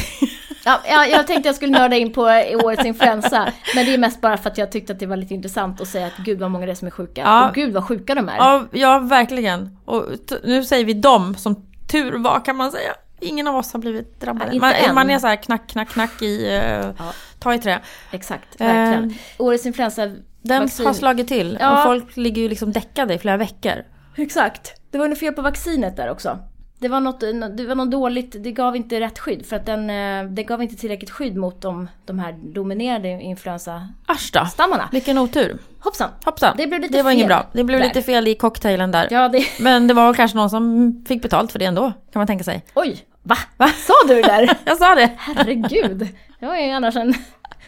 Ja, 0.64 0.80
ja, 0.88 1.06
jag 1.06 1.26
tänkte 1.26 1.48
jag 1.48 1.56
skulle 1.56 1.78
nörda 1.78 1.96
in 1.96 2.12
på 2.12 2.22
årets 2.64 2.84
influensa. 2.84 3.52
Men 3.74 3.86
det 3.86 3.94
är 3.94 3.98
mest 3.98 4.20
bara 4.20 4.36
för 4.36 4.50
att 4.50 4.58
jag 4.58 4.72
tyckte 4.72 4.92
att 4.92 4.98
det 4.98 5.06
var 5.06 5.16
lite 5.16 5.34
intressant 5.34 5.80
att 5.80 5.88
säga 5.88 6.06
att 6.06 6.16
gud 6.16 6.38
vad 6.40 6.50
många 6.50 6.66
det 6.66 6.72
är 6.72 6.76
som 6.76 6.86
är 6.86 6.90
sjuka. 6.92 7.20
Ja. 7.20 7.48
Och 7.48 7.54
gud 7.54 7.72
vad 7.72 7.84
sjuka 7.88 8.14
de 8.14 8.28
är. 8.28 8.36
Ja, 8.36 8.64
ja 8.72 8.98
verkligen. 8.98 9.78
Och 9.84 10.04
nu 10.44 10.64
säger 10.64 10.84
vi 10.84 10.92
dem 10.94 11.34
som 11.34 11.66
tur 11.92 12.18
var 12.18 12.44
kan 12.44 12.56
man 12.56 12.70
säga. 12.72 12.90
Ingen 13.24 13.46
av 13.46 13.56
oss 13.56 13.72
har 13.72 13.80
blivit 13.80 14.20
drabbade. 14.20 14.54
Ja, 14.54 14.60
man, 14.60 14.94
man 14.94 15.10
är 15.10 15.18
så 15.18 15.26
här 15.26 15.36
knack, 15.36 15.66
knack, 15.66 15.88
knack 15.88 16.22
i... 16.22 16.46
Uh, 16.46 16.94
Ja. 16.98 17.12
Ta 17.38 17.54
i 17.54 17.58
trä. 17.58 17.80
Exakt, 18.10 18.60
verkligen. 18.60 19.10
Eh, 19.10 19.16
Årets 19.38 19.66
influensa... 19.66 20.10
Den 20.42 20.62
Vaccin. 20.62 20.86
har 20.86 20.92
slagit 20.92 21.28
till. 21.28 21.58
Ja. 21.60 21.76
Och 21.76 21.82
folk 21.82 22.16
ligger 22.16 22.42
ju 22.42 22.48
liksom 22.48 22.72
däckade 22.72 23.14
i 23.14 23.18
flera 23.18 23.36
veckor. 23.36 23.84
Exakt. 24.16 24.80
Det 24.90 24.98
var 24.98 25.08
nog 25.08 25.18
fel 25.18 25.32
på 25.32 25.42
vaccinet 25.42 25.96
där 25.96 26.10
också. 26.10 26.38
Det 26.78 26.88
var 26.88 27.00
något, 27.00 27.20
det 27.56 27.66
var 27.66 27.74
något 27.74 27.90
dåligt, 27.90 28.36
det 28.44 28.52
gav 28.52 28.76
inte 28.76 29.00
rätt 29.00 29.18
skydd 29.18 29.46
för 29.46 29.56
att 29.56 29.66
den, 29.66 29.90
eh, 29.90 30.24
det 30.30 30.42
gav 30.42 30.62
inte 30.62 30.76
tillräckligt 30.76 31.10
skydd 31.10 31.36
mot 31.36 31.62
de, 31.62 31.88
de 32.04 32.18
här 32.18 32.32
dominerade 32.32 33.08
influensastammarna. 33.08 34.88
Vilken 34.92 35.18
otur. 35.18 35.58
Hoppsan! 35.80 36.10
Hoppsan. 36.24 36.54
Det 36.56 36.66
blev 36.66 36.80
lite 36.80 36.96
det 36.96 37.02
var 37.02 37.10
inget 37.10 37.22
fel 37.22 37.28
bra. 37.28 37.46
Det 37.52 37.64
blev 37.64 37.80
där. 37.80 37.86
lite 37.86 38.02
fel 38.02 38.28
i 38.28 38.34
cocktailen 38.34 38.90
där. 38.90 39.08
Ja, 39.10 39.28
det... 39.28 39.44
Men 39.60 39.86
det 39.86 39.94
var 39.94 40.14
kanske 40.14 40.36
någon 40.36 40.50
som 40.50 41.04
fick 41.08 41.22
betalt 41.22 41.52
för 41.52 41.58
det 41.58 41.64
ändå. 41.64 41.92
Kan 42.12 42.20
man 42.20 42.26
tänka 42.26 42.44
sig. 42.44 42.64
Oj! 42.74 43.06
Va? 43.26 43.36
Va? 43.56 43.68
Sa 43.68 43.92
du 44.08 44.14
det 44.14 44.22
där? 44.22 44.56
Jag 44.64 44.76
sa 44.78 44.94
det. 44.94 45.10
Herregud! 45.18 46.08
Det 46.40 46.46
var 46.46 46.56
ju 46.56 46.70
annars 46.70 46.96
en 46.96 47.14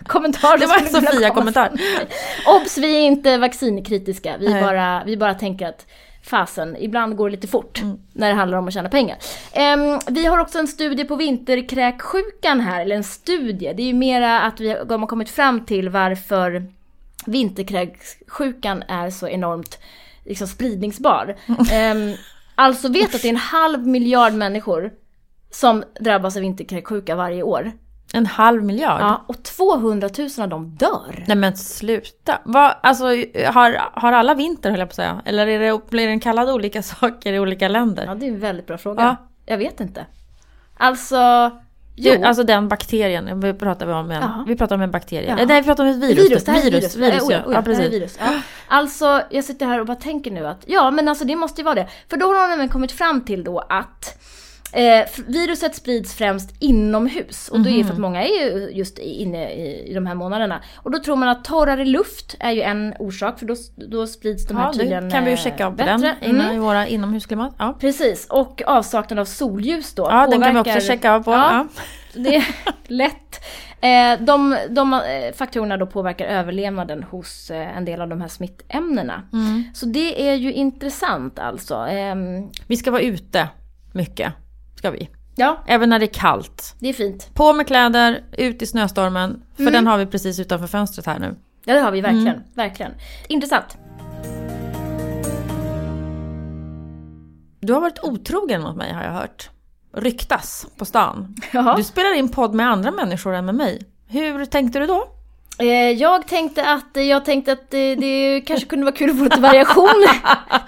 kommentar. 0.06 0.58
Det 0.58 0.66
var 0.66 0.76
en 0.76 0.86
Sofia-kommentar. 0.88 1.70
Obs! 2.46 2.78
Vi 2.78 2.96
är 2.96 3.00
inte 3.06 3.38
vaccinkritiska. 3.38 4.36
Vi 4.40 4.48
Nej. 4.48 4.62
bara, 4.62 5.02
vi 5.06 5.16
bara 5.16 5.34
tänker 5.34 5.66
att 5.68 5.86
fasen, 6.22 6.76
ibland 6.80 7.16
går 7.16 7.30
det 7.30 7.36
lite 7.36 7.48
fort 7.48 7.80
Mm. 7.82 7.98
när 8.12 8.28
det 8.28 8.34
handlar 8.34 8.58
om 8.58 8.68
att 8.68 8.74
tjäna 8.74 8.88
pengar. 8.88 9.16
Ehm, 9.52 9.98
vi 10.08 10.26
har 10.26 10.38
också 10.38 10.58
en 10.58 10.68
studie 10.68 11.04
på 11.04 11.16
vinterkräksjukan 11.16 12.60
här, 12.60 12.80
eller 12.80 12.96
en 12.96 13.04
studie. 13.04 13.72
Det 13.76 13.82
är 13.82 13.86
ju 13.86 13.94
mera 13.94 14.40
att 14.40 14.60
vi 14.60 14.68
har 14.70 15.06
kommit 15.06 15.30
fram 15.30 15.64
till 15.64 15.88
varför 15.88 16.66
vinterkräksjukan 17.26 18.82
är 18.88 19.10
så 19.10 19.28
enormt 19.28 19.78
liksom, 20.24 20.46
spridningsbar. 20.46 21.36
Ehm, 21.72 22.12
alltså 22.54 22.88
vet 22.88 23.14
att 23.14 23.22
det 23.22 23.28
är 23.28 23.32
en 23.32 23.36
halv 23.36 23.86
miljard 23.86 24.32
människor 24.32 24.90
som 25.60 25.84
drabbas 26.00 26.36
av 26.36 26.42
vinterkräksjuka 26.42 27.16
varje 27.16 27.42
år. 27.42 27.72
En 28.12 28.26
halv 28.26 28.64
miljard. 28.64 29.00
Ja, 29.00 29.24
och 29.26 29.42
200 29.42 30.08
000 30.18 30.28
av 30.38 30.48
dem 30.48 30.76
dör. 30.78 31.24
Nej 31.26 31.36
men 31.36 31.56
sluta. 31.56 32.38
Vad, 32.44 32.74
alltså, 32.80 33.04
har, 33.52 34.00
har 34.00 34.12
alla 34.12 34.34
vinter 34.34 34.70
höll 34.70 34.78
jag 34.78 34.88
på 34.88 34.92
att 34.92 34.96
säga? 34.96 35.22
Eller 35.24 35.46
är 35.46 35.58
det, 35.58 35.80
blir 35.90 36.06
den 36.06 36.20
kallad 36.20 36.50
olika 36.50 36.82
saker 37.00 37.32
i 37.32 37.38
olika 37.38 37.68
länder? 37.68 38.04
Ja, 38.06 38.14
det 38.14 38.26
är 38.26 38.28
en 38.28 38.40
väldigt 38.40 38.66
bra 38.66 38.78
fråga. 38.78 39.02
Ja. 39.02 39.16
Jag 39.46 39.58
vet 39.58 39.80
inte. 39.80 40.06
Alltså, 40.76 41.50
jo. 41.94 42.12
Det, 42.12 42.24
alltså 42.24 42.42
den 42.42 42.68
bakterien, 42.68 43.40
vi 43.40 43.54
pratar 43.54 43.86
om 43.86 44.10
en, 44.10 44.44
vi 44.46 44.56
pratar 44.56 44.76
om 44.76 44.82
en 44.82 44.90
bakterie. 44.90 45.28
Ja. 45.28 45.38
Eh, 45.38 45.46
Nej, 45.46 45.60
vi 45.60 45.66
pratar 45.66 45.84
om 45.84 45.90
ett 45.90 45.96
virus. 45.96 46.30
virus, 46.30 46.44
det 46.44 46.52
här 46.52 46.66
är 46.66 46.70
virus, 46.70 46.96
virus. 46.96 47.22
ja. 47.30 47.62
precis. 47.62 47.92
virus. 47.92 48.18
Ja. 48.20 48.40
Alltså, 48.68 49.22
jag 49.30 49.44
sitter 49.44 49.66
här 49.66 49.80
och 49.80 49.86
bara 49.86 49.96
tänker 49.96 50.30
nu 50.30 50.46
att, 50.46 50.64
ja 50.66 50.90
men 50.90 51.08
alltså 51.08 51.24
det 51.24 51.36
måste 51.36 51.60
ju 51.60 51.64
vara 51.64 51.74
det. 51.74 51.88
För 52.08 52.16
då 52.16 52.26
har 52.26 52.48
de 52.48 52.54
även 52.54 52.68
kommit 52.68 52.92
fram 52.92 53.20
till 53.20 53.44
då 53.44 53.58
att 53.58 54.22
Eh, 54.72 55.06
viruset 55.26 55.74
sprids 55.74 56.14
främst 56.14 56.54
inomhus 56.62 57.48
och 57.48 57.60
det 57.60 57.70
är 57.70 57.74
Mhm. 57.74 57.86
för 57.86 57.92
att 57.94 58.00
många 58.00 58.22
är 58.24 58.28
ju 58.28 58.70
just 58.72 58.98
inne 58.98 59.52
i, 59.52 59.90
i 59.90 59.94
de 59.94 60.06
här 60.06 60.14
månaderna. 60.14 60.62
Och 60.76 60.90
då 60.90 60.98
tror 60.98 61.16
man 61.16 61.28
att 61.28 61.44
torrare 61.44 61.84
luft 61.84 62.36
är 62.40 62.50
ju 62.50 62.62
en 62.62 62.94
orsak 62.98 63.38
för 63.38 63.46
då, 63.46 63.54
då 63.76 64.06
sprids 64.06 64.46
de 64.46 64.56
här 64.56 64.66
Ja, 64.66 64.72
tydligen 64.72 65.10
kan 65.10 65.24
vi 65.24 65.30
ju 65.30 65.34
eh, 65.36 65.42
checka 65.42 65.66
av 65.66 65.76
bättre. 65.76 66.16
den 66.20 66.40
Mm. 66.40 66.56
i 66.56 66.58
våra 66.58 66.86
inomhusklimat. 66.86 67.54
Ja, 67.58 67.76
Precis, 67.80 68.26
och 68.30 68.62
avsaknad 68.66 69.18
av 69.18 69.24
solljus 69.24 69.94
då. 69.94 70.02
ja 70.10 70.26
den 70.26 70.40
kan 70.42 70.54
vi 70.54 70.60
också 70.60 70.80
checka 70.80 71.12
av 71.12 71.22
på. 71.22 71.30
Ja, 71.30 71.52
Ja. 71.52 71.82
det 72.22 72.36
är 72.36 72.44
lätt. 72.86 73.40
Eh, 73.80 74.24
de, 74.26 74.56
de 74.70 74.92
eh, 74.92 75.00
faktorerna 75.34 75.76
då 75.76 75.86
påverkar 75.86 76.24
överlevnaden 76.26 77.02
hos 77.02 77.50
eh, 77.50 77.76
en 77.76 77.84
del 77.84 78.00
av 78.00 78.08
de 78.08 78.20
här 78.20 78.28
smittämnena. 78.28 79.22
Mm. 79.32 79.64
Så 79.74 79.86
det 79.86 80.28
är 80.30 80.34
ju 80.34 80.52
intressant 80.52 81.38
alltså. 81.38 81.74
Ehm, 81.74 82.50
Vi 82.66 82.76
ska 82.76 82.90
vara 82.90 83.02
ute 83.02 83.48
mycket, 83.92 84.32
ska 84.86 84.90
vi. 84.90 85.08
ja, 85.34 85.62
Även 85.66 85.88
när 85.88 85.98
det 85.98 86.04
är 86.04 86.14
kallt. 86.14 86.74
det 86.78 86.88
är 86.88 86.92
fint. 86.92 87.34
På 87.34 87.52
med 87.52 87.66
kläder, 87.66 88.24
ut 88.32 88.62
i 88.62 88.66
snöstormen. 88.66 89.42
För 89.56 89.62
Mm. 89.62 89.72
den 89.72 89.86
har 89.86 89.98
vi 89.98 90.06
precis 90.06 90.38
utanför 90.40 90.66
fönstret 90.66 91.06
här 91.06 91.18
nu. 91.18 91.36
Ja, 91.64 91.74
det 91.74 91.80
har 91.80 91.90
vi 91.92 92.00
verkligen. 92.00 92.28
Mm. 92.28 92.42
verkligen. 92.54 92.92
Intressant. 93.28 93.76
Du 97.60 97.72
har 97.72 97.80
varit 97.80 97.98
otrogen 98.04 98.62
mot 98.62 98.76
mig 98.76 98.92
har 98.92 99.02
jag 99.04 99.12
hört. 99.12 99.50
Ryktas 99.96 100.66
på 100.76 100.84
stan. 100.84 101.34
Jaha. 101.52 101.76
Du 101.76 101.84
spelar 101.84 102.14
in 102.14 102.28
podd 102.28 102.54
med 102.54 102.70
andra 102.70 102.90
människor 102.90 103.34
än 103.34 103.44
med 103.46 103.54
mig. 103.54 103.82
Hur 104.06 104.44
tänkte 104.44 104.78
du 104.78 104.86
då? 104.86 105.04
Eh, 105.58 105.66
jag 105.90 106.26
tänkte 106.26 106.70
att, 106.70 107.04
jag 107.06 107.24
tänkte 107.24 107.52
att 107.52 107.74
eh, 107.74 107.80
det 107.98 108.42
kanske 108.46 108.66
kunde 108.66 108.84
vara 108.84 108.96
kul 108.96 109.10
att 109.10 109.16
få 109.18 109.24
lite 109.24 109.40
variation. 109.40 109.88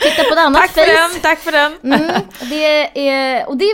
Titta 0.00 0.22
på 0.22 0.32
ett 0.32 0.38
annat 0.38 0.60
Tack 0.62 0.70
för 0.70 0.80
face. 0.80 1.12
den, 1.12 1.20
tack 1.22 1.38
för 1.38 1.52
den! 1.52 1.72
Mm, 1.84 2.22
det 2.50 3.08
är, 3.08 3.48
och 3.48 3.56
det 3.56 3.64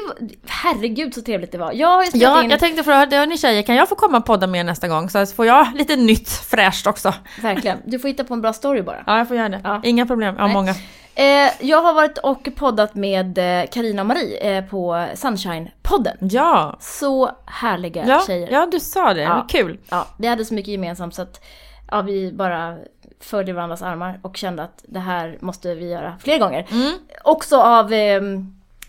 herregud 0.47 1.15
så 1.15 1.23
trevligt 1.23 1.53
det 1.53 1.59
var. 1.59 1.73
Jag 1.73 2.05
Ja, 2.13 2.43
in, 2.43 2.51
jag 2.51 2.61
tänkte 2.61 2.83
fråga, 2.85 3.19
hörni 3.19 3.39
tjejer, 3.39 3.63
kan 3.63 3.75
jag 3.75 3.89
få 3.89 3.95
komma 3.95 4.19
och 4.19 4.27
podda 4.27 4.47
med 4.47 4.61
er 4.61 4.65
nästa 4.65 4.89
gång? 4.89 5.11
Så 5.11 5.27
får 5.27 5.47
jag 5.47 5.67
lite 5.75 5.97
nytt 5.97 6.29
fräscht 6.31 6.87
också. 6.87 7.15
verkligen, 7.43 7.79
du 7.85 7.99
får 7.99 8.09
hitta 8.09 8.25
på 8.25 8.35
en 8.35 8.41
bra 8.41 8.53
story 8.53 8.83
bara. 8.83 9.03
Ja, 9.07 9.19
jag 9.19 9.29
får 9.29 9.37
göra 9.37 9.49
det. 9.49 9.61
Ja. 9.65 9.81
Inga 9.85 10.07
problem, 10.07 10.35
jag 10.35 10.43
har 10.43 10.49
Nej. 10.49 10.55
många. 10.55 10.75
Eh, 11.17 11.51
jag 11.61 11.83
har 11.83 11.95
varit 11.95 12.19
och 12.19 12.49
poddat 12.57 12.95
med 12.95 13.39
eh, 13.39 13.67
Karina 13.71 14.03
och 14.03 14.07
Marie 14.07 14.59
eh, 14.59 14.65
på 14.65 14.93
Sunshine-podden. 15.15 16.17
Ja, 16.21 16.77
Så 16.81 17.31
härliga 17.47 18.05
ja, 18.07 18.23
tjejer. 18.27 18.49
ja 18.53 18.69
du 18.73 18.81
sa 18.81 19.15
det, 19.15 19.23
Ja. 19.23 19.47
Kul. 19.49 19.79
Ja, 19.91 20.07
vi 20.19 20.27
hade 20.27 20.45
så 20.45 20.55
mycket 20.55 20.73
gemensamt 20.73 21.15
så 21.15 21.23
att 21.23 21.45
ja, 21.91 22.01
vi 22.03 22.33
bara 22.33 22.77
följde 23.21 23.53
varandras 23.53 23.83
armar 23.83 24.21
och 24.23 24.37
kände 24.37 24.63
att 24.63 24.85
det 24.89 25.01
här 25.01 25.39
måste 25.41 25.75
vi 25.75 25.91
göra 25.91 26.17
fler 26.21 26.39
gånger. 26.39 26.67
Mm. 26.71 26.93
Också 27.25 27.61
av 27.61 27.93
eh, 27.93 28.21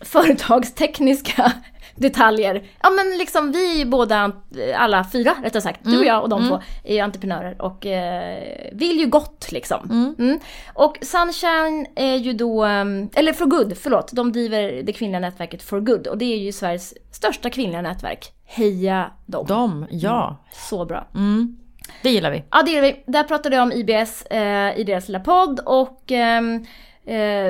företagstekniska 0.04 1.52
detaljer. 1.96 2.62
Ja 2.82 2.90
men 2.90 3.18
liksom 3.18 3.52
vi 3.52 3.84
båda, 3.84 4.32
alla 4.76 5.04
fyra 5.12 5.34
rättare 5.42 5.62
sagt, 5.62 5.80
du 5.82 5.98
och 5.98 6.04
jag 6.04 6.22
och 6.22 6.28
de 6.28 6.48
två 6.48 6.60
är 6.84 6.94
ju 6.94 7.00
entreprenörer 7.00 7.62
och 7.62 7.86
eh, 7.86 8.70
vill 8.72 8.98
ju 8.98 9.06
gott 9.06 9.52
liksom. 9.52 10.14
Mm. 10.18 10.40
Och 10.74 10.98
Sunshine 11.02 11.86
är 11.96 12.16
ju 12.16 12.32
då, 12.32 12.64
eh, 12.64 12.84
eller 13.14 13.32
For 13.32 13.46
Good, 13.46 13.76
förlåt, 13.78 14.12
de 14.12 14.32
driver 14.32 14.82
det 14.82 14.92
kvinnliga 14.92 15.20
nätverket 15.20 15.62
For 15.62 15.80
Good 15.80 16.06
och 16.06 16.18
det 16.18 16.24
är 16.24 16.38
ju 16.38 16.52
Sveriges 16.52 16.94
största 17.12 17.50
kvinnliga 17.50 17.82
nätverk. 17.82 18.32
Heja 18.44 19.10
dem! 19.26 19.46
De, 19.48 19.86
ja. 19.90 20.36
Så 20.52 20.84
bra. 20.84 21.08
Mm. 21.14 21.56
Det 22.02 22.10
gillar 22.10 22.30
vi. 22.30 22.44
Ja 22.50 22.62
det 22.62 22.70
gör 22.70 22.82
vi. 22.82 23.04
Där 23.06 23.24
pratade 23.24 23.56
jag 23.56 23.62
om 23.62 23.72
IBS 23.72 24.22
eh, 24.22 24.78
i 24.78 24.84
deras 24.84 25.08
lilla 25.08 25.20
podd 25.20 25.60
och 25.66 26.12
ehm, 26.12 26.54
eh, 26.54 26.60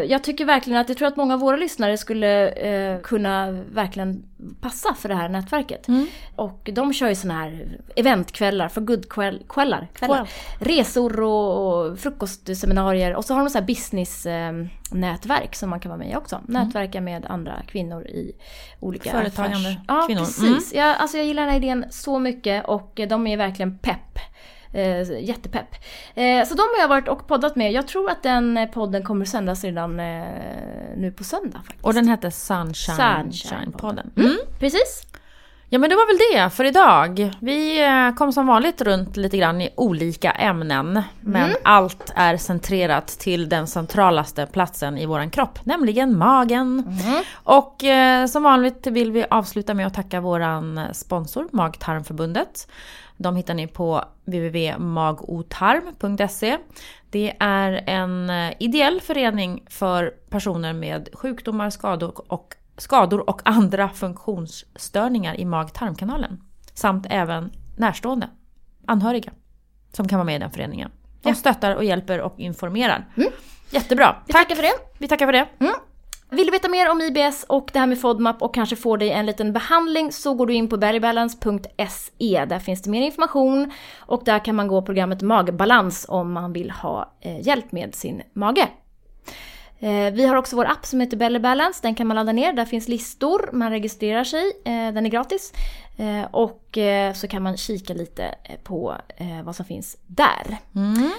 jag 0.08 0.24
tycker 0.24 0.44
verkligen 0.44 0.80
att 0.80 0.88
jag 0.88 0.98
tror 0.98 1.08
att 1.08 1.16
många 1.16 1.34
av 1.34 1.40
våra 1.40 1.56
lyssnare 1.56 1.98
skulle 1.98 2.48
eh, 2.48 3.00
kunna 3.00 3.50
verkligen 3.50 4.24
passa 4.60 4.94
för 4.94 5.08
det 5.08 5.14
här 5.14 5.28
nätverket. 5.28 5.86
Och 6.36 6.70
de 6.72 6.92
kör 6.92 7.08
ju 7.08 7.14
såna 7.14 7.34
här 7.34 7.78
eventkvällar, 7.96 8.68
för 8.68 8.80
good-kvällar, 8.80 9.40
kvällar, 9.48 9.88
kvällar. 9.94 10.28
resor 10.58 11.20
och, 11.22 11.98
frukostseminarier 11.98 13.14
och 13.14 13.24
så 13.24 13.34
har 13.34 13.40
de 13.40 13.50
så 13.50 13.58
här 13.58 13.66
business-nätverk 13.66 15.54
som 15.54 15.70
man 15.70 15.80
kan 15.80 15.88
vara 15.90 15.98
med 15.98 16.10
i 16.10 16.16
också. 16.16 16.40
Nätverka 16.48 17.00
med 17.00 17.26
andra 17.26 17.62
kvinnor 17.68 18.06
i 18.06 18.32
olika 18.80 19.10
Företagande 19.10 19.68
affärs- 19.68 19.80
Ja, 19.88 20.04
kvinnor. 20.06 20.20
precis. 20.20 20.74
Jag, 20.74 20.96
alltså 20.96 21.16
jag 21.16 21.26
gillar 21.26 21.42
den 21.42 21.50
här 21.50 21.56
idén 21.58 21.84
så 21.90 22.18
mycket 22.18 22.64
och 22.66 23.00
eh, 23.00 23.08
de 23.08 23.26
är 23.26 23.36
verkligen 23.36 23.78
pepp. 23.78 24.18
Eh, 24.76 25.20
jättepepp. 25.20 25.74
Eh, 26.14 26.44
så 26.44 26.54
de 26.54 26.60
har 26.60 26.80
jag 26.80 26.88
varit 26.88 27.08
och 27.08 27.26
poddat 27.26 27.56
med. 27.56 27.72
Jag 27.72 27.88
tror 27.88 28.10
att 28.10 28.22
den 28.22 28.56
eh, 28.56 28.68
podden 28.68 29.04
kommer 29.04 29.24
sändas 29.24 29.64
redan 29.64 30.00
eh, 30.00 30.24
nu 30.96 31.12
på 31.16 31.24
söndag. 31.24 31.58
Faktiskt. 31.58 31.84
Och 31.84 31.94
den 31.94 32.08
hette 32.08 32.30
Sunshine, 32.30 32.96
Sunshine 33.32 33.72
podden 33.72 34.10
Mm, 34.16 34.36
precis. 34.58 35.02
Ja 35.68 35.78
men 35.78 35.90
det 35.90 35.96
var 35.96 36.06
väl 36.06 36.18
det 36.42 36.50
för 36.50 36.64
idag. 36.64 37.32
Vi 37.40 37.84
eh, 37.84 38.10
kom 38.14 38.32
som 38.32 38.46
vanligt 38.46 38.82
runt 38.82 39.16
lite 39.16 39.36
grann 39.38 39.60
i 39.60 39.68
olika 39.76 40.30
ämnen. 40.30 41.02
Men 41.20 41.44
Mm. 41.44 41.56
allt 41.64 42.12
är 42.16 42.36
centrerat 42.36 43.06
till 43.06 43.48
den 43.48 43.66
centralaste 43.66 44.46
platsen 44.46 44.98
i 44.98 45.06
våran 45.06 45.30
kropp, 45.30 45.58
nämligen 45.64 46.18
magen. 46.18 46.98
Mm. 47.06 47.22
Och 47.34 47.84
eh, 47.84 48.26
som 48.26 48.42
vanligt 48.42 48.86
vill 48.86 49.12
vi 49.12 49.24
avsluta 49.30 49.74
med 49.74 49.86
att 49.86 49.94
tacka 49.94 50.20
våran 50.20 50.80
sponsor 50.92 51.48
Mag-Tarmförbundet. 51.52 52.68
De 53.16 53.36
hittar 53.36 53.54
ni 53.54 53.66
på 53.66 54.04
www.magotarm.se. 54.24 56.58
Det 57.10 57.36
är 57.40 57.82
en 57.86 58.30
eh, 58.30 58.52
ideell 58.60 59.00
förening 59.00 59.62
för 59.70 60.12
personer 60.30 60.72
med 60.72 61.08
sjukdomar, 61.12 61.70
skador 61.70 62.32
och, 62.32 62.54
skador 62.78 63.30
och 63.30 63.40
andra 63.44 63.88
funktionsstörningar 63.88 65.40
i 65.40 65.44
mag-tarmkanalen. 65.44 66.40
Samt 66.74 67.06
även 67.10 67.50
närstående, 67.76 68.28
anhöriga, 68.86 69.32
som 69.92 70.08
kan 70.08 70.18
vara 70.18 70.24
med 70.26 70.36
i 70.36 70.38
den 70.38 70.50
föreningen. 70.50 70.90
De 71.22 71.34
stöttar 71.34 71.76
och 71.76 71.84
hjälper 71.84 72.20
och 72.20 72.34
informerar. 72.38 73.06
Jättebra, 73.70 74.16
Vi 74.26 74.32
tack! 74.32 74.42
tackar 74.42 74.54
för 74.56 74.62
det. 74.62 74.72
Vi 74.98 75.08
tackar 75.08 75.26
för 75.26 75.32
det. 75.32 75.48
Vill 76.30 76.46
du 76.46 76.52
veta 76.52 76.68
mer 76.68 76.90
om 76.90 77.00
IBS 77.00 77.44
och 77.48 77.70
det 77.72 77.78
här 77.78 77.86
med 77.86 78.00
FODMAP 78.00 78.42
och 78.42 78.54
kanske 78.54 78.76
få 78.76 78.96
dig 78.96 79.10
en 79.10 79.26
liten 79.26 79.52
behandling 79.52 80.12
så 80.12 80.34
går 80.34 80.46
du 80.46 80.54
in 80.54 80.68
på 80.68 80.76
berrybalance.se. 80.76 82.44
Där 82.44 82.58
finns 82.58 82.82
det 82.82 82.90
mer 82.90 83.02
information 83.02 83.72
och 83.98 84.22
där 84.24 84.44
kan 84.44 84.54
man 84.54 84.68
gå 84.68 84.82
programmet 84.82 85.22
Magbalans 85.22 86.06
om 86.08 86.32
man 86.32 86.52
vill 86.52 86.70
ha 86.70 87.12
eh, 87.20 87.46
hjälp 87.46 87.72
med 87.72 87.94
sin 87.94 88.22
mage. 88.32 88.68
Eh, 89.78 90.12
vi 90.14 90.26
har 90.26 90.36
också 90.36 90.56
vår 90.56 90.64
app 90.64 90.86
som 90.86 91.00
heter 91.00 91.16
Belly 91.16 91.38
Balance. 91.38 91.78
Den 91.82 91.94
kan 91.94 92.06
man 92.06 92.14
ladda 92.14 92.32
ner. 92.32 92.52
Där 92.52 92.64
finns 92.64 92.88
listor. 92.88 93.50
Man 93.52 93.70
registrerar 93.70 94.24
sig. 94.24 94.44
Eh, 94.64 94.92
den 94.94 95.06
är 95.06 95.10
gratis. 95.10 95.52
Eh, 95.96 96.24
och 96.30 96.78
så 97.14 97.28
kan 97.28 97.42
man 97.42 97.56
kika 97.56 97.94
lite 97.94 98.34
på 98.64 98.94
vad 99.44 99.56
som 99.56 99.64
finns 99.64 99.96
där. 100.06 100.56
Mm. 100.74 101.10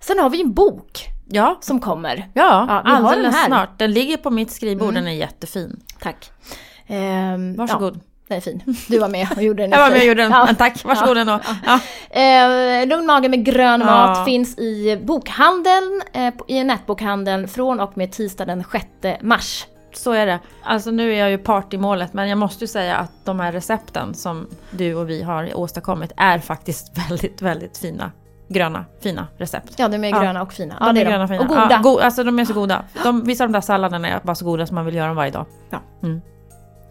Sen 0.00 0.18
har 0.18 0.30
vi 0.30 0.40
en 0.40 0.52
bok 0.54 1.08
Ja, 1.28 1.58
som 1.60 1.80
kommer. 1.80 2.16
ja, 2.34 2.66
Ja, 2.68 2.82
vi 2.84 2.90
har 3.02 3.16
den 3.16 3.32
här. 3.34 3.46
snart. 3.46 3.78
Den 3.78 3.92
ligger 3.92 4.16
på 4.16 4.30
mitt 4.30 4.50
skrivbord, 4.50 4.94
den 4.94 5.06
är 5.06 5.12
jättefin. 5.12 5.80
Tack. 6.00 6.30
Ehm, 6.86 7.56
Varsågod. 7.56 7.94
Ja, 7.96 8.00
den 8.28 8.36
är 8.36 8.40
fin. 8.40 8.62
Du 8.88 8.98
var 8.98 9.08
med 9.08 9.28
och 9.36 9.42
gjorde 9.42 9.62
den. 9.62 9.70
Jag 9.70 9.78
var 9.78 9.90
med 9.90 9.98
och 10.00 10.04
gjorde 10.06 10.22
den, 10.22 10.30
Ja. 10.32 10.48
tack, 10.58 10.84
varsågod 10.84 11.18
ändå. 11.18 11.40
Ja. 11.66 11.80
Eh, 12.20 12.86
Lugn 12.86 13.06
mage 13.06 13.28
med 13.28 13.44
grön 13.44 13.80
Ja. 13.80 13.86
mat 13.86 14.24
finns 14.24 14.58
i 14.58 15.00
bokhandeln, 15.04 16.02
eh, 16.12 16.32
i 16.48 16.64
nätbokhandeln 16.64 17.48
från 17.48 17.80
och 17.80 17.96
med 17.98 18.12
tisdag 18.12 18.44
den 18.44 18.64
6 18.72 18.86
mars. 19.22 19.66
Så 19.94 20.12
är 20.12 20.26
det. 20.26 20.38
Alltså 20.62 20.90
nu 20.90 21.12
är 21.14 21.18
jag 21.18 21.30
ju 21.30 21.38
part 21.38 21.74
i 21.74 21.78
målet 21.78 22.12
men 22.12 22.28
jag 22.28 22.38
måste 22.38 22.64
ju 22.64 22.68
säga 22.68 22.96
att 22.96 23.12
de 23.24 23.40
här 23.40 23.52
recepten 23.52 24.14
som 24.14 24.46
du 24.70 24.94
och 24.94 25.10
vi 25.10 25.22
har 25.22 25.54
åstadkommit 25.58 26.12
är 26.16 26.38
faktiskt 26.38 26.98
väldigt, 27.08 27.42
väldigt 27.42 27.78
fina. 27.78 28.12
Gröna, 28.48 28.84
fina 29.02 29.26
recept. 29.38 29.72
Ja, 29.76 29.88
de 29.88 30.04
är 30.04 30.08
Ja. 30.10 30.20
gröna 30.20 30.42
och 30.42 30.52
fina. 30.52 30.74
de 30.78 30.86
Ja, 30.86 30.92
det 30.92 31.00
är 31.00 31.04
gröna 31.04 31.18
de. 31.18 31.28
fina. 31.28 31.40
Och 31.40 31.48
goda. 31.48 31.68
Ja, 31.70 31.78
go- 31.78 31.98
alltså 31.98 32.24
de 32.24 32.38
är 32.38 32.44
så 32.44 32.52
goda. 32.54 32.84
De, 33.02 33.24
vissa 33.24 33.44
av 33.44 33.48
de 33.50 33.52
där 33.52 33.60
salladerna 33.60 34.08
är 34.08 34.20
bara 34.22 34.34
så 34.34 34.44
goda 34.44 34.66
som 34.66 34.74
man 34.74 34.84
vill 34.84 34.94
göra 34.94 35.06
dem 35.06 35.16
varje 35.16 35.30
dag. 35.30 35.46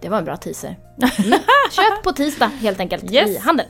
Det 0.03 0.09
var 0.09 0.17
en 0.17 0.25
bra 0.25 0.37
teaser. 0.37 0.75
Mm. 1.01 1.09
Köp 1.71 2.03
på 2.03 2.11
tisdag 2.11 2.47
helt 2.61 2.79
enkelt 2.79 3.11
Yes. 3.11 3.29
i 3.29 3.37
handeln. 3.37 3.69